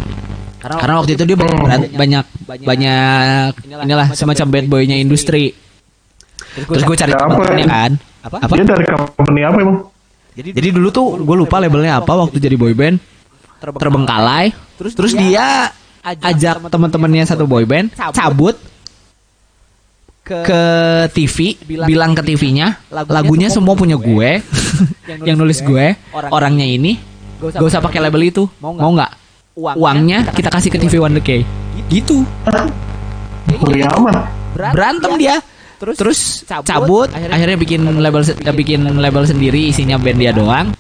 Karena 0.60 1.04
waktu 1.04 1.20
itu 1.20 1.24
dia 1.28 1.38
banyak 1.38 1.94
banyak 1.94 2.26
banyak 2.64 3.50
inilah 3.68 4.08
semacam 4.16 4.48
bad 4.52 4.66
boynya 4.72 4.96
industri. 4.96 5.52
Terus 6.56 6.84
gue 6.88 6.96
cari 6.96 7.12
temennya 7.12 7.66
kan. 7.68 7.92
Apa? 8.24 8.38
Apa? 8.48 8.54
Dia 8.56 8.66
dari 8.66 8.86
company 8.88 9.42
apa 9.44 9.58
emang? 9.60 9.78
Jadi 10.36 10.68
dulu 10.72 10.88
tuh 10.92 11.06
gue 11.20 11.36
lupa 11.36 11.60
labelnya 11.60 12.00
apa 12.00 12.12
waktu 12.16 12.40
jadi 12.40 12.56
boyband. 12.56 12.98
Terbengkalai. 13.60 14.56
Terus 14.80 15.16
dia 15.16 15.72
ajak 16.06 16.70
teman-temannya 16.70 17.26
satu 17.26 17.50
boyband 17.50 17.90
cabut 18.14 18.54
ke 20.26 20.64
TV, 21.14 21.54
bilang 21.86 22.18
ke 22.18 22.26
TV-nya 22.26 22.82
lagunya 22.90 23.46
semua 23.46 23.78
punya 23.78 23.94
gue, 23.94 24.42
yang 25.28 25.38
nulis 25.38 25.62
gue, 25.62 25.94
orangnya 26.34 26.66
ini, 26.66 26.98
gak 27.38 27.62
usah 27.62 27.78
pakai 27.78 28.02
label 28.02 28.26
itu, 28.26 28.50
mau 28.58 28.74
nggak? 28.74 29.12
Uangnya 29.54 30.26
kita 30.34 30.50
kasih 30.50 30.74
ke 30.74 30.82
TV 30.82 30.98
One 30.98 31.22
K, 31.22 31.46
gitu. 31.94 32.26
Berantem 34.58 35.12
dia, 35.22 35.38
terus 35.80 36.44
cabut, 36.48 37.10
akhirnya 37.12 37.58
bikin 37.60 37.82
label 37.84 38.24
bikin 38.56 38.82
label 38.98 39.24
sendiri 39.28 39.70
isinya 39.70 40.00
band 40.00 40.20
dia 40.20 40.32
doang. 40.32 40.72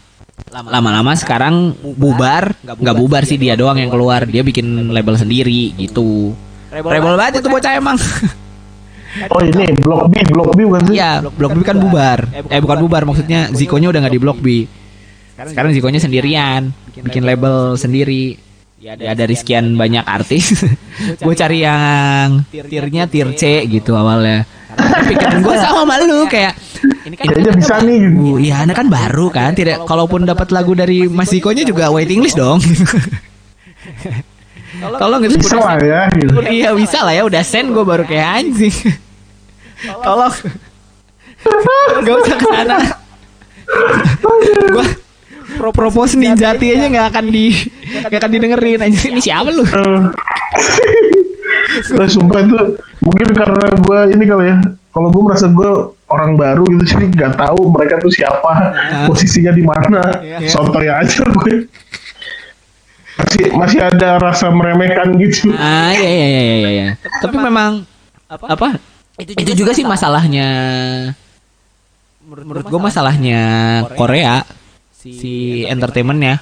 Lama-lama 0.51 1.15
sekarang 1.15 1.75
bubar, 1.81 2.55
nggak 2.63 2.95
bubar 2.95 3.23
sih 3.27 3.35
dia 3.35 3.59
doang 3.59 3.79
yang 3.79 3.91
keluar, 3.91 4.23
dia 4.23 4.43
bikin 4.43 4.91
label 4.91 5.15
sendiri 5.19 5.75
gitu. 5.75 6.31
Rebel 6.71 7.15
banget 7.15 7.39
itu 7.43 7.49
bocah 7.51 7.73
emang. 7.75 7.97
Oh 9.31 9.39
ini 9.39 9.71
Blok 9.79 10.11
B, 10.11 10.13
Blok 10.27 10.51
B 10.59 10.67
bukan 10.67 10.81
sih? 10.91 10.99
Iya, 10.99 11.23
Blok 11.23 11.55
B 11.55 11.63
kan 11.63 11.79
bubar. 11.79 12.27
Eh 12.51 12.59
bukan 12.59 12.77
bubar, 12.83 13.07
maksudnya 13.07 13.47
Zikonya 13.55 13.87
udah 13.87 13.99
nggak 14.03 14.11
di 14.11 14.19
Blok 14.19 14.39
B. 14.43 14.67
Sekarang 15.39 15.71
Zikonya 15.71 16.03
sendirian, 16.03 16.75
bikin 16.99 17.23
label 17.23 17.79
sendiri. 17.79 18.35
Ya 18.85 19.17
dari 19.17 19.33
sekian 19.33 19.73
banyak 19.79 20.05
artis, 20.05 20.61
gue 21.25 21.33
cari 21.33 21.65
yang 21.65 22.45
tiernya 22.51 23.09
tier 23.09 23.33
C 23.33 23.65
gitu 23.65 23.97
awalnya. 23.97 24.45
Pikiran 25.09 25.39
gue 25.41 25.55
sama 25.59 25.81
malu 25.87 26.27
kayak 26.27 26.53
ini 27.05 27.15
kan 27.17 27.25
Kayaknya 27.29 27.53
bisa 27.57 27.75
nih 27.81 27.97
gitu. 28.01 28.21
Uh, 28.21 28.37
Iya, 28.41 28.55
anda 28.65 28.73
kan 28.77 28.87
baru 28.89 29.27
kan. 29.33 29.51
Tidak, 29.57 29.85
kalaupun 29.89 30.25
dapat 30.25 30.53
lagu 30.53 30.77
dari 30.77 31.09
Mas 31.09 31.29
Zikonya 31.33 31.65
juga 31.65 31.89
waiting 31.89 32.21
list 32.21 32.37
dong. 32.37 32.61
Tolong 34.75 35.21
itu 35.23 35.37
Bisa 35.39 35.57
lah 35.57 35.77
ya. 35.81 36.09
Gitu. 36.13 36.35
Iya 36.61 36.75
bisa 36.75 37.01
lah 37.05 37.13
ya 37.15 37.23
udah 37.25 37.41
send 37.41 37.71
gue 37.71 37.85
baru 37.85 38.03
kayak 38.05 38.27
anjing. 38.43 38.75
Tolong. 40.03 40.33
Gak 42.05 42.15
usah 42.25 42.37
ke 42.37 42.45
sana. 42.49 42.77
Gua 44.73 44.85
pro 45.55 45.69
propose 45.71 46.17
ninjati 46.19 46.73
aja 46.75 46.85
nggak 46.89 47.07
akan 47.15 47.25
di 47.31 47.53
nggak 48.03 48.19
akan 48.19 48.31
didengerin 48.33 48.81
anjing. 48.81 49.13
Ini 49.15 49.21
siapa 49.23 49.49
lu? 49.53 49.63
Nah, 51.95 52.07
sumpah 52.07 52.39
itu 52.45 52.57
mungkin 53.05 53.29
karena 53.37 53.65
gue 53.77 53.99
ini 54.17 54.23
kali 54.25 54.45
ya. 54.49 54.57
Kalau 54.91 55.11
gue 55.11 55.21
merasa 55.21 55.47
gue 55.51 55.71
orang 56.09 56.39
baru 56.39 56.63
gitu 56.65 56.83
sih 56.91 56.97
nggak 57.13 57.37
tahu 57.37 57.69
mereka 57.71 58.01
tuh 58.01 58.11
siapa, 58.11 58.73
posisinya 59.07 59.53
di 59.53 59.63
mana. 59.63 60.01
Sotoy 60.49 60.89
aja 60.89 61.23
gue. 61.39 61.69
Masih 63.15 63.43
masih 63.55 63.79
ada 63.79 64.19
rasa 64.19 64.51
meremehkan 64.51 65.15
gitu. 65.15 65.55
Ah 65.55 65.95
iya 65.95 66.09
iya 66.09 66.27
iya 66.27 66.41
iya. 66.43 66.69
iya. 66.69 66.87
Tapi 67.23 67.35
memang 67.39 67.87
apa? 68.27 68.75
Itu, 69.15 69.55
juga 69.55 69.71
sih 69.71 69.87
masalahnya. 69.87 70.49
Menurut 72.25 72.67
gue 72.67 72.81
masalahnya 72.81 73.41
Korea 73.95 74.43
si 74.91 75.61
entertainmentnya 75.69 76.41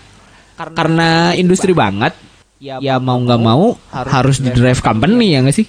karena 0.56 1.36
industri 1.36 1.76
banget 1.76 2.16
ya 2.64 2.96
mau 2.96 3.20
nggak 3.20 3.42
mau 3.44 3.76
harus 3.92 4.40
di 4.40 4.48
drive 4.56 4.80
company 4.80 5.36
ya 5.36 5.44
nggak 5.44 5.58
sih 5.60 5.68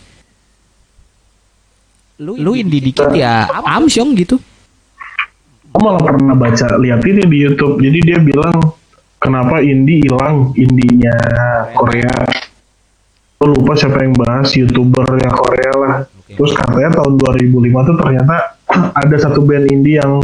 lu 2.22 2.54
indie 2.54 2.78
dikit 2.78 3.10
ya 3.10 3.48
Amsyong 3.50 4.14
gitu 4.14 4.38
Gue 5.74 5.82
malah 5.82 6.06
pernah 6.06 6.38
baca 6.38 6.78
lihat 6.78 7.02
ini 7.02 7.26
di 7.26 7.42
YouTube. 7.42 7.82
Jadi 7.82 7.98
dia 8.06 8.22
bilang 8.22 8.78
kenapa 9.18 9.58
indie 9.58 10.06
hilang 10.06 10.54
indinya 10.54 11.10
Korea. 11.74 12.14
Gue 13.42 13.48
lupa 13.58 13.74
siapa 13.74 14.06
yang 14.06 14.14
bahas 14.14 14.54
youtuber 14.54 15.02
yang 15.18 15.34
Korea 15.34 15.72
lah. 15.74 15.94
Terus 16.30 16.54
katanya 16.54 17.02
tahun 17.02 17.18
2005 17.18 17.88
tuh 17.90 17.96
ternyata 18.06 18.36
ada 19.02 19.16
satu 19.18 19.42
band 19.42 19.66
indie 19.66 19.98
yang 19.98 20.22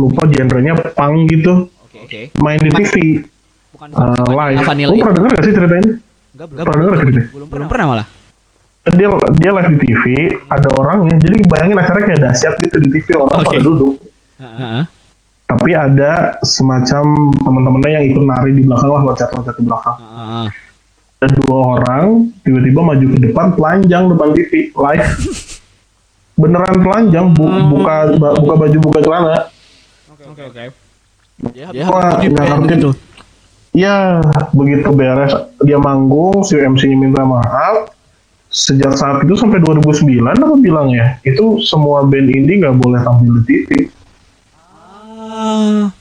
lupa 0.00 0.24
genrenya 0.24 0.72
punk 0.96 1.36
gitu 1.36 1.68
main 2.40 2.56
di 2.56 2.72
TV 2.72 3.20
uh, 3.92 4.24
live. 4.24 4.64
Vanilla 4.64 4.96
Lu 4.96 5.04
pernah 5.04 5.16
denger 5.20 5.30
gak 5.36 5.44
sih 5.44 5.52
ceritanya? 5.52 5.90
Pernah 6.48 6.74
denger 6.80 6.92
gak 6.96 7.00
ceritanya? 7.04 7.28
belum 7.28 7.68
pernah 7.68 7.86
malah 7.92 8.06
Dia 8.94 9.08
dia 9.34 9.50
live 9.52 9.70
di 9.72 9.78
TV, 9.82 10.02
ada 10.46 10.68
orangnya. 10.74 11.16
Jadi 11.18 11.36
bayangin 11.44 11.76
acaranya 11.76 12.06
kayak 12.06 12.22
dahsyat 12.24 12.54
gitu 12.60 12.76
di 12.78 12.88
TV 12.90 13.06
orang 13.14 13.38
Oke. 13.40 13.46
pada 13.50 13.60
duduk. 13.60 13.94
Heeh. 14.38 14.82
tapi 15.48 15.72
ada 15.72 16.36
semacam 16.44 17.04
teman-temannya 17.34 17.90
yang 17.90 18.04
ikut 18.06 18.20
nari 18.22 18.52
di 18.52 18.62
belakang 18.62 18.92
lah 18.92 19.00
loncat-loncat 19.02 19.56
di 19.56 19.64
belakang 19.64 19.96
Heeh. 19.96 20.46
ada 21.18 21.28
dua 21.40 21.56
orang 21.74 22.04
tiba-tiba 22.44 22.80
maju 22.84 23.06
ke 23.08 23.18
depan 23.18 23.46
telanjang 23.56 24.12
depan 24.12 24.28
TV 24.36 24.52
live 24.70 25.08
beneran 26.44 26.76
telanjang 26.78 27.26
bu- 27.32 27.64
buka 27.66 27.94
ba- 28.14 28.36
buka 28.36 28.54
baju 28.60 28.76
buka 28.78 28.98
celana 29.00 29.38
oke 30.22 30.42
oke 30.46 30.64
Wah, 31.88 32.20
nggak 32.20 32.44
ngerti 32.44 32.74
tuh 32.78 32.94
ya 33.72 34.20
begitu 34.52 34.88
beres 34.92 35.32
dia 35.58 35.80
manggung 35.80 36.44
si 36.44 36.54
MC 36.54 36.92
nya 36.92 36.96
minta 37.00 37.24
maaf 37.24 37.88
sejak 38.58 38.90
saat 38.98 39.22
itu 39.22 39.38
sampai 39.38 39.62
2009 39.62 40.18
apa 40.18 40.56
bilang 40.58 40.90
ya 40.90 41.14
itu 41.22 41.62
semua 41.62 42.02
band 42.02 42.26
indie 42.26 42.58
nggak 42.58 42.74
boleh 42.74 42.98
tampil 43.06 43.38
di 43.38 43.42
TV. 43.46 43.68
Ah. 45.14 45.94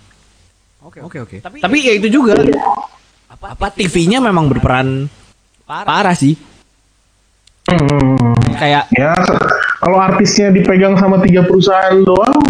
Oke 0.81 1.05
oke 1.05 1.17
oke. 1.21 1.37
Tapi, 1.61 1.77
ya 1.77 1.93
itu 1.93 2.09
juga. 2.09 2.33
Apa, 3.29 3.69
TV-nya 3.69 4.17
memang 4.17 4.49
berperan 4.49 5.05
parah, 5.69 6.17
sih. 6.17 6.33
Hmm. 7.69 8.33
Kayak 8.57 8.89
Ya 8.97 9.13
kalau 9.77 10.01
artisnya 10.01 10.49
dipegang 10.49 10.97
sama 10.97 11.21
tiga 11.21 11.45
perusahaan 11.45 12.01
doang, 12.01 12.41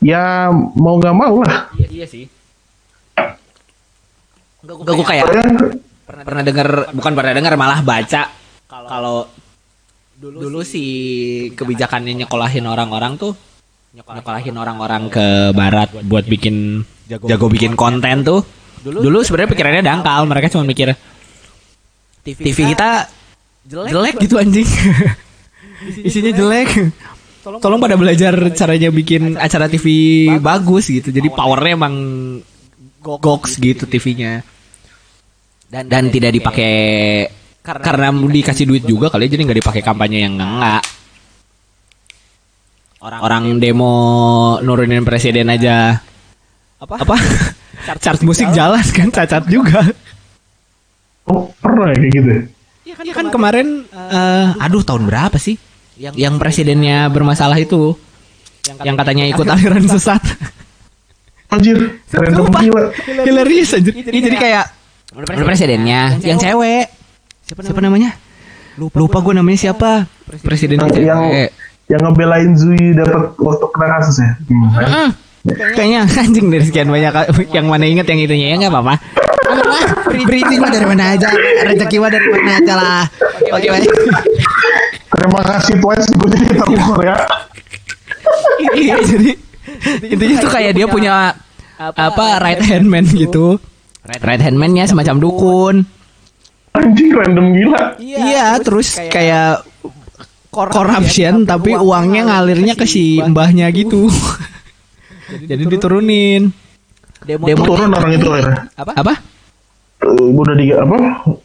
ya 0.00 0.48
mau 0.72 0.96
nggak 0.96 1.12
mau 1.12 1.44
lah. 1.44 1.68
iya, 1.76 2.08
sih. 2.08 2.24
Enggak 4.64 4.94
gue 4.96 5.04
kayak 5.04 5.24
Ya, 5.28 5.44
pernah, 6.08 6.24
pernah 6.24 6.42
dengar 6.46 6.68
bukan 6.96 7.12
pernah 7.12 7.32
dengar 7.36 7.52
malah 7.60 7.80
baca 7.84 8.39
kalau 8.70 9.26
dulu, 10.14 10.38
dulu 10.46 10.60
si 10.62 10.84
kebijakannya 11.58 12.22
nyekolahin 12.24 12.66
orang-orang 12.70 13.18
tuh 13.18 13.34
nyekolahin 13.90 14.54
orang-orang. 14.54 15.10
ke 15.10 15.50
barat 15.50 15.90
buat 16.06 16.22
bikin 16.22 16.86
jago, 17.10 17.50
bikin 17.50 17.74
konten 17.74 18.22
tuh. 18.22 18.46
Dulu 18.80 19.26
sebenarnya 19.26 19.50
pikirannya 19.50 19.82
dangkal 19.82 20.24
mereka 20.24 20.48
cuma 20.54 20.64
mikir 20.64 20.94
TV 22.22 22.54
kita 22.54 23.10
jelek 23.66 24.22
gitu 24.22 24.38
anjing. 24.38 24.68
Isinya 26.06 26.32
jelek. 26.32 26.70
tolong 27.40 27.80
pada 27.80 27.96
belajar 27.96 28.36
caranya 28.52 28.92
bikin 28.92 29.34
acara 29.34 29.66
TV 29.66 30.28
bagus. 30.38 30.86
gitu. 30.86 31.10
Jadi 31.10 31.28
powernya 31.32 31.74
emang 31.74 31.94
goks 33.00 33.56
gitu 33.56 33.88
TV-nya 33.88 34.44
dan 35.72 35.88
dan 35.88 36.12
tidak 36.12 36.36
dipakai 36.36 36.74
karena 37.78 38.08
dikasih 38.10 38.66
duit 38.66 38.84
juga 38.84 39.06
kali 39.12 39.30
ya, 39.30 39.38
jadi 39.38 39.42
nggak 39.46 39.58
dipakai 39.62 39.82
kampanye 39.84 40.26
yang 40.26 40.34
enggak. 40.34 40.82
Orang 43.00 43.20
orang 43.24 43.44
demo. 43.56 43.96
nurunin 44.60 45.06
presiden 45.08 45.48
aja. 45.48 45.96
Apa? 46.80 47.00
Apa? 47.00 47.16
Chart 48.04 48.20
musik 48.20 48.52
jalan. 48.52 48.84
kan 48.92 49.08
cacat 49.08 49.48
juga. 49.48 49.80
Oh 51.24 51.48
pernah 51.62 51.88
ya 51.92 51.96
kayak 51.96 52.12
gitu. 52.12 52.30
Iya 52.90 52.94
kan, 52.96 53.06
kan 53.08 53.26
kemarin 53.32 53.66
eh, 53.88 54.64
aduh 54.64 54.84
tahun 54.84 55.08
berapa 55.08 55.40
sih? 55.40 55.56
Yang, 56.00 56.34
presidennya 56.40 57.08
bermasalah 57.12 57.60
itu. 57.60 57.96
Yang 58.84 58.96
katanya 59.00 59.24
ikut 59.28 59.46
aliran 59.54 59.84
sesat. 59.84 60.20
Anjir, 61.50 61.98
random 62.14 62.46
Sumpah. 62.46 62.62
gila. 62.62 62.82
hilarious 63.26 63.74
anjir. 63.74 63.92
Ini 63.96 64.20
jadi 64.22 64.36
kayak 64.38 64.66
presidennya 65.44 66.20
yang 66.22 66.38
cewek 66.38 66.99
siapa, 67.50 67.82
namanya? 67.82 68.14
lupa, 68.78 69.18
gue 69.20 69.34
namanya 69.34 69.58
siapa? 69.58 70.06
Presiden 70.40 70.78
Yang 70.78 71.02
yang, 71.02 71.20
yang 71.90 72.00
ngebelain 72.06 72.54
Zui 72.54 72.94
dapat 72.94 73.34
waktu 73.34 73.66
kena 73.74 73.86
kasus 73.98 74.16
ya. 74.22 74.30
Hmm. 74.46 75.10
kayaknya 75.74 76.04
anjing 76.20 76.52
dari 76.52 76.64
sekian 76.68 76.88
banyak 76.92 77.12
yang 77.50 77.66
mana 77.66 77.88
inget 77.88 78.04
yang 78.06 78.20
itunya 78.20 78.46
ya 78.54 78.56
nggak 78.60 78.72
apa-apa. 78.72 78.94
Berita 80.22 80.54
mah 80.62 80.70
dari 80.70 80.86
mana 80.86 81.04
aja 81.16 81.28
rezeki 81.66 81.96
mah 81.98 82.10
dari 82.12 82.28
mana 82.28 82.50
aja 82.60 82.72
lah. 82.76 83.02
Oke 83.50 83.68
oke 83.72 83.88
Terima 85.10 85.40
kasih 85.42 85.74
Twice 85.80 86.08
gue 86.14 86.28
jadi 86.30 86.46
tahu 86.60 86.74
Korea. 86.94 87.16
iya 88.76 88.94
jadi 89.00 89.30
intinya 90.12 90.36
tuh 90.44 90.50
kayak 90.52 90.72
dia 90.76 90.86
punya 90.86 91.34
apa? 91.80 92.24
right 92.38 92.62
hand 92.62 92.86
man 92.86 93.08
gitu. 93.08 93.58
Right 94.06 94.40
hand 94.40 94.56
man-nya 94.60 94.86
semacam 94.86 95.18
dukun 95.18 95.99
Anjing 96.70 97.10
random 97.10 97.46
gila. 97.52 97.82
iya 97.98 98.54
terus 98.62 98.94
kayak 99.10 99.66
corruption 100.50 101.46
tapi 101.46 101.74
uangnya 101.74 102.26
ngalirnya 102.30 102.74
ke 102.74 102.86
si 102.86 103.18
mbahnya 103.22 103.70
gitu. 103.70 104.10
Jadi 105.30 105.62
diturunin. 105.72 106.50
demo 107.20 107.64
Turun. 107.68 107.90
Orang 107.92 108.12
itu 108.16 108.26
akhirnya. 108.32 108.70
apa? 108.74 108.92
Apa? 108.96 109.14
Eh, 110.00 110.32
udah 110.32 110.54
di 110.56 110.72
apa? 110.72 110.96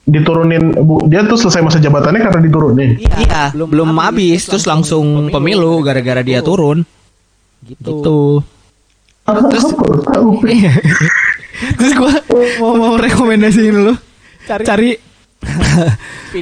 Diturunin. 0.08 0.74
Bu, 0.82 1.06
dia 1.12 1.22
tuh 1.28 1.38
selesai 1.38 1.62
masa 1.62 1.78
jabatannya 1.84 2.22
karena 2.24 2.40
diturunin 2.40 2.96
iya 3.04 3.52
belum 3.52 3.94
habis 4.00 4.48
terus 4.48 4.66
langsung 4.66 5.30
pemilu. 5.30 5.84
gara-gara 5.84 6.24
dia 6.26 6.42
turun. 6.42 6.82
Gitu. 7.66 8.42
Terus 9.26 9.66
tahu. 10.06 10.30
Iya. 10.46 10.74
Terus 11.80 11.94
gua 11.96 12.14
mau 12.60 12.74
mau 12.76 12.94
rekomendasiin 13.00 13.76
lu. 13.80 13.96
Cari 14.46 15.05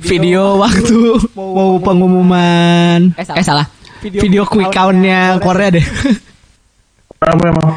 video, 0.03 0.57
waktu. 0.61 0.99
mau, 1.37 1.77
pengumuman. 1.79 3.13
Eh 3.17 3.45
salah. 3.45 3.67
Eh, 4.03 4.11
video, 4.11 4.43
quick 4.43 4.73
countnya. 4.73 5.39
Korea, 5.39 5.73
deh. 5.73 5.85
Apa 7.23 7.43
emang 7.47 7.69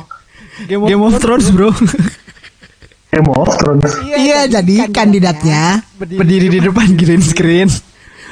Game 0.66 1.04
of, 1.04 1.20
Thrones, 1.20 1.52
bro. 1.52 1.70
Game 3.12 3.28
of 3.28 3.52
Thrones. 3.60 3.92
Iya, 4.02 4.16
iya 4.16 4.40
jadi 4.48 4.88
kandidatnya 4.88 5.84
berdiri, 6.00 6.48
di 6.48 6.58
depan 6.64 6.96
green 6.96 7.20
screen. 7.20 7.68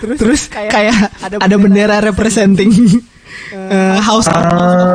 Terus, 0.00 0.16
terus 0.18 0.42
kayak, 0.48 1.12
ada 1.20 1.54
bendera, 1.60 2.00
representing 2.00 2.72
eh, 3.52 3.72
eh, 3.72 3.96
House. 4.00 4.26
Of 4.26 4.42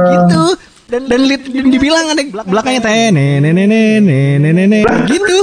gitu. 0.10 0.43
Dan 0.89 1.05
dan, 1.05 1.22
dan 1.30 1.66
dibilang 1.70 2.18
ada 2.18 2.22
belakangnya 2.49 2.82
teh 2.82 3.14
nenek, 3.14 3.53
nenek, 3.53 4.01
nenek, 4.01 4.53
nenek 4.57 4.84
gitu. 5.05 5.39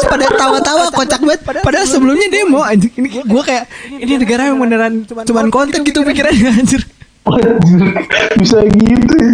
Terus 0.00 0.16
pada 0.16 0.26
tawa-tawa 0.32 0.84
kocak 0.96 1.20
banget. 1.20 1.40
Padahal 1.44 1.84
sebelumnya 1.84 2.26
demo 2.32 2.64
anjir. 2.64 2.88
Ini 2.96 3.08
gua 3.28 3.44
kayak 3.44 3.64
ini 3.92 4.16
negara 4.16 4.48
yang 4.48 4.56
beneran 4.56 5.04
cuman 5.04 5.52
konten 5.52 5.84
gitu 5.84 6.00
pikirannya 6.00 6.50
anjir. 6.56 6.80
Anjir, 7.28 7.92
bisa 8.40 8.64
gitu 8.64 9.12
ya. 9.12 9.30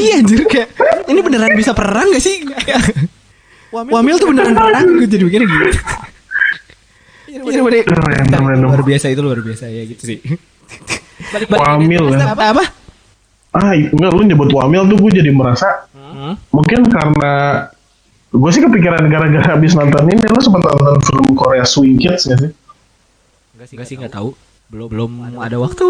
Iya 0.00 0.14
anjir 0.24 0.40
kayak 0.48 0.68
ini 1.12 1.20
beneran 1.20 1.52
bisa 1.52 1.76
perang 1.76 2.08
gak 2.08 2.24
sih? 2.24 2.48
Wamil 3.68 4.16
tuh 4.16 4.32
beneran 4.32 4.56
perang 4.56 4.88
gue 4.88 5.04
jadi 5.04 5.20
mikirnya 5.20 5.44
gitu. 5.44 5.66
Iya, 7.36 7.60
random. 7.92 8.42
luar 8.64 8.80
biasa 8.80 9.12
itu 9.12 9.20
luar 9.20 9.44
biasa 9.44 9.68
ya 9.68 9.84
gitu 9.84 10.16
sih. 10.16 10.18
Wamil 11.52 12.16
ya. 12.16 12.32
Apa 12.32 12.56
apa? 12.56 12.64
Ah, 13.52 13.76
enggak 13.76 14.12
lu 14.16 14.24
nyebut 14.24 14.48
Wamil 14.56 14.88
tuh 14.88 14.96
gue 14.96 15.20
jadi 15.20 15.28
merasa 15.28 15.84
mungkin 16.48 16.88
karena 16.88 17.32
gue 18.26 18.50
sih 18.52 18.62
kepikiran 18.62 19.06
gara-gara 19.06 19.54
habis 19.54 19.72
nonton 19.72 20.02
ini 20.10 20.22
lu 20.26 20.40
sempat 20.42 20.62
nonton 20.66 20.98
film 21.06 21.26
Korea 21.38 21.62
Swing 21.62 21.96
Kids 21.96 22.26
gak 22.26 22.38
sih? 22.42 22.50
Enggak 23.56 23.86
sih 23.86 23.96
enggak 23.96 24.12
tahu. 24.12 24.34
Belum 24.66 24.90
belum 24.90 25.10
ada 25.38 25.56
waktu. 25.62 25.86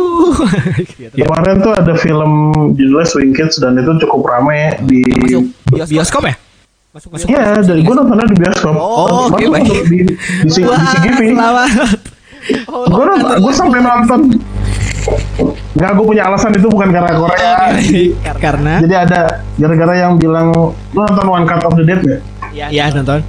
Kemarin 1.17 1.65
tuh 1.65 1.73
ada 1.73 1.97
film 1.97 2.53
judulnya 2.77 3.09
Swing 3.09 3.33
Kids 3.33 3.57
dan 3.57 3.81
itu 3.81 3.89
cukup 4.05 4.29
rame 4.29 4.77
di 4.85 5.01
bioskop 5.73 6.29
ya? 6.29 6.37
Masuk 6.93 7.09
masuk. 7.13 7.29
Iya, 7.29 7.61
dari 7.61 7.81
gue 7.85 7.95
nontonnya 7.97 8.25
di 8.29 8.37
bioskop. 8.37 8.73
Oh, 8.77 9.33
oke, 9.33 9.37
Masuk 9.37 9.53
baik. 9.53 9.69
Di, 9.69 9.81
di, 9.85 9.99
di, 10.05 10.15
di 10.45 10.51
CGV. 10.53 11.21
selamat. 11.37 11.71
Gue 12.69 13.05
gue 13.43 13.53
sampai 13.57 13.81
nonton. 13.81 14.21
Nggak, 15.77 15.91
gue 15.93 16.05
punya 16.09 16.23
alasan 16.27 16.57
itu 16.57 16.67
bukan 16.67 16.89
karena 16.89 17.13
Korea. 17.15 17.53
Karena 18.41 18.75
Jadi 18.81 18.95
ada 18.97 19.21
gara-gara 19.55 19.95
yang 19.95 20.17
bilang 20.17 20.51
lu 20.53 20.73
nonton 20.97 21.27
One 21.27 21.45
Cut 21.45 21.63
of 21.63 21.77
the 21.77 21.85
Dead 21.85 22.01
nggak? 22.01 22.21
ya 22.73 22.89
nonton. 22.91 23.21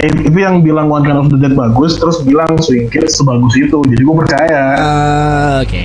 Eh, 0.00 0.08
itu 0.08 0.34
yang 0.34 0.64
bilang 0.64 0.88
One 0.88 1.04
Cut 1.04 1.14
of 1.14 1.28
the 1.28 1.36
Dead 1.36 1.52
bagus, 1.52 2.00
terus 2.00 2.24
bilang 2.24 2.56
Swing 2.58 2.88
Kids 2.88 3.14
sebagus 3.14 3.52
itu. 3.54 3.76
Jadi 3.84 4.00
gue 4.00 4.16
percaya. 4.16 4.62
Eh, 4.72 5.56
Oke. 5.62 5.82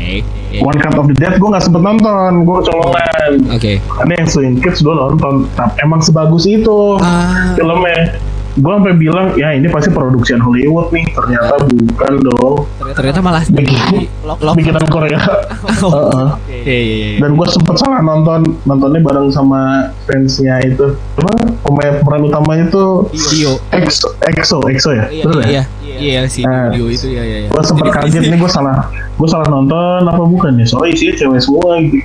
One 0.64 0.80
Cut 0.80 0.96
of 0.96 1.06
the 1.06 1.16
Dead 1.16 1.36
gue 1.36 1.46
nggak 1.46 1.62
sempet 1.62 1.84
nonton, 1.84 2.32
gue 2.42 2.56
kecolongan. 2.58 3.32
Oke. 3.52 3.84
Ada 4.00 4.12
yang 4.16 4.28
Swing 4.32 4.56
Kids 4.58 4.80
gue 4.80 4.96
nonton, 4.96 5.46
tapi 5.54 5.76
emang 5.84 6.00
sebagus 6.00 6.48
itu 6.48 6.96
Ah. 6.98 7.52
filmnya. 7.54 8.16
Gue 8.58 8.74
sampai 8.74 8.94
bilang 8.94 9.38
ya 9.38 9.54
ini 9.54 9.70
pasti 9.70 9.88
produksian 9.88 10.42
Hollywood 10.42 10.90
nih, 10.90 11.06
ternyata 11.08 11.62
bukan 11.62 12.14
dong. 12.20 12.56
Ternyata 12.90 13.20
malah 13.20 13.46
Bikin- 13.46 14.10
Bikinan 14.58 14.86
Korea. 14.88 15.22
Oh. 15.78 16.10
Heeh. 16.10 16.28
Iya 16.66 16.80
iya 16.80 16.96
iya. 16.98 17.18
Dan 17.22 17.38
gue 17.38 17.46
sempet 17.46 17.78
salah 17.78 18.02
nonton, 18.02 18.58
nontonnya 18.64 18.98
bareng 18.98 19.30
sama 19.30 19.86
fansnya 20.04 20.58
itu. 20.64 20.90
Apa? 21.16 21.32
Pemain 21.62 22.02
peran 22.02 22.22
utamanya 22.24 22.66
tuh 22.68 23.06
Dio. 23.30 23.62
EXO, 23.70 24.18
EXO, 24.24 24.58
EXO 24.66 24.90
ya? 24.92 25.06
Betul 25.06 25.46
ya? 25.46 25.46
Iya, 25.46 25.64
iya 26.00 26.22
si 26.26 26.42
Nah. 26.42 26.74
Dio 26.74 26.90
itu 26.90 27.08
ya 27.08 27.22
ya. 27.22 27.46
ya. 27.46 27.48
Gue 27.48 27.62
sempet 27.62 27.94
kaget 27.94 28.26
nih 28.26 28.38
gue 28.38 28.50
salah, 28.50 28.90
gue 28.90 29.28
salah 29.28 29.46
nonton 29.46 30.02
apa 30.02 30.24
bukan 30.24 30.58
ya? 30.58 30.66
Soalnya 30.66 30.92
isinya 30.92 31.14
cewek 31.16 31.40
semua 31.40 31.78
gitu. 31.78 31.98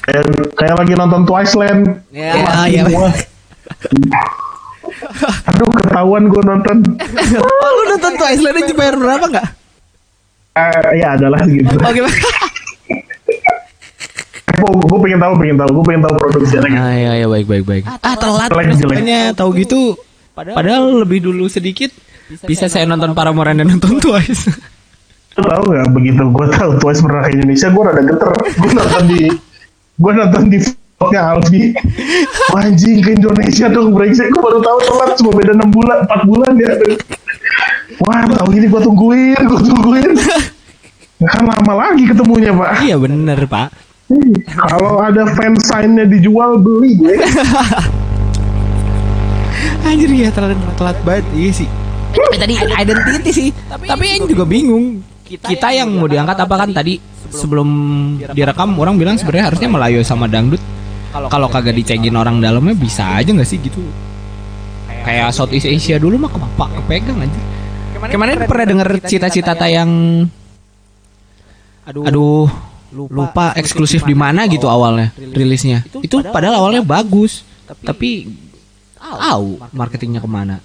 Kayak, 0.00 0.24
kayak 0.56 0.74
lagi 0.74 0.92
nonton 0.94 1.20
Twice 1.22 1.52
Land. 1.52 1.82
Ya, 2.08 2.32
Laki 2.40 2.70
iya. 2.72 2.84
Aduh 5.50 5.68
ketahuan 5.74 6.28
gue 6.28 6.42
nonton. 6.42 6.76
Oh, 7.40 7.70
lu 7.76 7.82
nonton 7.96 8.12
Twice 8.18 8.42
Land 8.42 8.58
aja 8.64 8.74
bayar 8.74 8.94
berapa 8.98 9.24
enggak? 9.30 9.46
Eh, 10.56 10.98
ya 10.98 11.14
adalah 11.14 11.40
gitu. 11.46 11.74
Oke. 11.78 12.00
gue 14.60 14.98
pengen 15.00 15.18
tahu, 15.22 15.32
pengen 15.40 15.56
tahu, 15.56 15.70
gue 15.72 15.84
pengen 15.88 16.02
tahu 16.04 16.14
produksinya. 16.20 16.68
Ah 16.76 16.92
iya 16.92 17.12
iya 17.22 17.26
baik 17.30 17.46
baik 17.48 17.64
baik. 17.64 17.84
Ah 17.86 18.14
telat. 18.18 18.50
Makanya 18.52 19.32
tahu 19.32 19.56
gitu. 19.56 19.96
Padahal 20.34 21.04
lebih 21.04 21.24
dulu 21.24 21.48
sedikit 21.48 21.90
bisa 22.46 22.70
saya 22.70 22.86
nonton 22.86 23.12
Paramore 23.12 23.52
dan 23.54 23.66
nonton 23.66 23.98
Twice. 23.98 24.46
Lu 25.38 25.46
tahu 25.46 25.62
nggak 25.74 25.88
begitu 25.94 26.22
gue 26.26 26.46
tahu 26.54 26.70
Twice 26.78 27.00
pernah 27.02 27.22
ke 27.26 27.30
Indonesia 27.34 27.66
gue 27.70 27.82
rada 27.82 28.02
geter 28.02 28.30
gue 28.34 28.70
nonton 28.74 29.02
di 29.06 29.22
gue 30.00 30.12
nonton 30.14 30.42
di 30.50 30.58
vlognya 31.00 31.32
Alfi 31.32 31.72
anjing 32.60 33.00
ke 33.00 33.16
Indonesia 33.16 33.72
dong 33.72 33.96
brengsek 33.96 34.28
gue 34.28 34.36
baru 34.36 34.60
tahu 34.60 34.78
telat 34.84 35.16
cuma 35.16 35.32
beda 35.32 35.56
6 35.56 35.72
bulan 35.72 36.04
4 36.04 36.28
bulan 36.28 36.52
ya 36.60 36.76
wah 38.04 38.20
tahu 38.28 38.52
gini 38.52 38.68
gue 38.68 38.80
tungguin 38.84 39.40
gue 39.40 39.60
tungguin 39.64 40.12
kan 41.32 41.44
lama 41.48 41.72
lagi 41.72 42.04
ketemunya 42.04 42.52
pak 42.52 42.84
iya 42.84 43.00
bener 43.00 43.48
pak. 43.48 43.72
Kalau 44.44 45.00
ada 45.00 45.24
fansign-nya 45.38 46.04
dijual 46.04 46.60
beli 46.60 47.00
gue 47.00 47.16
Anjir 49.88 50.12
ya 50.12 50.28
telat 50.28 50.52
telat 50.76 51.00
banget 51.00 51.24
iya 51.32 51.64
sih. 51.64 51.68
Tapi 52.12 52.36
tadi 52.36 52.60
identity 52.60 53.30
sih. 53.32 53.48
Tapi 53.70 54.04
yang 54.04 54.28
juga 54.28 54.44
bingung. 54.44 55.00
Kita 55.24 55.72
yang 55.72 55.88
mau 55.96 56.04
diangkat 56.10 56.36
apa 56.36 56.54
kan 56.60 56.68
tadi 56.74 57.00
sebelum 57.32 57.68
direkam 58.34 58.74
orang 58.76 58.98
bilang 58.98 59.16
sebenarnya 59.16 59.48
harusnya 59.48 59.70
Melayu 59.70 60.04
sama 60.04 60.28
dangdut. 60.28 60.60
Kalau 61.10 61.48
kagak 61.50 61.74
dicengin 61.74 62.14
orang 62.14 62.38
dalamnya 62.38 62.74
bisa 62.78 63.18
aja 63.18 63.30
nggak 63.30 63.48
sih 63.48 63.58
gitu. 63.58 63.82
Kayak 65.02 65.34
Southeast 65.34 65.66
Asia 65.66 65.96
dulu 65.98 66.20
mah 66.20 66.30
kepak 66.30 66.70
kepegang 66.82 67.18
aja. 67.18 67.40
Kemarin 68.08 68.46
pernah 68.48 68.66
denger 68.66 68.88
cita-cita 69.04 69.52
tayang 69.52 70.24
Aduh, 71.90 72.46
lupa 72.94 73.50
eksklusif 73.58 74.06
di 74.06 74.14
mana 74.14 74.46
gitu 74.46 74.70
awalnya 74.70 75.10
rilisnya. 75.16 75.82
Itu 76.00 76.22
padahal 76.22 76.62
awalnya 76.62 76.86
bagus, 76.86 77.42
tapi 77.82 78.30
tahu 78.96 79.58
marketingnya 79.74 80.22
ke 80.22 80.30
mana. 80.30 80.56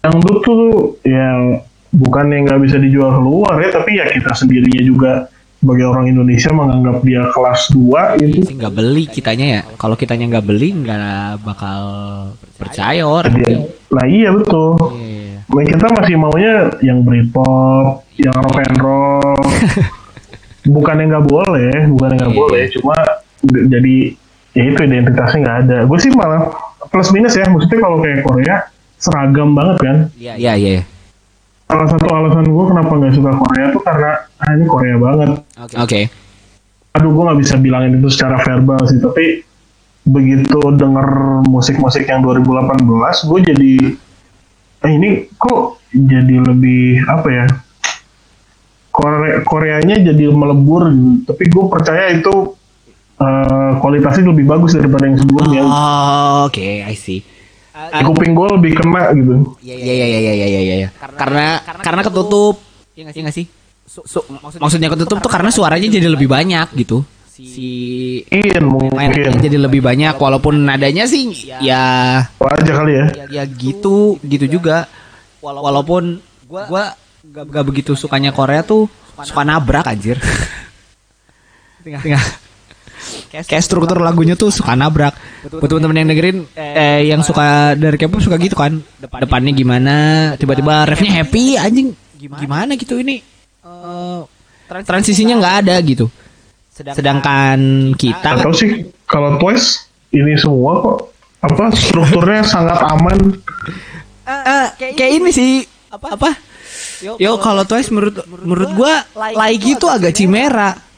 dangdut 0.00 0.40
tuh 0.40 0.96
yang 1.04 1.60
bukan 1.92 2.32
yang 2.32 2.48
nggak 2.48 2.60
bisa 2.64 2.80
dijual 2.80 3.20
keluar 3.20 3.60
ya 3.60 3.68
tapi 3.68 4.00
ya 4.00 4.08
kita 4.08 4.32
sendirinya 4.32 4.80
juga 4.80 5.12
sebagai 5.60 5.86
orang 5.86 6.08
Indonesia 6.08 6.50
menganggap 6.50 6.96
dia 7.00 7.22
kelas 7.28 7.68
2 7.70 8.16
itu 8.18 8.48
nggak 8.50 8.72
beli 8.72 9.04
kitanya 9.06 9.46
ya. 9.46 9.62
Kalau 9.76 9.92
kitanya 9.92 10.24
nggak 10.26 10.42
beli 10.42 10.72
nggak 10.74 11.00
bakal 11.40 11.82
percaya 12.56 13.04
orang. 13.04 13.32
dia 13.34 13.60
lah 13.90 14.06
iya 14.06 14.28
betul 14.30 14.74
Iya. 14.96 15.44
Nah, 15.50 15.64
kita 15.66 15.86
masih 15.92 16.14
maunya 16.14 16.54
yang 16.80 17.02
Britpop 17.02 18.06
yang 18.16 18.36
rock 18.38 18.58
and 18.58 18.78
roll 18.78 19.34
bukan 20.70 20.94
yang 20.96 21.08
nggak 21.10 21.26
boleh 21.26 21.72
bukan 21.90 22.08
yang 22.08 22.20
nggak 22.20 22.32
Iya. 22.32 22.40
boleh 22.40 22.62
cuma 22.70 22.96
jadi 23.42 23.94
ya 24.50 24.62
itu 24.64 24.78
identitasnya 24.78 25.38
nggak 25.40 25.58
ada 25.64 25.78
gue 25.84 25.98
sih 25.98 26.10
malah 26.10 26.52
plus 26.86 27.10
minus 27.10 27.34
ya 27.34 27.44
maksudnya 27.46 27.78
kalau 27.78 27.98
kayak 27.98 28.20
Korea 28.22 28.56
seragam 28.94 29.52
banget 29.52 29.76
kan 29.80 29.96
Iya 30.14 30.34
iya. 30.36 30.52
iya. 30.54 30.80
Salah 31.70 31.86
satu 31.86 32.06
alasan 32.10 32.46
gue 32.50 32.64
kenapa 32.66 32.92
nggak 32.98 33.14
suka 33.14 33.30
Korea 33.38 33.66
tuh 33.70 33.82
karena 33.86 34.10
ah, 34.42 34.50
ini 34.58 34.64
Korea 34.66 34.96
banget 34.98 35.30
Oke. 35.78 36.00
aduh 36.98 37.10
gue 37.14 37.22
nggak 37.30 37.40
bisa 37.46 37.54
bilangin 37.62 38.02
itu 38.02 38.08
secara 38.10 38.42
verbal 38.42 38.82
sih 38.90 38.98
tapi 38.98 39.46
begitu 40.02 40.58
denger 40.74 41.08
musik-musik 41.46 42.10
yang 42.10 42.26
2018 42.26 42.82
gue 43.30 43.40
jadi 43.54 43.72
eh 44.80 44.90
ini 44.90 45.30
kok 45.38 45.78
jadi 45.94 46.36
lebih 46.42 47.06
apa 47.06 47.28
ya 47.30 47.46
Korea 48.90 49.38
Koreanya 49.46 49.96
jadi 50.02 50.24
melebur 50.34 50.90
gitu. 50.90 51.30
tapi 51.30 51.44
gue 51.46 51.64
percaya 51.70 52.10
itu 52.10 52.58
eh, 53.22 53.72
kualitasnya 53.78 54.26
lebih 54.26 54.50
bagus 54.50 54.74
daripada 54.74 55.06
yang 55.06 55.18
sebelumnya 55.22 55.62
Oh, 55.62 56.50
Oke, 56.50 56.82
I 56.82 56.96
see. 56.98 57.22
Di 57.70 58.02
kuping 58.02 58.32
gue 58.34 58.46
lebih 58.58 58.72
kena 58.82 59.14
gitu. 59.14 59.34
Iya 59.62 59.74
iya 59.78 59.92
iya 59.94 60.06
iya 60.06 60.32
iya 60.32 60.46
iya 60.46 60.74
iya. 60.84 60.88
Karena 60.94 61.62
karena 61.62 62.02
ketutup. 62.02 62.58
Iya 62.98 63.02
nggak 63.10 63.34
sih? 63.34 63.46
Su- 63.90 64.26
maksudnya 64.62 64.86
ketutup 64.90 65.18
tuh 65.18 65.30
karena 65.30 65.50
suaranya 65.50 65.90
jadi 65.90 66.06
lebih 66.10 66.30
banyak 66.30 66.74
gitu. 66.78 67.02
Si 67.30 68.20
Mungkin. 68.60 68.92
mainnya 68.92 69.32
mungkin 69.32 69.40
jadi 69.40 69.58
lebih 69.58 69.80
banyak 69.80 70.14
walaupun 70.20 70.60
nadanya 70.60 71.08
sih 71.08 71.32
ya. 71.62 72.22
aja 72.28 72.72
kali 72.74 72.92
ya. 72.94 73.06
Ya 73.30 73.42
gitu. 73.48 74.20
gitu 74.22 74.46
juga. 74.46 74.86
walaupun 75.40 76.20
gua 76.44 76.92
gak, 77.24 77.44
gak 77.48 77.64
begitu 77.64 77.96
sukanya 77.96 78.30
Korea 78.30 78.60
tuh 78.60 78.86
suka 79.24 79.40
nabrak. 79.42 79.88
anjir. 79.88 80.20
Tengah. 81.84 82.39
Kayak 83.30 83.64
struktur 83.64 83.98
lagunya 84.02 84.34
tuh 84.34 84.52
suka 84.52 84.76
nabrak. 84.76 85.14
Buat 85.48 85.68
teman-teman 85.68 85.96
yang 86.00 86.08
dengerin 86.12 86.38
eh 86.54 87.00
yang 87.08 87.20
suka 87.24 87.74
dari 87.74 87.96
K-pop 87.96 88.20
suka 88.20 88.36
gitu 88.36 88.56
kan. 88.56 88.80
Depannya 89.00 89.52
gimana? 89.54 89.96
tiba-tiba 90.36 90.84
refnya 90.88 91.22
happy 91.22 91.56
anjing. 91.56 91.94
Gimana? 92.16 92.76
Gitu 92.76 93.00
ini? 93.00 93.22
Eh, 93.60 94.20
transisinya 94.84 95.40
nggak 95.40 95.56
ada 95.66 95.74
gitu. 95.82 96.06
Sedangkan 96.70 97.92
kita 97.96 98.40
atau 98.40 98.52
sih 98.56 98.88
kalau 99.04 99.36
Twice 99.36 99.90
ini 100.16 100.32
semua 100.38 100.80
kok 100.80 100.98
apa 101.44 101.72
strukturnya 101.76 102.42
sangat 102.54 102.78
aman. 102.88 103.18
Eh, 104.24 104.66
kayak 104.96 105.10
ini 105.20 105.30
sih. 105.34 105.52
Apa? 105.90 106.16
Apa? 106.16 106.30
Yo 107.20 107.36
kalau 107.40 107.64
Twice 107.64 107.88
menurut 107.92 108.24
menurut 108.28 108.70
gua 108.76 109.04
Laiki 109.16 109.76
tuh 109.76 109.88
agak 109.88 110.12
cimera 110.16 110.89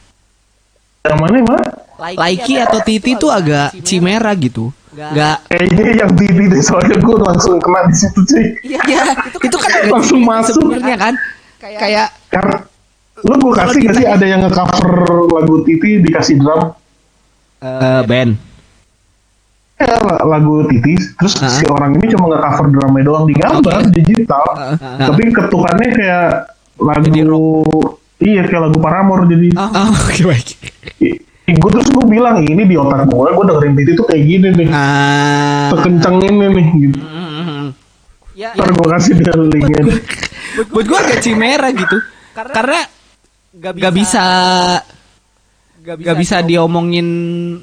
yang 1.02 1.18
mana 1.18 1.36
mana? 1.42 1.64
Laiki 1.98 2.58
atau 2.58 2.78
Titi 2.82 3.14
tuh 3.14 3.30
agak 3.30 3.74
cimera 3.82 4.30
gitu. 4.34 4.70
Nggak. 4.92 5.36
Kayaknya 5.48 5.84
yang 6.04 6.12
TV 6.12 6.38
deh 6.46 6.60
soalnya 6.60 6.98
gue 6.98 7.16
langsung 7.16 7.56
kena 7.58 7.86
di 7.86 7.96
situ 7.96 8.20
cuy. 8.22 8.46
Ya 8.66 8.82
itu 9.38 9.56
kan 9.56 9.70
agak 9.72 9.90
Langsung 9.90 10.20
masuk. 10.22 10.54
sebenarnya 10.62 10.96
kan. 10.98 11.14
Kayak 11.58 12.08
karena 12.28 12.56
lu 13.22 13.34
gue 13.38 13.52
kasih 13.54 13.78
gak 13.82 13.94
sih 13.94 14.06
ada 14.06 14.24
yang 14.26 14.40
nge-cover 14.42 14.94
lagu 15.30 15.54
Titi 15.62 16.02
dikasih 16.02 16.34
drum? 16.38 16.74
Eh 17.62 18.02
band. 18.04 18.32
Ya, 19.78 19.98
la- 19.98 20.22
lagu 20.28 20.66
Titi. 20.66 20.94
Terus 20.94 21.34
Ah. 21.38 21.50
si 21.50 21.64
orang 21.66 21.94
ini 21.96 22.06
cuma 22.10 22.30
nge-cover 22.30 22.66
drumnya 22.68 23.02
doang 23.02 23.24
di 23.26 23.34
gambar 23.34 23.90
digital. 23.90 24.44
Ah, 24.54 24.74
ah. 24.76 24.96
tapi 25.08 25.30
ketukannya 25.30 25.88
kayak 25.88 26.26
lagu 26.76 27.42
iya 28.22 28.42
kayak 28.46 28.70
lagu 28.70 28.78
Paramore 28.78 29.26
jadi 29.26 29.50
oh 29.58 29.90
oke 30.08 30.22
baik. 30.30 30.48
Gue 31.52 31.70
terus 31.74 31.88
gue 31.92 32.06
bilang 32.08 32.40
ini 32.40 32.64
di 32.64 32.78
otak 32.78 33.10
gue 33.10 33.28
gue 33.28 33.44
dengerin 33.44 33.72
Titi 33.76 33.92
tuh 33.98 34.06
kayak 34.08 34.22
gini 34.24 34.48
nih. 34.56 34.68
Ah. 34.72 35.68
Sekencang 35.74 36.16
ini 36.24 36.46
nih 36.48 36.66
gitu. 36.88 36.98
Ya 38.32 38.56
ntar 38.56 38.72
gue 38.72 38.86
kasih 38.88 39.12
dia 39.20 39.34
linknya. 39.36 39.82
Buat 40.72 40.86
gua 40.88 40.98
agak 41.04 41.20
cimera 41.20 41.68
gitu. 41.72 41.96
Karena 42.32 42.80
gak 43.52 43.92
bisa 43.92 44.24
gak 45.82 46.16
bisa 46.16 46.40
diomongin 46.40 47.08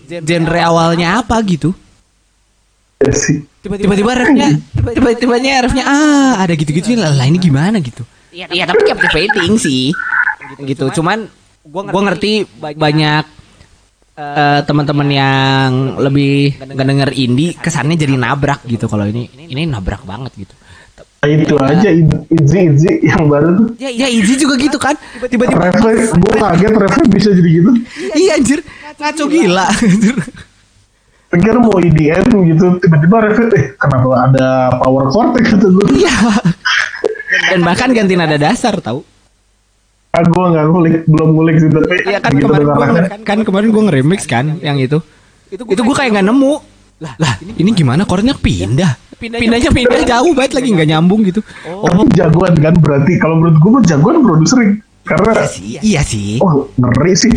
genre 0.06 0.60
awalnya 0.62 1.24
apa 1.24 1.40
gitu. 1.48 1.74
Ya 3.02 3.14
sih. 3.16 3.42
Tiba-tiba 3.64 4.12
refnya 4.12 4.60
tiba-tibanya 4.76 5.66
refnya 5.66 5.84
ah 5.88 6.34
ada 6.40 6.54
gitu-gitu 6.54 6.96
lah 7.00 7.12
lah, 7.16 7.26
ini 7.26 7.42
gimana 7.42 7.82
gitu. 7.82 8.04
Iya 8.30 8.70
tapi 8.70 8.86
captivating 8.86 9.58
sih 9.58 9.90
gitu. 10.64 11.02
Cuman 11.02 11.28
gua 11.66 12.02
ngerti 12.12 12.48
banyak 12.60 13.26
eh, 14.16 14.60
teman-teman 14.64 15.10
yang 15.12 15.72
lebih 16.00 16.60
nggak 16.60 16.88
denger 16.88 17.10
indie 17.16 17.56
kesannya 17.56 17.96
jadi 17.96 18.16
nabrak 18.16 18.64
gitu. 18.66 18.88
kalau 18.88 19.08
ini. 19.08 19.28
Ini 19.28 19.68
nabrak 19.70 20.04
banget 20.04 20.36
gitu. 20.36 20.56
Nah, 21.20 21.28
itu 21.28 21.56
aja 21.60 21.90
Izzy 22.32 22.60
Izzy 22.72 22.92
yang 23.04 23.28
baru 23.28 23.52
tuh. 23.60 23.68
Ya 23.76 23.92
ya 23.92 24.08
Izzy 24.08 24.40
juga 24.40 24.56
gitu 24.56 24.80
kan. 24.80 24.96
Tiba-tiba 25.20 25.52
refleks 25.52 26.16
gue 26.16 26.34
kaget 26.40 26.74
refleks 26.80 27.10
bisa 27.12 27.30
jadi 27.36 27.50
gitu. 27.60 27.72
Iya 28.16 28.32
anjir. 28.40 28.60
Ngaco 29.00 29.24
gila. 29.28 29.68
Anjir 29.68 30.16
pikir 31.30 31.56
mau 31.62 31.78
EDM 31.78 32.26
gitu 32.26 32.66
tiba-tiba 32.82 33.18
refleks 33.30 33.54
eh 33.54 33.66
kenapa 33.78 34.26
ada 34.26 34.48
power 34.82 35.14
chord 35.14 35.38
gitu 35.46 35.78
gue 35.78 36.02
iya. 36.02 36.14
Dan 37.54 37.62
bahkan 37.62 37.94
ganti 37.94 38.18
nada 38.18 38.34
dasar 38.42 38.82
tahu 38.82 39.06
ah 40.10 40.24
gue 40.26 40.44
nggak 40.44 40.66
ngulik 40.68 40.96
belum 41.06 41.30
ngulik 41.32 41.56
sih 41.60 41.70
tapi 41.70 41.96
Iya 42.04 42.18
kan 42.18 42.32
begitu 42.34 42.50
kemarin 42.50 42.66
gua 42.68 42.86
nge- 42.90 43.10
kan 43.22 43.38
kemarin 43.46 43.68
gue 43.70 43.84
nge-remix 43.86 44.20
kan 44.26 44.46
yang 44.60 44.78
itu. 44.78 44.98
Itu 45.48 45.64
itu 45.64 45.82
gue 45.82 45.96
kayak 45.96 46.18
nggak 46.18 46.26
nemu. 46.26 46.54
Lah, 47.00 47.14
lah 47.16 47.34
ini 47.40 47.72
gimana 47.72 48.04
chordnya 48.04 48.34
pindah? 48.34 48.98
Pindahnya 49.16 49.70
pindah 49.70 50.04
jauh 50.04 50.32
banget 50.34 50.52
lagi 50.54 50.68
nggak 50.72 50.90
nyambung 50.90 51.22
gitu. 51.24 51.40
tapi 51.62 52.12
jagoan 52.12 52.56
kan 52.56 52.74
berarti 52.76 53.14
kalau 53.18 53.38
menurut 53.38 53.56
gue 53.56 53.70
mah 53.70 53.84
jagoan 53.86 54.16
produser 54.20 54.60
karena 55.06 55.32
Iya 55.32 55.46
sih, 55.46 55.64
iya 55.80 56.02
sih. 56.02 56.32
oh 56.40 56.68
ngeri 56.76 57.14
sih 57.14 57.34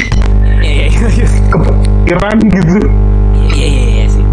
Iya 0.61 0.87
iya 0.89 1.09
iya. 1.09 1.27
kepikiran 1.49 2.37
gitu 2.43 2.75
Iya 3.53 3.67
iya 3.67 3.83
iya 3.93 4.07
sih. 4.09 4.25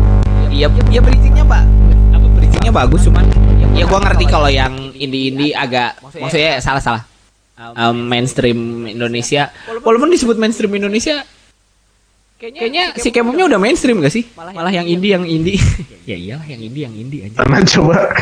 Iya 0.49 0.67
iya 0.87 0.99
bridgingnya 0.99 1.43
pak. 1.43 1.63
Apa 2.09 2.27
bridgingnya 2.31 2.71
bagus 2.71 3.01
cuman 3.03 3.25
ya 3.71 3.83
gue 3.83 3.99
ngerti 3.99 4.25
kalau 4.25 4.49
yang 4.49 4.73
indie-indie 4.91 5.51
agak 5.51 5.99
maksudnya 6.15 6.57
salah 6.59 6.79
salah. 6.79 7.03
Um, 7.59 8.07
mainstream 8.07 8.87
Indonesia 8.87 9.51
walaupun 9.83 10.07
disebut 10.15 10.39
mainstream 10.39 10.71
Indonesia 10.79 11.27
Kayaknya 12.39 12.95
si 12.95 13.11
K-popnya 13.11 13.51
udah 13.51 13.59
mainstream 13.59 13.99
gak 13.99 14.15
sih? 14.15 14.23
Malah 14.31 14.71
yang 14.71 14.87
indie 14.87 15.11
yang 15.11 15.27
indie. 15.27 15.59
ya 16.09 16.15
iyalah 16.15 16.47
yang 16.47 16.61
indie 16.63 16.87
yang 16.87 16.95
indie 16.95 17.27
aja. 17.27 17.35
Karena 17.43 17.59
coba 17.67 18.15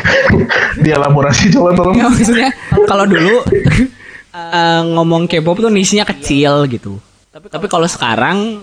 dielaborasi 0.82 1.54
coba 1.54 1.70
tolong. 1.78 1.94
Maksudnya 2.02 2.50
kalau 2.90 3.06
dulu 3.06 3.46
eh, 4.34 4.82
ngomong 4.90 5.30
K-pop 5.30 5.62
tuh 5.62 5.70
nisnya 5.70 6.02
kecil 6.02 6.66
gitu. 6.66 6.98
Tapi 7.30 7.70
kalau 7.70 7.86
sekarang 7.86 8.58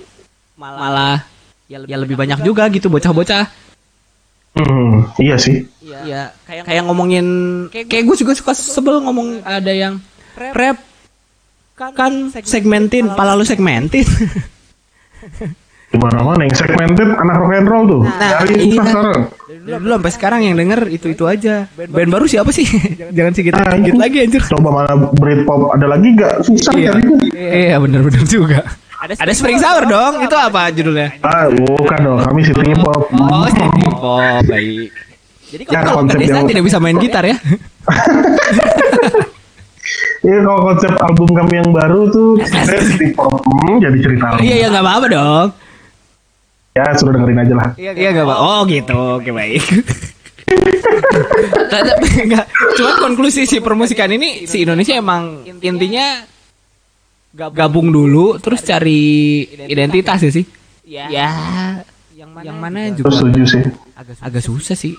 malah 0.59 1.23
ya 1.71 1.79
lebih 1.79 2.19
banyak 2.19 2.43
juga 2.43 2.67
gitu 2.67 2.91
bocah-bocah. 2.91 3.47
Hmm, 4.59 5.07
iya 5.23 5.39
sih. 5.39 5.63
Iya, 5.79 6.35
kayak 6.43 6.63
kayak 6.67 6.83
ngomongin 6.83 7.27
kayak 7.71 8.03
gue 8.03 8.15
juga 8.19 8.35
suka 8.35 8.51
sebel 8.51 8.99
ngomong 9.03 9.39
ada 9.47 9.71
yang 9.71 10.03
rap 10.35 10.77
kan 11.75 12.13
segmentin, 12.33 13.09
pala 13.09 13.33
lu 13.33 13.43
segmentin. 13.43 14.03
Di 15.85 15.97
mana-mana 15.97 16.43
yang 16.43 16.51
segmented 16.51 17.07
anak 17.09 17.35
rock 17.37 17.51
and 17.53 17.67
roll 17.67 17.83
tuh. 17.85 18.01
Nah, 18.03 18.41
Dari 18.41 18.55
iya. 18.57 18.73
susah 18.73 18.85
sekarang. 18.85 19.19
Dari 19.45 19.79
dulu 19.79 19.93
sampai 19.93 20.11
sekarang 20.11 20.39
yang 20.43 20.55
denger 20.55 20.79
itu 20.87 21.07
itu 21.09 21.23
aja. 21.23 21.71
Band 21.71 22.09
baru 22.09 22.25
siapa 22.25 22.51
sih? 22.51 22.67
Jangan 23.09 23.31
sedikit 23.35 23.53
Nah, 23.55 23.71
sedikit 23.71 23.93
itu. 23.93 24.01
lagi 24.01 24.17
anjir. 24.19 24.41
Coba 24.45 24.69
mana 24.73 24.91
Britpop 25.13 25.71
ada 25.71 25.87
lagi 25.87 26.11
gak? 26.13 26.43
Susah 26.43 26.71
Iya, 26.73 26.91
kan 26.91 26.99
itu. 27.01 27.13
iya 27.31 27.75
bener-bener 27.77 28.23
juga. 28.25 28.59
Ada 28.97 29.31
Spring 29.31 29.55
Sour 29.55 29.85
dong, 29.85 30.13
itu 30.19 30.33
apa 30.33 30.73
judulnya? 30.73 31.15
Ah, 31.21 31.47
bukan 31.47 31.99
dong. 32.01 32.19
Kami 32.23 32.41
City 32.41 32.73
Pop. 32.75 33.01
Oh, 33.13 33.47
City 33.47 33.85
Pop, 33.93 34.41
baik. 34.43 34.89
Jadi 35.45 35.63
Ya, 35.65 35.79
kalau 35.79 36.01
konsep 36.01 36.17
Desa 36.17 36.33
yang- 36.33 36.49
tidak 36.49 36.63
bisa 36.65 36.77
main 36.81 36.97
gitar 36.97 37.23
ya? 37.23 37.37
Iya 40.25 40.37
kalau 40.41 40.59
konsep 40.65 40.91
album 41.05 41.29
kami 41.37 41.53
yang 41.61 41.69
baru 41.69 42.09
tuh 42.09 42.41
Pop. 43.13 43.45
Hmm, 43.45 43.77
jadi 43.77 43.97
cerita. 44.01 44.25
lagi. 44.33 44.41
Iya, 44.41 44.55
ya 44.57 44.67
nggak 44.73 44.83
apa-apa 44.83 45.07
dong. 45.13 45.47
Ya 46.75 46.85
sudah 46.97 47.11
dengerin 47.13 47.39
aja 47.45 47.53
lah. 47.53 47.69
Iya, 47.77 48.09
nggak 48.11 48.25
apa. 48.25 48.35
Oh, 48.41 48.59
gitu. 48.65 48.97
Oke, 49.21 49.29
baik. 49.29 49.61
Tapi 51.73 52.07
enggak. 52.25 52.45
Cuma 52.77 52.91
konklusi 52.99 53.45
si 53.45 53.57
permusikan 53.61 54.09
ini 54.11 54.49
si 54.49 54.65
Indonesia 54.65 54.97
emang 54.97 55.45
intinya 55.61 56.25
gabung 57.35 57.91
dulu 57.91 58.39
terus 58.41 58.63
cari 58.65 59.43
identitas 59.67 60.21
ya 60.25 60.31
sih. 60.31 60.45
Ya, 60.85 61.05
yang 62.15 62.57
mana 62.57 62.93
Terus 62.93 62.97
juga 62.97 63.09
setuju 63.13 63.41
sih. 63.45 63.63
agak 64.21 64.43
susah 64.43 64.77
sih. 64.77 64.93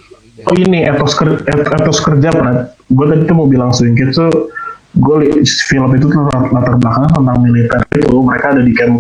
Oh 0.45 0.53
ini 0.53 0.85
etos 0.85 1.16
kerja, 1.16 1.41
etos 1.49 1.99
kerja 2.05 2.29
pernah. 2.29 2.68
Gue 2.93 3.07
tadi 3.09 3.24
tuh 3.24 3.35
mau 3.35 3.49
bilang 3.49 3.72
Swing 3.72 3.97
Kids 3.97 4.20
tuh 4.20 4.53
gue 4.97 5.16
film 5.44 5.90
itu 5.92 6.07
tuh 6.07 6.22
lat- 6.24 6.51
latar 6.51 6.74
belakangnya 6.74 7.11
tentang 7.12 7.38
militer 7.38 7.80
itu 7.92 8.16
mereka 8.18 8.47
ada 8.51 8.62
di 8.62 8.72
camp 8.72 8.97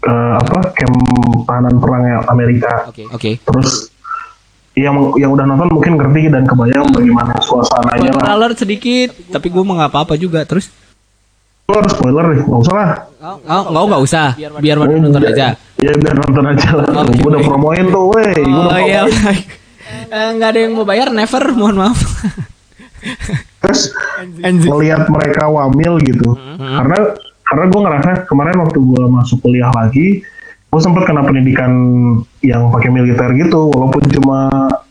eh, 0.00 0.32
apa 0.36 0.58
camp 0.72 0.96
tahanan 1.44 1.74
perang 1.76 2.02
Amerika 2.26 2.72
Oke. 2.86 3.04
Oke. 3.10 3.30
terus 3.40 3.90
yang 4.74 4.94
yang 5.14 5.30
udah 5.30 5.42
nonton 5.44 5.70
mungkin 5.70 5.94
ngerti 5.94 6.26
dan 6.28 6.42
kebayang 6.44 6.90
bagaimana 6.90 7.38
suasananya 7.38 8.10
lah 8.10 8.26
Spoiler 8.26 8.52
sedikit, 8.54 9.08
tapi 9.30 9.46
gue 9.46 9.62
mau 9.62 9.78
nggak 9.78 9.86
apa-apa 9.86 10.18
juga. 10.18 10.42
Terus 10.42 10.66
Lu 11.64 11.78
harus 11.78 11.94
spoiler 11.94 12.24
nih 12.28 12.42
nggak 12.42 12.60
usah 12.60 12.74
lah 12.74 12.88
Oh, 13.22 13.38
nggak 13.70 13.84
nggak 13.86 14.02
usah. 14.02 14.26
Biar 14.58 14.76
pada 14.76 14.94
nonton 14.98 15.22
aja. 15.24 15.46
ya 15.78 15.90
biar 15.94 16.16
nonton 16.18 16.44
aja 16.44 16.68
lah 16.74 16.86
Oke, 17.00 17.14
gue 17.16 17.30
udah 17.30 17.42
promoin 17.46 17.84
tuh 17.86 18.04
weh 18.10 18.34
gue 18.34 18.50
Oh 18.50 18.66
udah 18.66 18.80
iya. 18.82 19.02
Eh, 20.10 20.28
nggak 20.34 20.48
ada 20.50 20.58
yang 20.60 20.72
mau 20.74 20.82
bayar, 20.82 21.08
never. 21.08 21.44
Mohon 21.54 21.76
maaf. 21.78 21.98
terus 23.58 23.92
melihat 24.42 25.06
mereka 25.06 25.46
wamil 25.46 25.96
gitu 26.00 26.34
karena 26.58 26.98
karena 27.44 27.64
gue 27.66 27.80
ngerasa 27.80 28.10
kemarin 28.24 28.56
waktu 28.58 28.78
gue 28.78 29.02
masuk 29.06 29.38
kuliah 29.40 29.70
lagi 29.70 30.20
gue 30.66 30.80
sempet 30.80 31.04
kena 31.04 31.22
pendidikan 31.22 31.70
yang 32.40 32.68
pakai 32.68 32.88
militer 32.88 33.30
gitu 33.34 33.68
walaupun 33.68 34.02
cuma 34.10 34.40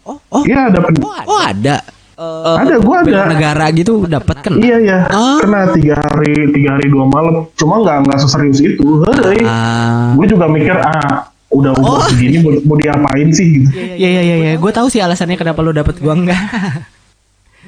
Oh, 0.03 0.19
oh, 0.29 0.43
iya 0.43 0.67
ada 0.67 0.79
pen- 0.79 0.99
oh 0.99 1.39
ada. 1.39 1.79
Eh, 2.13 2.55
Ada, 2.59 2.77
gua 2.77 2.99
ada. 2.99 3.07
bela 3.07 3.25
negara 3.25 3.65
gitu 3.71 4.03
dapat 4.03 4.37
kan? 4.37 4.53
iya 4.55 4.77
ya 4.77 4.99
Ah. 5.07 5.39
kena 5.39 5.71
tiga 5.71 5.95
hari 5.97 6.51
tiga 6.51 6.75
hari 6.75 6.85
dua 6.87 7.03
malam 7.05 7.49
cuma 7.53 7.79
nggak 7.79 8.05
nggak 8.05 8.19
seserius 8.19 8.59
itu 8.59 8.83
hei 9.23 9.41
Ah. 9.41 10.11
gue 10.13 10.27
juga 10.27 10.45
mikir 10.45 10.75
ah 10.75 11.25
udah 11.49 11.71
umur 11.73 11.97
Oh. 11.97 12.05
segini 12.05 12.37
mau, 12.37 12.53
mau 12.63 12.75
diapain 12.75 13.27
sih 13.29 13.47
gitu 13.57 13.67
Iya 13.73 14.09
iya 14.09 14.21
iya, 14.21 14.35
iya. 14.37 14.51
gue 14.53 14.71
tahu 14.71 14.87
sih 14.87 14.99
alasannya 14.99 15.35
kenapa 15.35 15.59
lu 15.59 15.71
dapet 15.71 15.97
gua 15.97 16.13
enggak. 16.13 16.37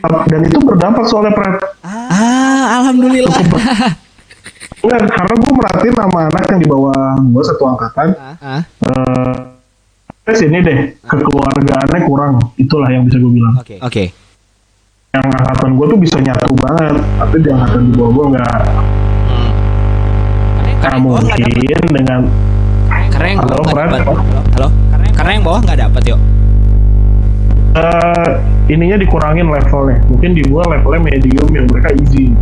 dan 0.03 0.41
itu 0.43 0.57
berdampak 0.61 1.05
soalnya 1.07 1.33
Pret. 1.33 1.55
ah, 1.83 2.81
alhamdulillah. 2.81 3.39
Enggak, 4.85 5.01
karena 5.09 5.33
gue 5.33 5.53
merhatiin 5.55 5.95
sama 5.97 6.19
anak 6.29 6.43
yang 6.45 6.59
di 6.61 6.67
bawah 6.69 6.93
gue 7.17 7.43
satu 7.43 7.63
angkatan 7.65 8.07
ah, 8.37 8.61
eh 8.61 9.33
tes 10.21 10.41
ini 10.41 10.61
deh 10.61 10.77
kekeluargaannya 11.05 11.99
kurang 12.05 12.37
itulah 12.55 12.89
yang 12.89 13.05
bisa 13.05 13.17
gue 13.17 13.29
bilang 13.29 13.57
oke. 13.57 13.81
Oke. 13.81 14.13
yang 15.09 15.25
angkatan 15.25 15.69
gue 15.73 15.85
tuh 15.89 15.97
bisa 15.97 16.17
nyatu 16.21 16.53
banget 16.53 16.95
tapi 17.17 17.35
di 17.41 17.49
angkatan 17.49 17.81
di 17.81 17.91
bawah 17.93 18.11
gue 18.13 18.25
nggak 18.37 18.57
nggak 20.75 20.95
mungkin 21.01 21.81
dengan 21.89 22.21
Karena 23.09 23.27
yang 23.31 23.39
Halo, 23.41 23.55
bawah 23.63 23.73
dapat. 23.89 24.01
Halo. 24.53 24.67
Karena 25.15 25.31
yang 25.33 25.43
bawah 25.43 25.59
nggak 25.65 25.79
dapat 25.81 26.01
yuk. 26.05 26.19
eh 27.75 28.31
ininya 28.65 28.97
dikurangin 28.97 29.45
levelnya 29.49 30.01
mungkin 30.09 30.33
di 30.33 30.41
gue 30.41 30.63
levelnya 30.65 31.01
medium 31.05 31.49
yang 31.53 31.65
mereka 31.69 31.89
easy 32.01 32.33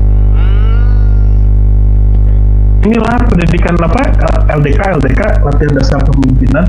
inilah 2.83 3.15
pendidikan 3.27 3.75
apa 3.79 4.01
eh, 4.11 4.39
LDK 4.59 4.79
LDK 4.99 5.21
latihan 5.43 5.73
dasar 5.75 5.99
kepemimpinan 6.03 6.65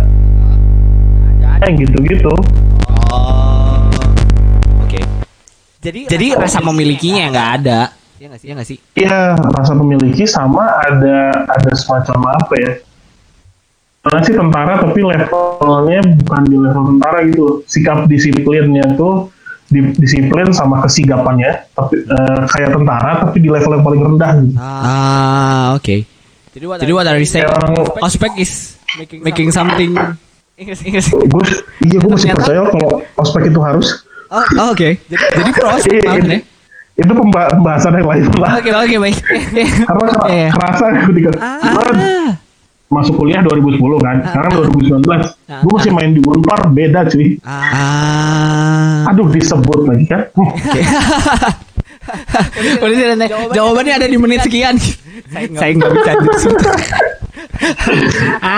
yang 1.64 1.74
gitu-gitu 1.80 2.34
Oh. 3.14 3.78
Oke. 4.82 4.98
Jadi 5.78 6.10
jadi 6.10 6.26
rasa 6.34 6.58
memilikinya 6.58 7.30
nggak 7.30 7.50
ada. 7.62 7.80
Iya 8.18 8.26
nggak 8.26 8.40
sih? 8.40 8.46
Iya 8.46 8.54
nggak 8.54 8.68
sih? 8.68 8.78
Iya, 8.98 9.22
rasa 9.38 9.72
memiliki 9.78 10.24
sama 10.26 10.66
ada 10.82 11.46
ada 11.46 11.70
semacam 11.78 12.18
apa 12.42 12.54
ya? 12.58 12.72
Karena 14.04 14.18
sih 14.20 14.34
tentara 14.34 14.82
tapi 14.82 15.00
levelnya 15.00 16.00
bukan 16.20 16.42
di 16.44 16.56
level 16.58 16.82
tentara 16.96 17.18
gitu. 17.28 17.46
Sikap 17.70 18.10
disiplinnya 18.10 18.84
tuh 18.98 19.33
disiplin 19.94 20.50
sama 20.50 20.78
kesigapannya 20.80 21.70
tapi 21.70 21.96
eh, 22.00 22.42
kayak 22.48 22.70
tentara 22.72 23.10
tapi 23.22 23.38
di 23.38 23.48
level 23.48 23.72
yang 23.72 23.82
paling 23.82 24.00
rendah 24.04 24.30
gitu. 24.38 24.54
Ah, 24.56 25.74
oke. 25.74 25.96
Jadi 26.52 26.64
what, 26.64 26.78
Jadi 26.78 26.92
what 26.92 27.06
are 27.06 27.18
you 27.18 27.26
saying? 27.26 27.50
Ospek 27.98 28.36
is 28.36 28.78
making 29.20 29.50
something. 29.50 29.90
Inggris, 30.54 30.80
Inggris. 30.82 31.10
Gue 31.10 31.42
iya 31.82 31.98
gue 31.98 32.06
masih 32.06 32.30
Ternyata- 32.30 32.46
percaya 32.46 32.60
kalau 32.70 32.90
ospek 33.16 33.42
itu 33.50 33.58
harus. 33.58 33.88
Oh, 34.30 34.38
oh, 34.58 34.66
oke. 34.70 34.88
Jadi 35.02 35.24
jadi 35.34 35.50
pro 35.50 35.68
ospek 35.72 35.94
Iya, 35.96 36.10
itu, 36.14 36.30
ya. 36.30 36.38
itu 36.96 37.12
pemba- 37.12 37.50
pembahasan 37.50 37.92
yang 37.94 38.06
lain 38.06 38.22
lah. 38.38 38.50
Oke, 38.58 38.70
oke, 38.70 38.96
baik. 39.00 39.16
Karena 39.82 40.10
Iya. 40.26 40.48
kerasa 40.54 40.84
ketika 41.10 41.30
Ah, 41.42 42.38
masuk 42.94 43.18
kuliah 43.18 43.42
2010 43.42 43.82
kan, 43.98 44.16
sekarang 44.30 44.70
2019. 44.70 45.02
Gue 45.66 45.72
masih 45.74 45.90
main 45.90 46.14
di 46.14 46.22
Unpar 46.22 46.70
beda 46.70 47.02
cuy. 47.10 47.42
ah. 47.42 49.10
Aduh 49.10 49.26
disebut 49.34 49.90
lagi 49.90 50.06
kan. 50.06 50.22
Hmm. 50.38 50.54
Polisi 52.84 53.02
dan 53.02 53.18
jawabannya 53.50 53.98
ada 53.98 54.06
di 54.06 54.18
menit 54.20 54.44
sekian. 54.44 54.76
Saya 55.32 55.72
nggak 55.74 55.90
bisa. 55.90 56.12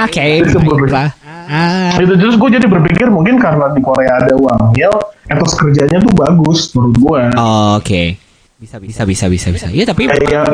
Oke, 0.05 0.45
baiklah. 0.45 1.09
Ah, 1.47 1.95
itu 2.03 2.11
terus 2.19 2.35
gue 2.35 2.59
jadi 2.59 2.67
berpikir 2.67 3.07
mungkin 3.07 3.39
karena 3.39 3.71
di 3.71 3.79
Korea 3.79 4.19
ada 4.19 4.35
uangnya 4.35 4.91
etos 5.31 5.55
kerjanya 5.55 6.03
tuh 6.03 6.11
bagus 6.11 6.75
menurut 6.75 6.97
gue 6.99 7.23
oh, 7.39 7.79
oke. 7.79 8.03
Bisa, 8.57 8.81
bisa, 8.81 9.05
bisa, 9.05 9.29
bisa, 9.29 9.49
bisa. 9.53 9.67
Iya, 9.69 9.85
tapi 9.85 10.09
gaya 10.09 10.49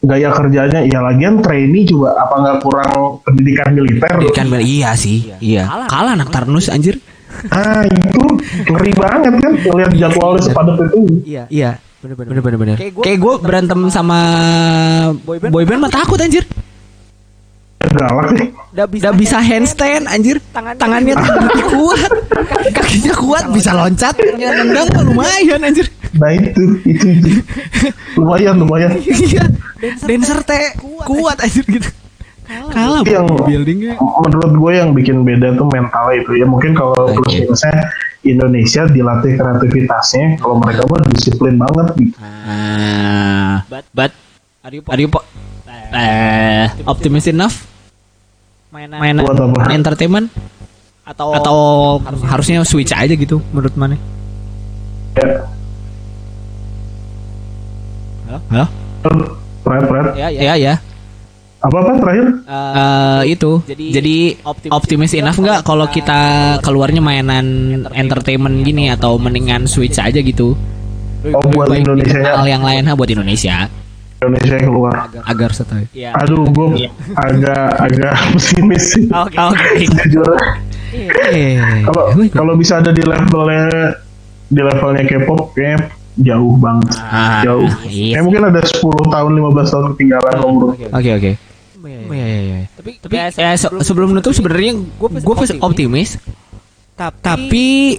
gaya 0.00 0.28
kerjanya 0.32 0.80
ya 0.88 1.04
lagian 1.04 1.44
trainee 1.44 1.84
juga 1.84 2.16
apa 2.16 2.40
nggak 2.40 2.56
kurang 2.64 3.20
pendidikan 3.28 3.76
militer 3.76 4.08
kan 4.32 4.48
iya 4.56 4.96
sih. 4.96 5.28
Iya. 5.36 5.68
Kalah 5.84 6.16
anak 6.16 6.32
Tarnus 6.32 6.72
anjir. 6.72 6.96
ah 7.48 7.80
itu 7.88 8.24
ngeri 8.68 8.92
banget 8.92 9.40
kan 9.40 9.52
ngeliat 9.56 9.92
jadwalnya 9.96 10.40
sepadat 10.40 10.76
itu 10.80 11.00
Iya. 11.28 11.44
Iya. 11.52 11.70
Bener 12.00 12.16
bener 12.16 12.40
bener 12.40 12.58
bener. 12.58 12.76
Kayak 13.04 13.18
gue 13.20 13.34
berantem 13.44 13.80
sama 13.92 14.18
boyband 15.52 15.80
mah 15.86 15.92
takut 15.92 16.16
anjir. 16.16 16.48
Galak 17.90 18.28
sih 18.34 18.48
Udah 18.72 18.86
bisa, 18.88 19.08
bisa 19.12 19.36
handstand 19.36 20.08
anjir. 20.08 20.40
Tangannya 20.48 20.80
tangannya 20.80 21.14
kuat. 21.68 22.12
Kakinya 22.72 23.14
kuat 23.14 23.44
bisa 23.52 23.76
loncat. 23.76 24.16
Nendang 24.16 24.88
mah 24.88 25.04
lumayan 25.04 25.60
anjir. 25.60 25.92
nah 26.12 26.28
itu 26.28 26.80
itu, 26.84 27.06
itu. 27.08 27.28
lumayan 28.16 28.56
lumayan 28.56 28.96
Iya. 28.96 29.44
Dancer 30.00 30.40
teh 30.40 30.72
kuat 31.04 31.36
anjir 31.38 31.64
gitu. 31.66 31.88
Kalah 32.48 33.00
yang 33.04 33.28
buildingnya. 33.28 33.96
menurut 33.96 34.52
gue 34.52 34.72
yang 34.72 34.90
bikin 34.92 35.20
beda 35.20 35.52
tuh 35.52 35.68
mentalnya 35.68 36.20
itu 36.20 36.32
ya 36.36 36.44
mungkin 36.44 36.72
kalau 36.72 37.12
plus 37.12 37.32
minusnya 37.34 37.76
Indonesia 38.22 38.84
dilatih 38.86 39.36
kreativitasnya 39.36 40.36
kalau 40.36 40.60
mereka 40.60 40.84
mah 40.84 41.00
disiplin 41.08 41.56
banget 41.56 41.86
gitu. 41.98 42.16
Ah, 42.20 43.64
but 43.68 43.84
but 43.92 44.12
are 44.60 44.72
you 44.72 44.80
are 44.84 45.00
you 45.00 45.08
po- 45.08 45.24
eh 45.92 46.68
optimistic 46.84 47.32
enough? 47.32 47.71
Mainan 48.72 49.20
Buat 49.20 49.36
apa? 49.36 49.68
entertainment 49.76 50.32
atau 51.04 51.36
atau 51.36 51.58
harusnya 52.24 52.64
switch 52.64 52.96
aja 52.96 53.12
gitu 53.12 53.44
menurut 53.52 53.76
mana? 53.76 54.00
Ya. 55.12 55.44
Halo? 58.48 58.64
Halo? 59.04 59.24
Fred. 59.62 60.16
Ya 60.16 60.32
ya 60.32 60.54
ya. 60.56 60.74
Apa 61.62 61.76
apa 61.78 61.90
terakhir? 62.00 62.26
Eh, 62.48 63.22
itu 63.36 63.52
jadi, 63.68 64.40
optimis 64.72 65.12
enough 65.14 65.36
nggak 65.36 65.62
kalau 65.62 65.86
kita 65.86 66.56
keluarnya 66.64 67.04
mainan 67.04 67.46
entertainment 67.92 68.64
gini 68.64 68.88
atau 68.88 69.20
mendingan 69.20 69.68
switch 69.68 70.00
aja 70.00 70.18
gitu 70.18 70.56
Oh 71.22 71.38
buat 71.54 71.70
Indonesia 71.70 72.18
ya. 72.18 72.42
yang 72.50 72.66
lain 72.66 72.82
ha 72.90 72.98
buat 72.98 73.06
Indonesia 73.06 73.70
Indonesia 74.24 74.54
yang 74.54 74.66
keluar. 74.68 74.94
agar 75.22 75.50
setelah 75.50 75.82
Aduh, 76.18 76.44
gue 76.46 76.66
agak 77.12 77.64
agak 77.78 78.12
pesimis 78.32 78.84
sih. 78.90 79.04
oke 79.08 79.36
oke 79.36 79.66
Jujur. 80.04 80.30
Eh, 80.92 81.56
Kalau 81.82 82.04
kalau 82.28 82.52
bisa 82.54 82.78
ada 82.78 82.90
di 82.90 83.00
levelnya 83.00 83.96
di 84.46 84.60
levelnya 84.60 85.02
K-pop 85.02 85.56
kayak 85.56 85.88
jauh 86.14 86.60
banget. 86.60 86.92
Ah, 87.00 87.40
jauh. 87.40 87.64
iya. 87.84 88.20
Kayak 88.20 88.24
mungkin 88.24 88.42
ada 88.46 88.60
10 88.60 88.76
tahun 89.08 89.30
15 89.32 89.72
tahun 89.72 89.84
ketinggalan 89.96 90.32
menurut 90.38 90.76
oke 90.86 91.10
oke 91.14 91.32
Oh, 91.82 92.14
iya, 92.14 92.26
iya, 92.28 92.40
iya. 92.44 92.58
Tapi, 92.76 92.90
tapi 93.00 93.14
ya, 93.16 93.26
se- 93.56 93.82
sebelum 93.82 94.12
menutup 94.12 94.30
sebenarnya 94.30 94.76
gue 94.76 95.08
optimis, 95.58 96.14
tapi 96.94 97.98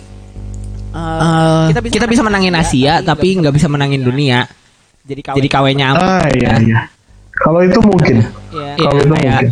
eh, 0.94 1.68
kita, 1.90 2.06
bisa 2.06 2.22
menangin 2.22 2.54
Asia, 2.54 3.02
tapi 3.02 3.36
nggak 3.36 3.52
bisa 3.52 3.68
menangin 3.68 4.00
dunia. 4.00 4.46
Jadi 5.04 5.48
KW-nya 5.52 5.86
apa? 5.94 6.06
Ah 6.24 6.28
iya 6.32 6.52
iya. 6.64 6.82
Kalau 7.34 7.60
itu 7.60 7.80
mungkin. 7.84 8.24
Iya, 8.54 8.74
Kalau 8.80 9.00
itu 9.04 9.12
kayak, 9.12 9.42
mungkin. 9.44 9.48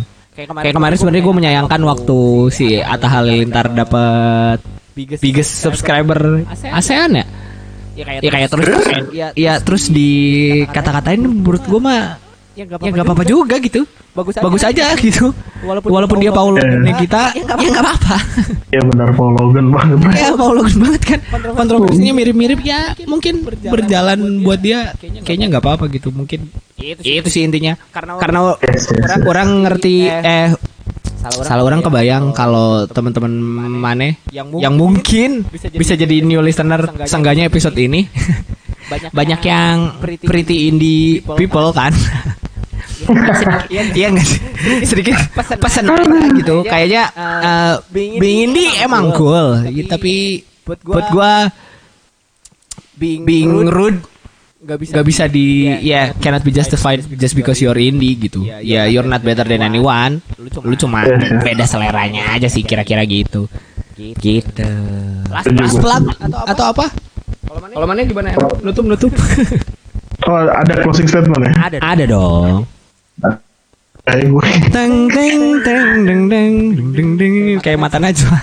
kayak 0.62 0.74
kemarin 0.74 0.96
sebenarnya 0.96 1.24
gue 1.28 1.34
menyayangkan 1.36 1.80
waktu 1.84 2.18
si 2.48 2.66
Atta 2.80 3.08
Halilintar 3.10 3.68
dapat 3.68 4.58
biggest 4.96 5.60
subscriber 5.60 6.46
ASEAN 6.48 7.20
ya. 7.20 7.26
Ya 7.92 8.30
kayak 8.32 8.48
terus 8.48 8.84
ya 9.36 9.60
terus 9.60 9.92
dikata-katain 9.92 11.20
menurut 11.20 11.60
gue 11.68 11.80
mah 11.80 12.16
ya 12.52 12.64
nggak 12.68 13.04
apa-apa 13.04 13.24
juga 13.24 13.56
gitu. 13.58 13.88
Bagus 14.12 14.36
bagus 14.36 14.62
aja 14.62 14.92
gitu. 14.98 15.32
Walaupun 15.64 16.20
dia 16.20 16.28
Paul 16.30 16.60
Eh. 16.60 16.92
kita 17.00 17.32
ya 17.32 17.42
nggak 17.48 17.84
apa-apa. 17.84 18.16
Ya 18.68 18.80
benar 18.84 19.08
Paul 19.16 19.32
Logan 19.36 19.72
banget. 19.72 19.96
ya 20.12 20.30
Paul 20.36 20.54
Logan 20.60 20.76
banget 20.80 21.02
kan. 21.02 21.20
Kontroversinya 21.56 22.12
mirip-mirip 22.12 22.60
ya 22.60 22.92
mungkin 23.04 23.44
berjalan 23.44 24.18
buat 24.42 24.60
dia 24.60 24.92
kayaknya 25.24 25.56
nggak 25.56 25.64
apa-apa 25.64 25.88
gitu 25.88 26.12
mungkin. 26.12 26.52
Itu 26.76 27.28
sih 27.28 27.46
intinya. 27.46 27.78
Karena 27.92 28.52
Yes, 28.60 28.90
yes, 28.90 29.16
yes. 29.16 29.22
orang 29.24 29.48
ngerti 29.64 30.08
eh 30.08 30.50
salah 31.22 31.62
orang 31.62 31.80
kebayang 31.80 32.34
kalau 32.34 32.82
teman-teman 32.90 33.30
mana 33.70 34.18
yang 34.34 34.74
mungkin 34.74 35.46
bisa 35.70 35.94
jadi 35.94 36.18
new 36.18 36.42
listener 36.42 36.82
sengganya 37.06 37.46
episode 37.46 37.78
ini 37.78 38.10
banyak 39.12 39.40
yang 39.44 39.76
pretty 40.02 40.68
indie 40.68 41.20
people 41.36 41.72
kan? 41.72 41.92
iya 43.70 44.06
nggak 44.10 44.26
sih? 44.26 44.40
Sedikit 44.86 45.16
pesan 45.34 45.90
aja. 45.90 46.28
gitu. 46.38 46.62
Kayaknya 46.62 47.02
eh, 47.14 47.74
being 47.92 48.50
indie 48.50 48.70
emang 48.82 49.10
cool. 49.14 49.62
tapi 49.90 50.44
buat 50.62 51.06
gua 51.10 51.50
being 52.96 53.66
rude 53.66 53.98
gak 54.62 54.78
bisa 54.78 54.92
gak 54.94 55.06
bisa 55.10 55.24
di 55.26 55.66
ya 55.82 56.14
cannot 56.22 56.46
be 56.46 56.54
justified 56.54 57.02
just 57.18 57.34
because 57.34 57.58
you're 57.58 57.74
indie 57.74 58.14
gitu. 58.14 58.46
Ya 58.46 58.86
you're 58.86 59.06
not 59.06 59.26
better 59.26 59.42
than 59.42 59.58
anyone. 59.58 60.22
Lu 60.38 60.74
cuma 60.78 61.02
beda 61.46 61.66
seleranya 61.66 62.38
aja 62.38 62.46
sih 62.46 62.62
kira-kira 62.62 63.02
gitu. 63.02 63.50
Gitu. 63.98 64.70
Last, 65.26 65.50
Setuju 65.50 65.62
last 65.66 65.78
plug 65.82 66.04
atau 66.46 66.64
apa 66.70 66.86
kalau 67.52 67.86
mana 67.86 68.00
gimana 68.02 68.28
nutup 68.62 68.84
nutup 68.86 69.12
Oh 70.22 70.38
ada 70.38 70.78
closing 70.78 71.04
statement 71.04 71.42
ya? 71.42 71.52
ada 71.60 71.76
ada 71.82 72.04
dong 72.06 72.62
Kayak 74.02 74.24
gue. 74.28 74.42
teng 74.68 74.94
teng 75.08 75.40
teng 75.60 75.86
deng 76.02 76.20
deng 76.26 76.52
deng 76.70 76.90
deng 76.94 77.10
deng 77.16 77.34
kayak 77.58 77.76
mata 77.76 77.98
najwa 77.98 78.34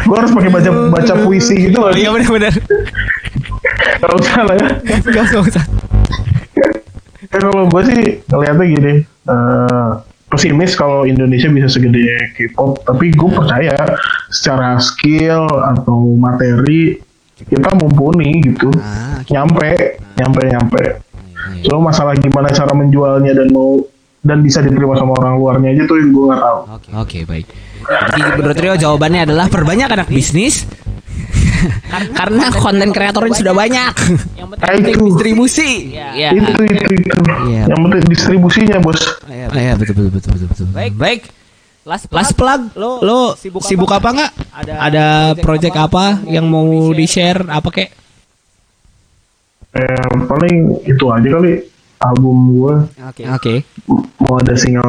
gue 0.00 0.16
harus 0.16 0.32
pakai 0.32 0.50
baca 0.50 0.70
baca 0.90 1.14
puisi 1.20 1.68
gitu 1.68 1.78
loh. 1.78 1.92
iya 1.92 2.10
benar 2.10 2.30
benar 2.30 2.54
Gak 4.00 4.12
usah 4.16 4.40
lah 4.42 4.54
ya. 4.56 4.68
Gak 4.82 5.24
usah, 5.24 5.34
gak 5.34 5.44
usah. 5.46 5.64
Ya, 7.22 7.36
kalau 7.38 7.68
gue 7.68 7.82
sih 7.84 8.00
ngeliatnya 8.26 8.64
gini, 8.66 8.94
eh, 9.04 9.90
pesimis 10.30 10.78
kalau 10.78 11.02
Indonesia 11.02 11.50
bisa 11.50 11.66
segede 11.66 12.06
K-pop, 12.38 12.86
tapi 12.86 13.10
gue 13.10 13.30
percaya 13.30 13.74
secara 14.30 14.78
skill 14.78 15.44
atau 15.50 16.14
materi 16.14 16.96
kita 17.40 17.72
mumpuni 17.74 18.38
gitu, 18.44 18.70
Ah, 18.78 19.24
nyampe, 19.26 19.98
nyampe, 20.14 20.42
nyampe. 20.46 20.82
Cuma 21.60 21.90
masalah 21.90 22.14
gimana 22.14 22.48
cara 22.48 22.72
menjualnya 22.72 23.32
dan 23.34 23.48
mau 23.50 23.80
dan 24.20 24.44
bisa 24.44 24.60
diterima 24.60 24.92
sama 24.94 25.16
orang 25.16 25.34
luarnya 25.40 25.68
aja 25.72 25.82
tuh 25.88 25.96
yang 25.96 26.12
gue 26.12 26.24
nggak 26.28 26.40
tahu. 26.40 26.58
Oke, 26.76 26.88
oke 26.92 27.18
baik. 27.24 27.46
Jadi 27.80 28.20
menurut 28.36 28.58
Rio 28.60 28.74
jawabannya 28.76 29.20
adalah 29.24 29.48
perbanyak 29.48 29.88
anak 29.88 30.08
bisnis. 30.08 30.68
Karena 32.14 32.44
konten 32.52 32.90
kreatornya 32.90 33.34
sudah 33.34 33.54
banyak. 33.54 33.92
Yang 34.36 34.48
Ah, 34.60 34.74
itu. 34.76 34.98
distribusi. 35.08 35.70
Iya. 35.94 36.30
Itu 36.32 36.52
itu 36.62 36.84
itu. 36.94 37.16
Iya. 37.48 37.62
Yang 37.70 37.80
penting 37.80 38.02
distribusinya 38.10 38.76
bos. 38.78 39.00
Iya, 39.26 39.72
betul 39.76 39.94
betul 39.96 40.10
betul 40.12 40.30
betul 40.36 40.48
betul. 40.48 40.66
Baik. 40.72 40.92
Baik. 40.96 41.20
Last 41.80 42.12
plug, 42.12 42.18
Last 42.20 42.32
plug. 42.36 42.60
Lo, 42.76 43.32
sibuk, 43.64 43.88
apa 43.88 44.08
nggak? 44.12 44.32
Ada, 44.68 45.32
project 45.40 45.74
apa 45.74 46.20
yang 46.28 46.44
mau 46.44 46.68
di 46.92 47.08
share 47.08 47.48
apa 47.48 47.68
kek? 47.72 47.88
Eh, 49.70 50.14
paling 50.28 50.82
itu 50.84 51.04
aja 51.08 51.28
kali 51.30 51.62
album 52.02 52.36
gue 52.58 52.74
Oke. 53.06 53.22
Oke. 53.30 53.54
mau 54.18 54.34
ada 54.36 54.58
single 54.58 54.82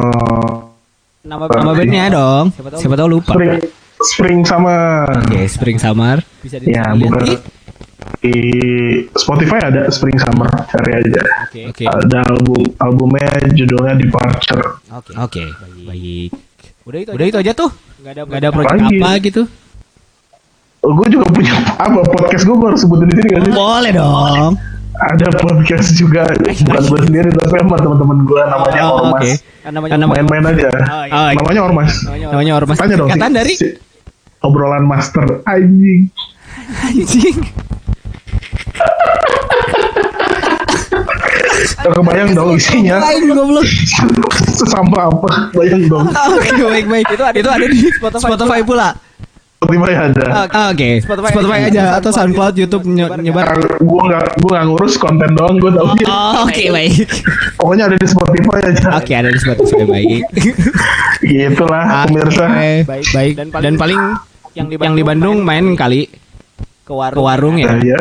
Nama 1.22 1.46
nama 1.46 1.70
bandnya 1.70 2.10
dong. 2.10 2.50
Siapa 2.76 2.98
tahu 2.98 3.08
lupa. 3.08 3.32
Spring 3.38 3.62
Spring 4.04 4.42
Summer. 4.42 5.06
Oke, 5.22 5.46
Spring 5.46 5.78
Summer. 5.78 6.16
Bisa 6.40 6.56
Ya, 6.60 6.90
bukan 6.92 7.38
di 8.18 8.34
Spotify 9.12 9.58
ada 9.62 9.86
Spring 9.88 10.14
Summer, 10.16 10.46
cari 10.68 10.90
aja. 10.94 11.22
Oke. 11.66 11.82
Ada 11.82 12.22
album 12.24 12.60
albumnya 12.78 13.26
judulnya 13.50 13.94
Departure. 13.94 14.78
Oke. 14.90 15.12
Oke. 15.16 15.44
Baik. 15.82 16.30
Udah 16.82 16.98
itu, 16.98 17.10
Udah 17.12 17.26
itu 17.26 17.38
aja 17.38 17.52
tuh. 17.52 17.70
Gak 18.02 18.12
ada, 18.12 18.22
ada 18.26 18.48
project 18.50 18.82
Lagi. 18.82 18.98
apa 18.98 19.10
gitu. 19.22 19.42
Oh, 20.82 20.90
gue 20.98 21.06
juga 21.08 21.26
punya 21.30 21.54
apa 21.78 22.02
podcast 22.02 22.42
gue 22.42 22.56
gue 22.58 22.68
harus 22.68 22.80
sebutin 22.82 23.06
di 23.06 23.14
sini 23.14 23.28
gak 23.30 23.42
sih? 23.46 23.52
Boleh 23.54 23.90
dong. 23.94 24.52
Ada 24.92 25.26
podcast 25.38 25.88
juga 25.94 26.22
bukan 26.34 26.82
gue 26.84 27.00
sendiri 27.06 27.28
tapi 27.32 27.54
sama 27.56 27.76
teman-teman 27.78 28.18
gue 28.22 28.42
namanya 28.44 28.82
Oh, 28.84 28.98
Ormas. 29.00 29.22
oke. 29.22 29.30
Namanya 29.62 29.94
Main-main 30.04 30.44
aja. 30.52 30.70
Oh, 30.74 31.04
iya. 31.06 31.38
Namanya 31.38 31.60
Ormas. 31.62 31.92
namanya 32.02 32.52
Ormas. 32.58 32.76
Tanya 32.76 32.96
dong. 32.98 33.08
Singkatan 33.08 33.30
si- 33.30 33.38
dari 33.38 33.52
si- 33.54 33.74
obrolan 34.42 34.84
master 34.84 35.42
anjing. 35.44 36.10
anjing. 36.82 37.38
Gak 41.62 41.92
kebayang 41.94 42.30
dong 42.32 42.54
isinya. 42.54 42.98
Lain 43.00 43.22
goblok. 43.28 43.66
Sesampah 44.52 45.08
apa? 45.08 45.30
Bayang 45.52 45.86
dong. 45.88 46.06
Oke, 46.10 46.50
baik 46.60 46.86
baik. 46.86 47.06
Itu 47.08 47.22
ada, 47.22 47.36
itu 47.36 47.48
ada 47.48 47.64
di 47.64 47.78
Spotify, 47.90 48.60
pula. 48.62 48.88
Spotify 49.62 49.92
ada. 49.96 50.26
Oke. 50.70 50.98
Spotify, 51.00 51.58
aja 51.70 51.96
atau 51.96 52.10
SoundCloud, 52.10 52.54
YouTube 52.56 52.82
nye- 52.84 53.14
nyebar. 53.16 53.54
gue 53.78 54.02
nggak 54.04 54.24
gue 54.36 54.50
nggak 54.50 54.66
ngurus 54.68 54.98
konten 54.98 55.30
doang 55.32 55.54
gue 55.56 55.70
tau 55.70 55.94
Oh, 56.06 56.42
Oke, 56.42 56.66
baik. 56.68 57.06
pokoknya 57.54 57.86
ada 57.86 57.94
di 57.94 58.06
Spotify 58.06 58.58
aja 58.60 58.86
Oke, 58.98 59.12
ada 59.14 59.30
di 59.30 59.38
Spotify 59.38 59.86
baik. 59.86 60.22
gitulah 61.22 61.84
pemirsa 62.04 62.46
baik, 62.82 63.06
baik. 63.06 63.34
Dan 63.54 63.78
paling 63.78 64.00
yang 64.56 64.68
di 64.70 65.02
Bandung, 65.04 65.40
main 65.40 65.72
kali 65.76 66.08
ke 66.82 66.92
warung, 66.92 67.56
ya. 67.56 67.72
Nah, 67.72 67.80
iya. 67.80 68.00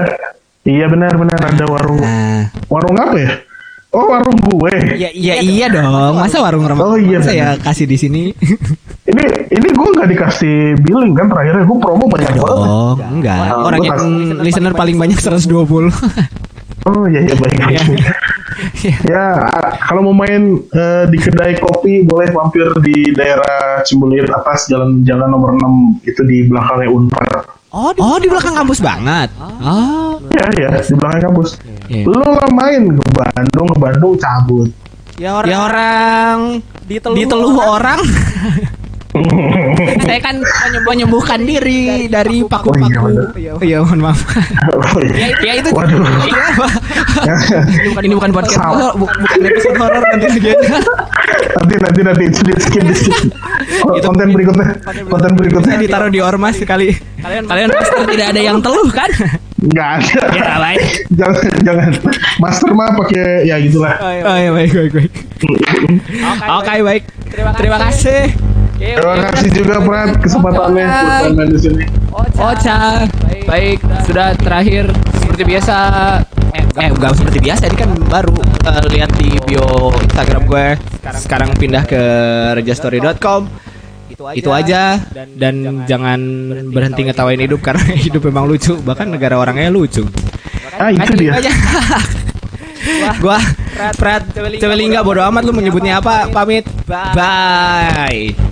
Iya 0.61 0.85
benar 0.93 1.17
benar. 1.17 1.39
Ada 1.41 1.65
warung. 1.65 1.97
Nah, 1.97 2.45
warung 2.69 2.93
apa 3.01 3.17
ya? 3.17 3.31
Oh 3.91 4.07
warung 4.07 4.37
gue. 4.39 4.71
Ya 4.95 5.09
iya 5.11 5.41
iya 5.41 5.67
dong. 5.67 6.15
Masa 6.15 6.39
warung 6.39 6.63
ramah? 6.63 6.85
Oh, 6.85 6.95
iya, 6.95 7.19
saya 7.19 7.57
kasih 7.59 7.89
di 7.89 7.97
sini. 7.97 8.23
ini 9.11 9.23
ini 9.51 9.67
gue 9.67 9.87
nggak 9.97 10.09
dikasih 10.15 10.79
billing 10.85 11.17
kan 11.17 11.27
terakhirnya. 11.27 11.65
Gue 11.65 11.77
promo 11.81 12.05
banyak 12.07 12.31
banget. 12.31 12.45
Oh, 12.45 12.93
enggak. 12.95 13.37
Orang 13.57 13.81
yang 13.81 13.99
listener 14.39 14.71
paling 14.77 14.95
banyak 14.95 15.17
120. 15.17 15.49
oh 16.87 17.05
iya 17.09 17.19
iya 17.25 17.35
baik 17.37 17.57
Iya. 17.67 17.81
Ya 19.03 19.23
a- 19.37 19.75
kalau 19.79 20.01
mau 20.03 20.15
main 20.15 20.41
eh, 20.65 21.03
di 21.05 21.17
kedai 21.17 21.55
kopi 21.55 22.01
boleh 22.01 22.29
mampir 22.29 22.65
di 22.79 23.11
daerah 23.11 23.79
Cimbulir 23.81 24.25
atas 24.27 24.65
jalan 24.65 25.01
jalan 25.01 25.27
nomor 25.27 25.53
6 25.53 26.01
itu 26.03 26.21
di 26.23 26.37
belakangnya 26.43 26.87
Unpar 26.87 27.29
Oh, 27.71 27.87
di, 27.89 27.99
oh, 27.99 28.19
di 28.19 28.27
belakang 28.27 28.51
kampus 28.53 28.83
banget. 28.83 29.31
Oh. 29.39 30.19
ya 30.29 30.43
ya 30.53 30.69
di 30.77 30.91
belakang 30.93 31.23
kampus 31.25 31.55
Iya. 31.87 32.03
lu 32.03 32.19
lah 32.19 32.51
main 32.51 32.83
ke 32.89 33.03
Bandung 33.13 33.67
ke 33.67 33.77
Bandung 33.77 34.13
cabut 34.17 34.69
Ya 35.15 35.37
orang, 35.37 35.47
ya 35.47 35.57
orang 35.61 36.37
diteluh, 36.83 37.15
diteluh 37.15 37.53
orang. 37.53 37.99
Saya 40.07 40.19
kan 40.23 40.39
menyembuhkan 40.87 41.43
diri 41.43 42.07
dari 42.07 42.47
paku-paku. 42.47 43.35
Oh, 43.35 43.35
iya, 43.35 43.51
iya, 43.59 43.77
mohon 43.83 43.99
maaf. 44.07 44.23
Oh, 44.71 45.03
iya. 45.03 45.35
ya, 45.35 45.51
ya 45.51 45.53
itu. 45.59 45.69
Waduh. 45.75 45.99
Iya, 45.99 47.59
ini 47.83 47.87
bukan 47.91 48.03
ini 48.07 48.15
bukan 48.15 48.31
podcast 48.31 48.63
horor, 48.63 48.93
bukan 48.95 49.17
episode 49.43 49.77
horor 49.77 50.01
nanti 50.15 50.27
lagi 50.31 50.49
aja. 50.55 50.79
nanti 51.51 51.75
nanti 51.83 51.99
nanti 52.07 52.23
itu 52.31 52.39
di 52.47 52.53
skip 52.55 52.83
di 52.87 52.95
skip. 52.95 53.25
itu 53.99 54.07
konten 54.07 54.31
berikutnya. 54.31 54.79
Konten 55.11 55.31
berikutnya 55.35 55.75
ditaruh 55.75 56.07
di 56.07 56.19
ormas 56.23 56.55
sekali. 56.55 56.95
Kalian 57.19 57.43
kalian 57.51 57.69
master 57.69 58.07
tidak 58.07 58.27
ada 58.31 58.41
yang 58.41 58.57
teluh 58.63 58.87
kan? 58.89 59.11
Enggak 59.61 59.89
ada. 60.01 60.23
Ya 60.33 60.55
baik. 60.57 60.81
jangan 61.19 61.51
jangan. 61.67 61.91
Master 62.39 62.69
mah 62.71 62.95
pakai 62.95 63.45
ya 63.45 63.59
gitulah. 63.59 63.95
Oh 63.99 64.11
iya, 64.11 64.23
oh, 64.23 64.35
iya 64.39 64.49
baik 64.55 64.71
baik 64.71 64.91
baik. 64.95 65.13
Oke 66.57 66.63
okay, 66.63 66.79
baik. 66.79 67.03
Terima, 67.27 67.51
Terima 67.59 67.77
kasih. 67.77 68.50
Terima 68.81 69.15
kasih 69.29 69.49
juga 69.53 69.75
Prat 69.85 70.17
kesempatannya 70.17 70.87
buat 71.37 71.49
di 71.53 71.59
sini. 71.61 71.85
Ocha. 72.41 73.05
Baik, 73.29 73.45
baik. 73.45 73.77
Sudah 74.09 74.33
terakhir 74.33 74.89
seperti 75.21 75.43
biasa. 75.45 75.75
Eh, 76.51 76.65
eh 76.65 76.89
enggak 76.89 77.13
seperti 77.13 77.37
biasa. 77.37 77.69
Ini 77.69 77.77
kan 77.77 77.91
baru 78.09 78.33
uh, 78.41 78.85
lihat 78.89 79.13
di 79.21 79.37
bio 79.45 79.93
Instagram 80.01 80.49
gue. 80.49 80.67
Sekarang 81.13 81.53
pindah 81.53 81.85
ke 81.85 82.01
rejastory.com 82.57 83.69
itu 84.11 84.23
aja, 84.27 84.35
itu 84.35 84.49
aja. 84.51 84.81
Dan, 85.13 85.27
dan 85.37 85.55
jangan, 85.87 86.19
berhenti 86.73 87.01
ngetawain 87.05 87.39
hidup 87.39 87.61
karena 87.61 87.85
hidup 88.09 88.21
memang 88.25 88.49
lucu. 88.49 88.75
Bahkan 88.81 89.07
negara 89.13 89.37
orangnya 89.37 89.69
lucu. 89.69 90.03
Ah 90.81 90.89
itu 90.89 91.13
dia. 91.15 91.37
gua 93.21 93.37
Prat 93.77 93.93
Prat 93.93 94.23
Cewelingga 94.33 95.05
bodo 95.05 95.21
amat 95.21 95.45
lu 95.45 95.53
menyebutnya 95.53 96.01
apa? 96.01 96.33
Pamit. 96.33 96.65
Bye, 96.89 97.13
bye. 97.13 98.50